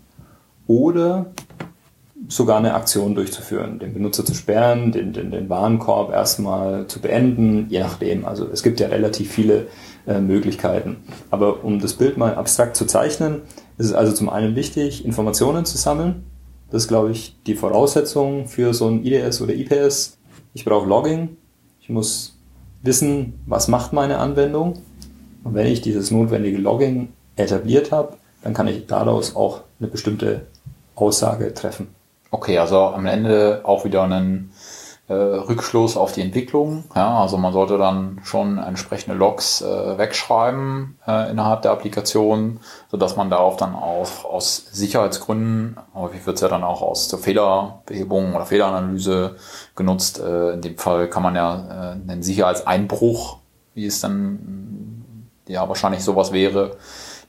oder 0.67 1.27
sogar 2.27 2.57
eine 2.57 2.73
Aktion 2.73 3.15
durchzuführen, 3.15 3.79
den 3.79 3.93
Benutzer 3.93 4.25
zu 4.25 4.33
sperren, 4.33 4.91
den, 4.91 5.13
den, 5.13 5.31
den 5.31 5.49
Warenkorb 5.49 6.11
erstmal 6.11 6.87
zu 6.87 7.01
beenden, 7.01 7.67
je 7.69 7.79
nachdem. 7.79 8.25
Also 8.25 8.47
es 8.51 8.63
gibt 8.63 8.79
ja 8.79 8.87
relativ 8.87 9.31
viele 9.31 9.67
äh, 10.07 10.19
Möglichkeiten. 10.19 10.97
Aber 11.31 11.63
um 11.63 11.79
das 11.79 11.93
Bild 11.93 12.17
mal 12.17 12.35
abstrakt 12.35 12.75
zu 12.75 12.85
zeichnen, 12.85 13.41
ist 13.77 13.87
es 13.87 13.93
also 13.93 14.13
zum 14.13 14.29
einen 14.29 14.55
wichtig, 14.55 15.05
Informationen 15.05 15.65
zu 15.65 15.77
sammeln. 15.77 16.23
Das 16.71 16.83
ist, 16.83 16.87
glaube 16.87 17.11
ich, 17.11 17.35
die 17.45 17.55
Voraussetzung 17.55 18.47
für 18.47 18.73
so 18.73 18.87
ein 18.87 19.05
IDS 19.05 19.41
oder 19.41 19.53
IPS. 19.53 20.17
Ich 20.53 20.65
brauche 20.65 20.87
Logging. 20.87 21.37
Ich 21.81 21.89
muss 21.89 22.37
wissen, 22.81 23.39
was 23.45 23.67
macht 23.67 23.93
meine 23.93 24.17
Anwendung. 24.17 24.79
Und 25.43 25.55
wenn 25.55 25.67
ich 25.67 25.81
dieses 25.81 26.11
notwendige 26.11 26.57
Logging 26.57 27.09
etabliert 27.35 27.91
habe, 27.91 28.17
dann 28.43 28.53
kann 28.53 28.67
ich 28.67 28.87
daraus 28.87 29.35
auch 29.35 29.61
eine 29.79 29.89
bestimmte 29.89 30.47
Aussage 30.95 31.53
treffen. 31.53 31.87
Okay, 32.33 32.57
also 32.57 32.79
am 32.79 33.05
Ende 33.05 33.61
auch 33.63 33.85
wieder 33.85 34.01
einen 34.01 34.53
äh, 35.07 35.13
Rückschluss 35.13 35.95
auf 35.95 36.13
die 36.13 36.21
Entwicklung. 36.21 36.83
Ja, 36.95 37.19
also 37.19 37.37
man 37.37 37.53
sollte 37.53 37.77
dann 37.77 38.21
schon 38.23 38.57
entsprechende 38.57 39.15
Logs 39.15 39.61
äh, 39.61 39.97
wegschreiben 39.99 40.97
äh, 41.05 41.29
innerhalb 41.29 41.61
der 41.61 41.69
Applikation, 41.69 42.59
so 42.89 42.97
dass 42.97 43.17
man 43.17 43.29
darauf 43.29 43.57
dann 43.57 43.75
auch 43.75 44.25
aus 44.25 44.65
Sicherheitsgründen, 44.71 45.77
häufig 45.93 46.25
wird 46.25 46.37
es 46.37 46.41
ja 46.41 46.47
dann 46.47 46.63
auch 46.63 46.81
aus 46.81 47.07
der 47.07 47.19
Fehlerbehebung 47.19 48.33
oder 48.33 48.47
Fehleranalyse 48.47 49.35
genutzt. 49.75 50.19
Äh, 50.19 50.53
in 50.53 50.61
dem 50.61 50.79
Fall 50.79 51.11
kann 51.11 51.21
man 51.21 51.35
ja 51.35 51.93
äh, 51.93 52.11
einen 52.11 52.23
Sicherheitseinbruch, 52.23 53.37
wie 53.75 53.85
es 53.85 54.01
dann 54.01 55.35
ja 55.47 55.69
wahrscheinlich 55.69 56.03
sowas 56.03 56.31
wäre, 56.31 56.77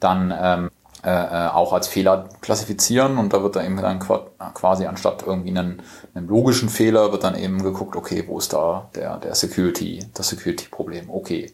dann 0.00 0.32
ähm, 0.34 0.70
äh, 1.05 1.11
äh, 1.11 1.48
auch 1.48 1.74
als 1.74 1.86
Fehler 1.86 2.30
klassifizieren 2.40 3.18
und 3.18 3.32
da 3.34 3.42
wird 3.42 3.57
dann 3.57 3.66
eben 3.66 3.76
dann 3.76 3.98
quasi 3.98 4.86
anstatt 4.86 5.22
irgendwie 5.26 5.50
einen, 5.50 5.82
einen 6.14 6.28
logischen 6.28 6.70
Fehler 6.70 7.12
wird 7.12 7.24
dann 7.24 7.36
eben 7.36 7.62
geguckt, 7.62 7.94
okay, 7.94 8.24
wo 8.26 8.38
ist 8.38 8.55
da 8.55 8.88
der, 8.94 9.18
der 9.18 9.34
Security, 9.34 10.07
das 10.14 10.28
Security-Problem, 10.28 11.11
okay. 11.11 11.52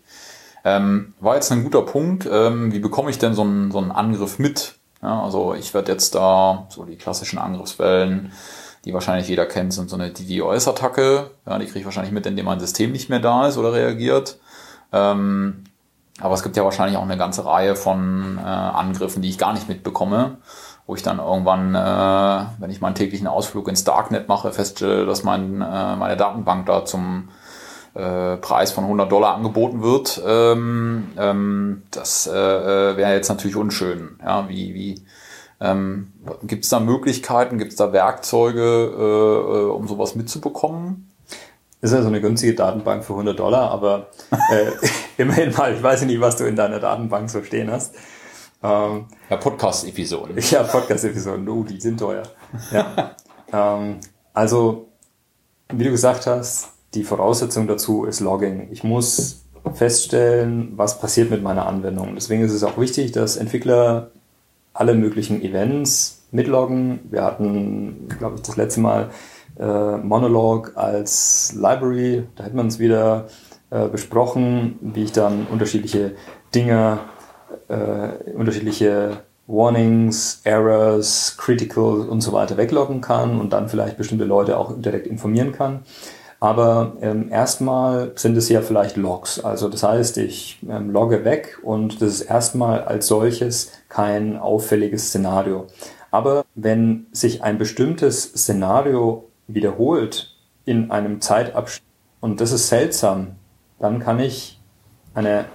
Ähm, 0.65 1.15
war 1.19 1.35
jetzt 1.35 1.51
ein 1.51 1.65
guter 1.65 1.83
Punkt. 1.83 2.29
Ähm, 2.31 2.73
wie 2.73 2.79
bekomme 2.79 3.11
ich 3.11 3.19
denn 3.19 3.35
so 3.35 3.43
einen, 3.43 3.73
so 3.73 3.79
einen 3.79 3.91
Angriff 3.91 4.39
mit? 4.39 4.77
Ja, 5.03 5.23
also 5.23 5.55
ich 5.55 5.73
werde 5.75 5.93
jetzt 5.93 6.15
da 6.15 6.67
so 6.69 6.85
die 6.85 6.97
klassischen 6.97 7.39
Angriffswellen, 7.39 8.33
die 8.85 8.93
wahrscheinlich 8.93 9.29
jeder 9.29 9.47
kennt, 9.47 9.73
sind 9.73 9.91
so 9.91 9.97
eine 9.97 10.11
DDoS-Attacke. 10.11 11.31
Ja, 11.47 11.59
die 11.59 11.65
kriege 11.65 11.81
ich 11.81 11.85
wahrscheinlich 11.87 12.13
mit, 12.13 12.27
indem 12.27 12.45
mein 12.45 12.61
System 12.61 12.93
nicht 12.93 13.09
mehr 13.09 13.21
da 13.21 13.49
ist 13.49 13.57
oder 13.57 13.73
reagiert. 13.73 14.39
Ähm, 14.93 15.65
aber 16.21 16.35
es 16.35 16.43
gibt 16.43 16.57
ja 16.57 16.65
wahrscheinlich 16.65 16.97
auch 16.97 17.03
eine 17.03 17.17
ganze 17.17 17.45
Reihe 17.45 17.77
von 17.77 18.39
äh, 18.39 18.43
Angriffen, 18.47 19.23
die 19.23 19.29
ich 19.29 19.39
gar 19.39 19.53
nicht 19.53 19.69
mitbekomme, 19.69 20.39
wo 20.87 20.95
ich 20.95 21.03
dann 21.03 21.19
irgendwann, 21.19 21.75
äh, 21.75 22.47
wenn 22.59 22.71
ich 22.71 22.81
meinen 22.81 22.95
täglichen 22.95 23.27
Ausflug 23.27 23.69
ins 23.69 23.85
Darknet 23.85 24.29
mache, 24.29 24.53
feststelle, 24.53 25.07
dass 25.07 25.23
mein, 25.23 25.61
äh, 25.61 25.97
meine 25.97 26.17
Datenbank 26.17 26.67
da 26.67 26.85
zum 26.85 27.29
äh, 27.95 28.37
Preis 28.37 28.73
von 28.73 28.85
100 28.85 29.11
Dollar 29.11 29.35
angeboten 29.35 29.83
wird. 29.83 30.23
Ähm, 30.27 31.09
ähm, 31.19 31.83
das 31.91 32.27
äh, 32.27 32.33
äh, 32.33 32.97
wäre 32.97 33.13
jetzt 33.15 33.29
natürlich 33.29 33.57
unschön. 33.57 34.19
Ja, 34.23 34.49
wie, 34.49 34.75
wie 34.75 35.05
ähm, 35.61 36.13
gibt 36.43 36.65
es 36.65 36.71
da 36.71 36.81
Möglichkeiten, 36.81 37.59
gibt 37.59 37.73
es 37.73 37.77
da 37.77 37.93
Werkzeuge, 37.93 38.63
äh, 38.63 39.59
äh, 39.59 39.71
um 39.71 39.87
sowas 39.89 40.15
mitzubekommen? 40.15 41.10
Ist 41.81 41.93
ja 41.93 42.03
so 42.03 42.09
eine 42.09 42.21
günstige 42.21 42.55
Datenbank 42.55 43.05
für 43.05 43.15
100 43.15 43.39
Dollar, 43.39 43.71
aber 43.71 44.09
äh, 44.31 44.71
immerhin 45.23 45.53
mal, 45.55 45.75
ich 45.75 45.83
weiß 45.83 46.03
nicht, 46.03 46.21
was 46.21 46.37
du 46.37 46.45
in 46.45 46.57
deiner 46.57 46.79
Datenbank 46.79 47.31
so 47.31 47.43
stehen 47.43 47.71
hast. 47.71 47.95
Ähm, 48.63 49.07
ja, 49.31 49.37
Podcast-Episoden. 49.37 50.37
Ja, 50.51 50.63
Podcast-Episoden, 50.65 51.49
oh, 51.49 51.65
die 51.65 51.81
sind 51.81 51.99
teuer. 51.99 52.25
Ja. 52.71 53.17
ähm, 53.53 54.01
also, 54.35 54.89
wie 55.73 55.85
du 55.85 55.91
gesagt 55.91 56.27
hast, 56.27 56.69
die 56.95 57.05
Voraussetzung 57.05 57.67
dazu 57.67 58.05
ist 58.05 58.21
Logging. 58.21 58.69
Ich 58.71 58.85
muss 58.85 59.45
feststellen, 59.75 60.73
was 60.77 60.99
passiert 60.99 61.31
mit 61.31 61.43
meiner 61.43 61.67
Anwendung. 61.67 62.15
Deswegen 62.15 62.43
ist 62.43 62.53
es 62.53 62.65
auch 62.65 62.79
wichtig, 62.79 63.13
dass 63.13 63.37
Entwickler 63.37 64.11
alle 64.73 64.95
möglichen 64.95 65.43
Events 65.43 66.23
mitloggen. 66.31 67.01
Wir 67.11 67.25
hatten, 67.25 68.09
glaube 68.19 68.37
ich, 68.37 68.43
das 68.43 68.57
letzte 68.57 68.81
Mal 68.81 69.11
äh, 69.61 69.99
Monolog 69.99 70.73
als 70.77 71.55
Library. 71.55 72.25
Da 72.37 72.45
hätte 72.45 72.57
man 72.57 72.69
es 72.69 72.79
wieder 72.79 73.27
äh, 73.71 73.89
besprochen, 73.89 74.79
wie 74.81 75.05
ich 75.05 75.13
dann 75.13 75.47
unterschiedliche 75.51 76.13
Dinge, 76.55 76.99
äh, 77.69 78.33
unterschiedliche 78.35 79.19
Warnings, 79.47 80.41
Errors, 80.45 81.37
Critical 81.37 82.09
und 82.09 82.21
so 82.21 82.33
weiter 82.33 82.57
wegloggen 82.57 83.01
kann 83.01 83.41
und 83.41 83.53
dann 83.53 83.69
vielleicht 83.69 83.97
bestimmte 83.97 84.25
Leute 84.25 84.57
auch 84.57 84.73
direkt 84.77 85.07
informieren 85.07 85.53
kann. 85.53 85.81
Aber 86.39 86.95
ähm, 87.03 87.31
erstmal 87.31 88.13
sind 88.15 88.37
es 88.37 88.49
ja 88.49 88.63
vielleicht 88.63 88.97
Logs. 88.97 89.45
Also 89.45 89.69
das 89.69 89.83
heißt, 89.83 90.17
ich 90.19 90.59
ähm, 90.69 90.91
logge 90.91 91.25
weg 91.25 91.59
und 91.63 92.01
das 92.01 92.15
ist 92.15 92.23
erstmal 92.23 92.85
als 92.85 93.09
solches 93.09 93.73
kein 93.91 94.39
auffälliges 94.39 95.09
Szenario. 95.09 95.67
Aber 96.11 96.45
wenn 96.55 97.07
sich 97.13 97.43
ein 97.43 97.59
bestimmtes 97.59 98.23
Szenario 98.23 99.30
wiederholt 99.55 100.37
in 100.65 100.91
einem 100.91 101.21
Zeitabschnitt 101.21 101.85
und 102.21 102.41
das 102.41 102.53
ist 102.53 102.69
seltsam, 102.69 103.37
dann 103.79 103.99
kann 103.99 104.21
ich 104.21 104.61
eine 105.15 105.47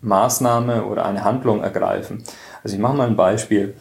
Maßnahme 0.00 0.84
oder 0.84 1.04
eine 1.04 1.24
Handlung 1.24 1.62
ergreifen. 1.62 2.22
Also 2.62 2.76
ich 2.76 2.82
mache 2.82 2.96
mal 2.96 3.06
ein 3.06 3.16
Beispiel. 3.16 3.74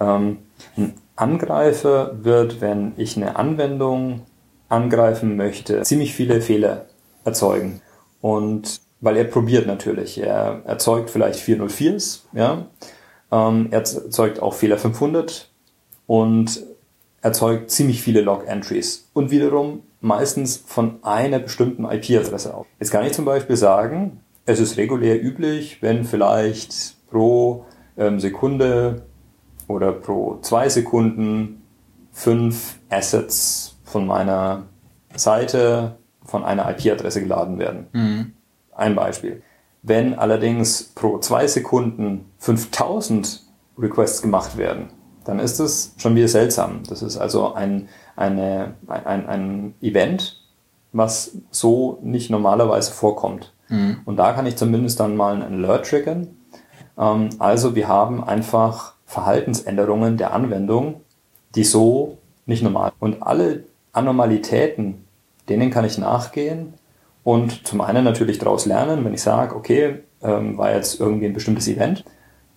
Ähm, 0.00 0.38
ein 0.76 0.94
Angreifer 1.16 2.24
wird, 2.24 2.60
wenn 2.60 2.92
ich 2.96 3.16
eine 3.16 3.36
Anwendung 3.36 4.22
angreifen 4.68 5.36
möchte, 5.36 5.82
ziemlich 5.82 6.14
viele 6.14 6.40
Fehler 6.40 6.86
erzeugen. 7.24 7.80
Und 8.20 8.80
weil 9.00 9.16
er 9.16 9.24
probiert 9.24 9.66
natürlich. 9.66 10.18
Er 10.18 10.62
erzeugt 10.64 11.10
vielleicht 11.10 11.40
404s, 11.40 12.20
ja, 12.32 12.66
Ähm, 13.30 13.68
er 13.70 13.78
erzeugt 13.78 14.42
auch 14.42 14.52
Fehler 14.52 14.76
500 14.76 15.50
und 16.06 16.62
erzeugt 17.22 17.70
ziemlich 17.70 18.02
viele 18.02 18.20
Log-Entries 18.20 19.08
und 19.14 19.30
wiederum 19.30 19.82
meistens 20.00 20.56
von 20.56 21.02
einer 21.02 21.38
bestimmten 21.38 21.84
IP-Adresse 21.84 22.54
auf. 22.54 22.66
Jetzt 22.78 22.90
kann 22.90 23.06
ich 23.06 23.12
zum 23.12 23.24
Beispiel 23.24 23.56
sagen, 23.56 24.20
es 24.44 24.58
ist 24.58 24.76
regulär 24.76 25.22
üblich, 25.22 25.80
wenn 25.80 26.04
vielleicht 26.04 26.96
pro 27.08 27.64
ähm, 27.96 28.18
Sekunde 28.18 29.02
oder 29.68 29.92
pro 29.92 30.38
zwei 30.42 30.68
Sekunden 30.68 31.62
fünf 32.10 32.78
Assets 32.90 33.78
von 33.84 34.06
meiner 34.06 34.64
Seite 35.14 35.96
von 36.24 36.44
einer 36.44 36.68
IP-Adresse 36.70 37.20
geladen 37.20 37.58
werden. 37.58 37.86
Mhm. 37.92 38.32
Ein 38.74 38.94
Beispiel. 38.96 39.42
Wenn 39.82 40.14
allerdings 40.18 40.82
pro 40.82 41.18
zwei 41.18 41.46
Sekunden 41.46 42.26
5000 42.38 43.42
Requests 43.78 44.22
gemacht 44.22 44.56
werden, 44.56 44.88
dann 45.24 45.38
ist 45.38 45.60
es 45.60 45.94
schon 45.96 46.14
wieder 46.14 46.28
seltsam. 46.28 46.82
Das 46.88 47.02
ist 47.02 47.16
also 47.16 47.54
ein, 47.54 47.88
eine, 48.16 48.74
ein, 48.86 49.26
ein 49.26 49.74
Event, 49.80 50.40
was 50.92 51.36
so 51.50 51.98
nicht 52.02 52.30
normalerweise 52.30 52.92
vorkommt. 52.92 53.52
Mhm. 53.68 54.00
Und 54.04 54.16
da 54.16 54.32
kann 54.32 54.46
ich 54.46 54.56
zumindest 54.56 55.00
dann 55.00 55.16
mal 55.16 55.42
einen 55.42 55.64
Alert 55.64 55.88
triggern. 55.88 56.28
Ähm, 56.98 57.30
also 57.38 57.74
wir 57.74 57.88
haben 57.88 58.22
einfach 58.22 58.94
Verhaltensänderungen 59.06 60.16
der 60.16 60.32
Anwendung, 60.32 61.00
die 61.54 61.64
so 61.64 62.18
nicht 62.46 62.62
normal. 62.62 62.92
Und 62.98 63.22
alle 63.22 63.64
Anormalitäten, 63.92 65.04
denen 65.48 65.70
kann 65.70 65.84
ich 65.84 65.98
nachgehen 65.98 66.74
und 67.24 67.66
zum 67.66 67.80
einen 67.80 68.04
natürlich 68.04 68.38
daraus 68.38 68.66
lernen, 68.66 69.04
wenn 69.04 69.14
ich 69.14 69.22
sage, 69.22 69.54
okay, 69.54 70.00
ähm, 70.22 70.58
war 70.58 70.72
jetzt 70.72 70.98
irgendwie 70.98 71.26
ein 71.26 71.34
bestimmtes 71.34 71.68
Event. 71.68 72.04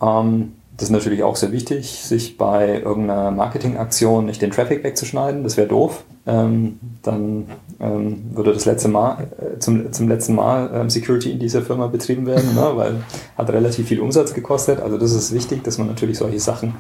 Ähm, 0.01 0.53
das 0.78 0.89
ist 0.89 0.91
natürlich 0.91 1.23
auch 1.23 1.38
sehr 1.38 1.51
wichtig, 1.51 2.01
sich 2.03 2.38
bei 2.38 2.82
irgendeiner 2.82 3.32
Marketingaktion 3.32 4.26
nicht 4.26 4.41
den 4.41 4.51
Traffic 4.51 4.84
wegzuschneiden. 4.84 5.43
Das 5.43 5.55
wäre 5.55 5.67
doof. 5.67 6.03
Ähm, 6.28 6.80
dann 7.01 7.45
ähm, 7.80 8.32
würde 8.34 8.51
das 8.51 8.65
letzte 8.65 8.89
Mal 8.89 9.28
äh, 9.39 9.59
zum, 9.59 9.93
zum 9.93 10.09
letzten 10.09 10.36
Mal 10.36 10.69
ähm, 10.73 10.89
Security 10.89 11.32
in 11.32 11.39
dieser 11.39 11.61
Firma 11.61 11.88
betrieben 11.88 12.26
werden, 12.26 12.55
ne? 12.55 12.71
weil 12.76 12.95
hat 13.38 13.49
relativ 13.51 13.88
viel 13.88 14.01
Umsatz 14.01 14.34
gekostet. 14.34 14.82
Also 14.82 14.97
das 14.97 15.13
ist 15.13 15.34
wichtig, 15.34 15.63
dass 15.63 15.78
man 15.78 15.88
natürlich 15.88 16.17
solche 16.17 16.39
Sachen 16.39 16.73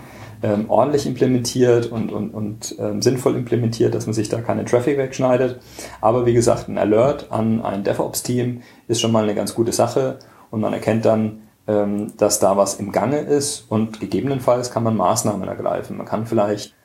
ähm, 0.43 0.65
ordentlich 0.67 1.05
implementiert 1.05 1.89
und, 1.89 2.11
und, 2.11 2.31
und 2.31 2.75
ähm, 2.79 3.01
sinnvoll 3.01 3.35
implementiert, 3.37 3.95
dass 3.95 4.07
man 4.07 4.13
sich 4.13 4.27
da 4.27 4.41
keine 4.41 4.65
Traffic 4.65 4.97
wegschneidet. 4.97 5.59
Aber 6.01 6.25
wie 6.25 6.33
gesagt, 6.33 6.67
ein 6.67 6.77
Alert 6.77 7.31
an 7.31 7.61
ein 7.61 7.83
DevOps-Team 7.83 8.61
ist 8.87 8.99
schon 8.99 9.11
mal 9.13 9.23
eine 9.23 9.35
ganz 9.35 9.55
gute 9.55 9.71
Sache 9.71 10.19
und 10.51 10.59
man 10.59 10.73
erkennt 10.73 11.05
dann, 11.05 11.43
dass 11.65 12.39
da 12.39 12.57
was 12.57 12.75
im 12.75 12.91
Gange 12.91 13.19
ist 13.19 13.65
und 13.69 13.99
gegebenenfalls 13.99 14.69
kann 14.69 14.83
man 14.83 14.95
Maßnahmen 14.95 15.47
ergreifen. 15.47 15.97
Man 15.97 16.05
kann 16.05 16.27
vielleicht 16.27 16.75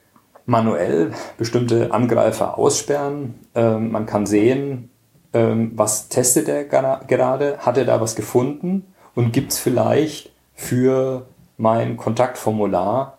manuell 0.46 1.12
bestimmte 1.38 1.92
Angreifer 1.92 2.58
aussperren. 2.58 3.34
Ähm, 3.54 3.92
man 3.92 4.06
kann 4.06 4.26
sehen, 4.26 4.90
ähm, 5.32 5.72
was 5.74 6.08
testet 6.08 6.48
er 6.48 6.64
gerade, 6.64 7.58
hat 7.58 7.78
er 7.78 7.84
da 7.84 8.00
was 8.00 8.16
gefunden 8.16 8.86
und 9.14 9.32
gibt 9.32 9.52
es 9.52 9.58
vielleicht 9.58 10.32
für 10.54 11.26
mein 11.56 11.96
Kontaktformular 11.96 13.18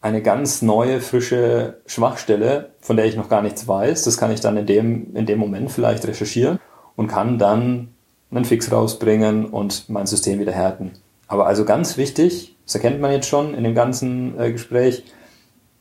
eine 0.00 0.22
ganz 0.22 0.62
neue, 0.62 1.00
frische 1.00 1.80
Schwachstelle, 1.86 2.70
von 2.80 2.96
der 2.96 3.06
ich 3.06 3.16
noch 3.16 3.28
gar 3.28 3.42
nichts 3.42 3.66
weiß. 3.66 4.04
Das 4.04 4.18
kann 4.18 4.30
ich 4.30 4.40
dann 4.40 4.56
in 4.56 4.66
dem, 4.66 5.16
in 5.16 5.26
dem 5.26 5.38
Moment 5.38 5.70
vielleicht 5.70 6.06
recherchieren 6.06 6.58
und 6.96 7.08
kann 7.08 7.38
dann 7.38 7.95
einen 8.30 8.44
Fix 8.44 8.70
rausbringen 8.70 9.46
und 9.46 9.88
mein 9.88 10.06
System 10.06 10.38
wieder 10.38 10.52
härten. 10.52 10.92
Aber 11.28 11.46
also 11.46 11.64
ganz 11.64 11.96
wichtig, 11.96 12.56
das 12.64 12.74
erkennt 12.74 13.00
man 13.00 13.12
jetzt 13.12 13.28
schon 13.28 13.54
in 13.54 13.64
dem 13.64 13.74
ganzen 13.74 14.38
äh, 14.38 14.52
Gespräch, 14.52 15.04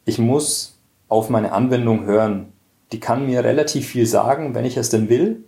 ich 0.05 0.19
muss 0.19 0.77
auf 1.07 1.29
meine 1.29 1.51
Anwendung 1.51 2.05
hören. 2.05 2.53
Die 2.91 2.99
kann 2.99 3.25
mir 3.25 3.43
relativ 3.43 3.87
viel 3.87 4.05
sagen, 4.05 4.53
wenn 4.53 4.65
ich 4.65 4.77
es 4.77 4.89
denn 4.89 5.09
will. 5.09 5.43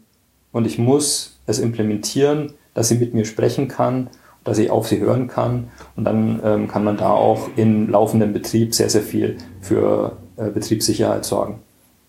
Und 0.52 0.66
ich 0.66 0.78
muss 0.80 1.38
es 1.46 1.60
implementieren, 1.60 2.54
dass 2.74 2.90
sie 2.90 2.96
mit 2.96 3.14
mir 3.14 3.26
sprechen 3.26 3.68
kann, 3.68 4.10
dass 4.44 4.58
ich 4.58 4.72
auf 4.72 4.88
sie 4.88 5.00
hören 5.00 5.28
kann. 5.28 5.70
Und 5.96 6.06
dann 6.06 6.40
ähm, 6.44 6.68
kann 6.68 6.84
man 6.84 6.98
da 6.98 7.12
auch 7.12 7.50
im 7.56 7.90
laufenden 7.90 8.34
Betrieb 8.34 8.74
sehr, 8.74 8.90
sehr 8.90 9.02
viel 9.02 9.38
für 9.62 10.18
äh, 10.38 10.50
Betriebssicherheit 10.50 11.26
sorgen. 11.26 11.60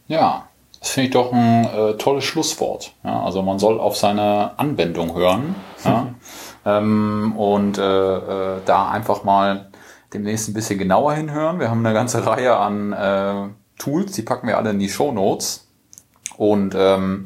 Ja, 0.07 0.48
das 0.81 0.91
finde 0.91 1.07
ich 1.09 1.13
doch 1.13 1.33
ein 1.33 1.65
äh, 1.65 1.95
tolles 1.95 2.25
Schlusswort. 2.25 2.93
Ja, 3.05 3.23
also 3.23 3.43
man 3.43 3.59
soll 3.59 3.81
auf 3.81 3.97
seine 3.97 4.59
Anwendung 4.59 5.15
hören 5.15 5.55
ja, 5.85 6.15
ähm, 6.67 7.35
und 7.37 7.79
äh, 7.79 8.17
äh, 8.17 8.61
da 8.65 8.91
einfach 8.91 9.25
mal 9.25 9.71
demnächst 10.15 10.49
ein 10.49 10.55
bisschen 10.55 10.79
genauer 10.79 11.15
hinhören. 11.15 11.61
Wir 11.61 11.71
haben 11.71 11.85
eine 11.85 11.95
ganze 11.95 12.27
Reihe 12.27 12.57
an 12.57 12.93
äh, 12.93 13.49
Tools, 13.79 14.13
die 14.13 14.23
packen 14.23 14.47
wir 14.47 14.57
alle 14.57 14.71
in 14.71 14.79
die 14.79 14.89
Show 14.89 15.13
Notes. 15.13 15.67
Und 16.37 16.75
ähm, 16.77 17.25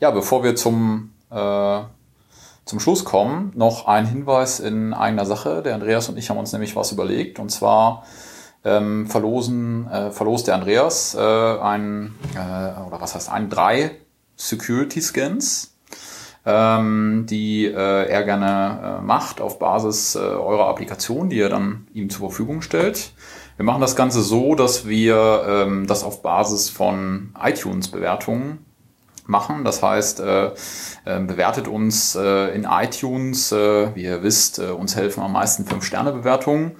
ja, 0.00 0.10
bevor 0.10 0.42
wir 0.42 0.56
zum 0.56 1.12
äh, 1.30 1.80
zum 2.64 2.80
Schluss 2.80 3.04
kommen, 3.04 3.52
noch 3.54 3.86
ein 3.86 4.06
Hinweis 4.06 4.58
in 4.58 4.94
eigener 4.94 5.26
Sache. 5.26 5.62
Der 5.62 5.74
Andreas 5.74 6.08
und 6.08 6.16
ich 6.16 6.30
haben 6.30 6.38
uns 6.38 6.52
nämlich 6.52 6.74
was 6.76 6.92
überlegt. 6.92 7.38
Und 7.38 7.50
zwar 7.50 8.04
ähm, 8.64 9.06
verlosen, 9.06 9.88
äh, 9.88 10.10
verlost 10.10 10.46
der 10.46 10.54
Andreas 10.54 11.14
äh, 11.14 11.20
ein, 11.20 12.14
äh, 12.34 12.80
oder 12.86 13.00
was 13.00 13.14
heißt 13.14 13.30
ein, 13.30 13.50
drei 13.50 13.92
Security 14.36 15.00
Scans, 15.00 15.76
ähm, 16.46 17.26
die 17.28 17.66
äh, 17.66 18.08
er 18.08 18.24
gerne 18.24 18.98
äh, 19.00 19.02
macht 19.02 19.40
auf 19.40 19.58
Basis 19.58 20.14
äh, 20.14 20.18
eurer 20.18 20.68
Applikation, 20.68 21.30
die 21.30 21.40
er 21.40 21.48
dann 21.48 21.86
ihm 21.94 22.10
zur 22.10 22.28
Verfügung 22.28 22.62
stellt. 22.62 23.12
Wir 23.56 23.64
machen 23.64 23.80
das 23.80 23.94
Ganze 23.94 24.22
so, 24.22 24.54
dass 24.54 24.88
wir 24.88 25.44
ähm, 25.46 25.86
das 25.86 26.02
auf 26.02 26.22
Basis 26.22 26.68
von 26.70 27.32
iTunes-Bewertungen 27.40 28.64
machen. 29.26 29.64
Das 29.64 29.82
heißt, 29.82 30.20
äh, 30.20 30.46
äh, 30.46 31.20
bewertet 31.20 31.68
uns 31.68 32.14
äh, 32.14 32.54
in 32.54 32.64
iTunes. 32.64 33.52
Äh, 33.52 33.94
wie 33.94 34.04
ihr 34.04 34.22
wisst, 34.22 34.58
äh, 34.58 34.70
uns 34.70 34.96
helfen 34.96 35.22
am 35.22 35.32
meisten 35.32 35.64
5-Sterne-Bewertungen. 35.64 36.72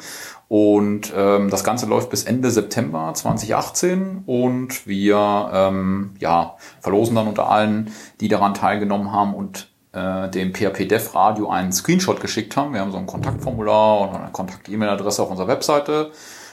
Und 0.49 1.13
ähm, 1.17 1.51
das 1.51 1.65
Ganze 1.65 1.87
läuft 1.87 2.11
bis 2.11 2.25
Ende 2.25 2.51
September 2.51 3.13
2018 3.15 4.25
und 4.27 4.87
wir 4.87 5.51
ähm, 5.53 6.15
ja, 6.19 6.57
verlosen 6.81 7.17
dann 7.17 7.27
unter 7.27 7.49
allen, 7.49 7.91
die 8.21 8.29
daran 8.29 8.55
teilgenommen 8.55 9.11
haben 9.11 9.35
und 9.35 9.69
äh, 9.93 10.29
dem 10.29 10.53
PHP 10.53 10.89
Dev 10.89 11.15
Radio 11.15 11.49
einen 11.49 11.73
Screenshot 11.73 12.21
geschickt 12.21 12.57
haben. 12.57 12.75
Wir 12.75 12.81
haben 12.81 12.93
so 12.93 12.99
ein 12.99 13.07
Kontaktformular 13.07 14.01
und 14.03 14.17
eine 14.17 14.33
Kontakt-E-Mail-Adresse 14.33 15.23
auf 15.23 15.31
unserer 15.31 15.49
Webseite. 15.49 16.11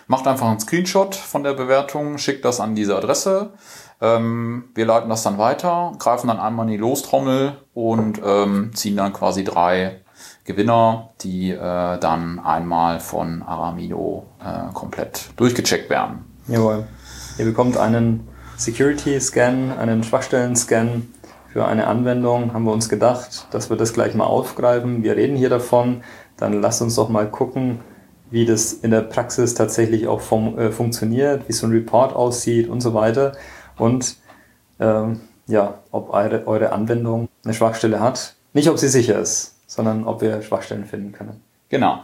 Macht 0.07 0.27
einfach 0.27 0.47
einen 0.47 0.59
Screenshot 0.59 1.15
von 1.15 1.43
der 1.43 1.53
Bewertung, 1.53 2.17
schickt 2.17 2.45
das 2.45 2.59
an 2.59 2.75
diese 2.75 2.95
Adresse. 2.95 3.51
Ähm, 4.01 4.65
wir 4.73 4.85
leiten 4.85 5.09
das 5.09 5.23
dann 5.23 5.37
weiter, 5.37 5.93
greifen 5.99 6.27
dann 6.27 6.39
einmal 6.39 6.65
in 6.65 6.71
die 6.71 6.77
Lostrommel 6.77 7.57
und 7.73 8.19
ähm, 8.23 8.71
ziehen 8.73 8.97
dann 8.97 9.13
quasi 9.13 9.43
drei 9.43 10.01
Gewinner, 10.43 11.11
die 11.21 11.51
äh, 11.51 11.57
dann 11.99 12.39
einmal 12.39 12.99
von 12.99 13.43
Aramido 13.43 14.25
äh, 14.43 14.73
komplett 14.73 15.29
durchgecheckt 15.35 15.89
werden. 15.89 16.25
Jawohl. 16.47 16.87
Ihr 17.37 17.45
bekommt 17.45 17.77
einen 17.77 18.27
Security-Scan, 18.57 19.77
einen 19.79 20.03
Schwachstellen-Scan 20.03 21.03
für 21.53 21.65
eine 21.65 21.87
Anwendung. 21.87 22.53
Haben 22.53 22.63
wir 22.63 22.73
uns 22.73 22.89
gedacht, 22.89 23.47
dass 23.51 23.69
wir 23.69 23.77
das 23.77 23.93
gleich 23.93 24.15
mal 24.15 24.25
aufgreifen. 24.25 25.03
Wir 25.03 25.15
reden 25.15 25.35
hier 25.35 25.49
davon. 25.49 26.03
Dann 26.37 26.59
lasst 26.59 26.81
uns 26.81 26.95
doch 26.95 27.09
mal 27.09 27.29
gucken, 27.29 27.79
wie 28.31 28.45
das 28.45 28.73
in 28.73 28.89
der 28.89 29.01
Praxis 29.01 29.53
tatsächlich 29.53 30.07
auch 30.07 30.21
vom, 30.21 30.57
äh, 30.57 30.71
funktioniert, 30.71 31.47
wie 31.47 31.53
so 31.53 31.67
ein 31.67 31.71
Report 31.71 32.15
aussieht 32.15 32.67
und 32.67 32.81
so 32.81 32.95
weiter. 32.95 33.33
Und 33.77 34.15
ähm, 34.79 35.21
ja, 35.45 35.79
ob 35.91 36.11
eure, 36.11 36.47
eure 36.47 36.71
Anwendung 36.71 37.29
eine 37.43 37.53
Schwachstelle 37.53 37.99
hat. 37.99 38.35
Nicht, 38.53 38.69
ob 38.69 38.79
sie 38.79 38.89
sicher 38.89 39.19
ist 39.19 39.51
sondern 39.72 40.03
ob 40.03 40.22
wir 40.22 40.41
Schwachstellen 40.41 40.84
finden 40.84 41.13
können. 41.13 41.41
Genau. 41.69 42.03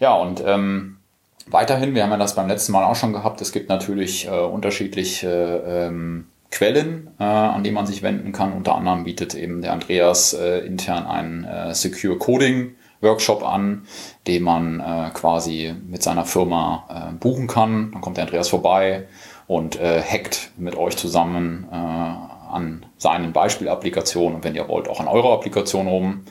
Ja, 0.00 0.12
und 0.16 0.42
ähm, 0.44 0.98
weiterhin, 1.46 1.94
wir 1.94 2.02
haben 2.02 2.10
ja 2.10 2.18
das 2.18 2.34
beim 2.34 2.46
letzten 2.46 2.72
Mal 2.72 2.84
auch 2.84 2.94
schon 2.94 3.14
gehabt, 3.14 3.40
es 3.40 3.52
gibt 3.52 3.70
natürlich 3.70 4.26
äh, 4.26 4.30
unterschiedliche 4.30 5.64
ähm, 5.66 6.26
Quellen, 6.50 7.08
äh, 7.18 7.24
an 7.24 7.64
die 7.64 7.70
man 7.70 7.86
sich 7.86 8.02
wenden 8.02 8.32
kann. 8.32 8.52
Unter 8.52 8.74
anderem 8.74 9.04
bietet 9.04 9.34
eben 9.34 9.62
der 9.62 9.72
Andreas 9.72 10.34
äh, 10.34 10.58
intern 10.58 11.06
einen 11.06 11.44
äh, 11.44 11.74
Secure 11.74 12.18
Coding 12.18 12.74
Workshop 13.00 13.48
an, 13.48 13.86
den 14.26 14.42
man 14.42 14.80
äh, 14.80 15.08
quasi 15.14 15.74
mit 15.88 16.02
seiner 16.02 16.26
Firma 16.26 16.84
äh, 16.90 17.14
buchen 17.14 17.46
kann. 17.46 17.92
Dann 17.92 18.02
kommt 18.02 18.18
der 18.18 18.24
Andreas 18.24 18.50
vorbei 18.50 19.06
und 19.46 19.80
äh, 19.80 20.02
hackt 20.02 20.50
mit 20.58 20.76
euch 20.76 20.98
zusammen 20.98 21.66
äh, 21.72 21.74
an 21.74 22.84
seinen 22.98 23.32
Beispielapplikationen 23.32 24.34
und 24.34 24.44
wenn 24.44 24.54
ihr 24.54 24.68
wollt 24.68 24.86
auch 24.86 25.00
an 25.00 25.08
eurer 25.08 25.32
Applikation 25.32 25.86
rum. 25.86 26.24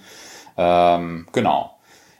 Ähm, 0.59 1.25
genau. 1.31 1.71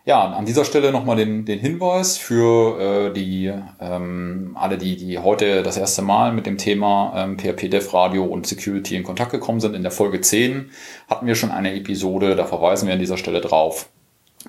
Ja, 0.05 0.23
an 0.31 0.45
dieser 0.45 0.63
Stelle 0.63 0.93
nochmal 0.93 1.17
den, 1.17 1.45
den 1.45 1.59
Hinweis 1.59 2.17
für 2.17 3.09
äh, 3.09 3.13
die 3.13 3.53
ähm, 3.81 4.55
alle, 4.57 4.77
die, 4.77 4.95
die 4.95 5.19
heute 5.19 5.61
das 5.61 5.75
erste 5.75 6.01
Mal 6.01 6.31
mit 6.31 6.45
dem 6.45 6.57
Thema 6.57 7.13
ähm, 7.15 7.37
PHP 7.37 7.69
Dev 7.69 7.93
Radio 7.93 8.23
und 8.23 8.47
Security 8.47 8.95
in 8.95 9.03
Kontakt 9.03 9.31
gekommen 9.31 9.59
sind. 9.59 9.75
In 9.75 9.83
der 9.83 9.91
Folge 9.91 10.21
10 10.21 10.71
hatten 11.09 11.27
wir 11.27 11.35
schon 11.35 11.51
eine 11.51 11.75
Episode, 11.75 12.37
da 12.37 12.45
verweisen 12.45 12.87
wir 12.87 12.93
an 12.93 12.99
dieser 12.99 13.17
Stelle 13.17 13.41
drauf. 13.41 13.89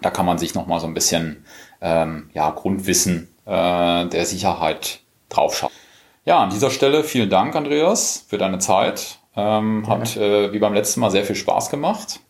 Da 0.00 0.10
kann 0.10 0.24
man 0.24 0.38
sich 0.38 0.54
nochmal 0.54 0.78
so 0.78 0.86
ein 0.86 0.94
bisschen 0.94 1.44
ähm, 1.80 2.30
ja, 2.32 2.48
Grundwissen 2.50 3.28
äh, 3.44 4.06
der 4.06 4.24
Sicherheit 4.24 5.00
draufschauen. 5.30 5.72
Ja, 6.24 6.38
an 6.44 6.50
dieser 6.50 6.70
Stelle 6.70 7.02
vielen 7.02 7.28
Dank, 7.28 7.56
Andreas, 7.56 8.24
für 8.28 8.38
deine 8.38 8.60
Zeit. 8.60 9.18
Ähm, 9.36 9.86
hat 9.88 10.16
äh, 10.16 10.52
wie 10.52 10.58
beim 10.60 10.74
letzten 10.74 11.00
Mal 11.00 11.10
sehr 11.10 11.24
viel 11.24 11.36
Spaß 11.36 11.70
gemacht. 11.70 12.20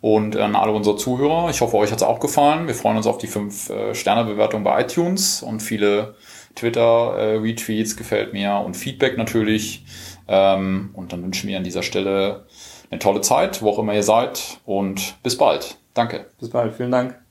Und 0.00 0.36
an 0.36 0.54
alle 0.54 0.72
unsere 0.72 0.96
Zuhörer, 0.96 1.50
ich 1.50 1.60
hoffe, 1.60 1.76
euch 1.76 1.90
hat 1.90 1.98
es 1.98 2.04
auch 2.04 2.20
gefallen. 2.20 2.66
Wir 2.68 2.74
freuen 2.74 2.96
uns 2.96 3.06
auf 3.06 3.18
die 3.18 3.28
5-Sterne-Bewertung 3.28 4.62
bei 4.62 4.82
iTunes 4.82 5.42
und 5.42 5.60
viele 5.60 6.14
Twitter-Retweets 6.54 7.96
gefällt 7.96 8.32
mir 8.32 8.62
und 8.64 8.76
Feedback 8.76 9.18
natürlich. 9.18 9.84
Ähm, 10.28 10.90
und 10.92 11.12
dann 11.12 11.22
wünschen 11.22 11.48
wir 11.48 11.56
an 11.56 11.64
dieser 11.64 11.82
Stelle 11.82 12.46
eine 12.90 13.00
tolle 13.00 13.22
Zeit, 13.22 13.60
wo 13.62 13.70
auch 13.70 13.78
immer 13.78 13.94
ihr 13.94 14.02
seid. 14.02 14.58
Und 14.64 15.16
bis 15.22 15.36
bald. 15.36 15.78
Danke. 15.94 16.26
Bis 16.38 16.50
bald. 16.50 16.74
Vielen 16.74 16.92
Dank. 16.92 17.27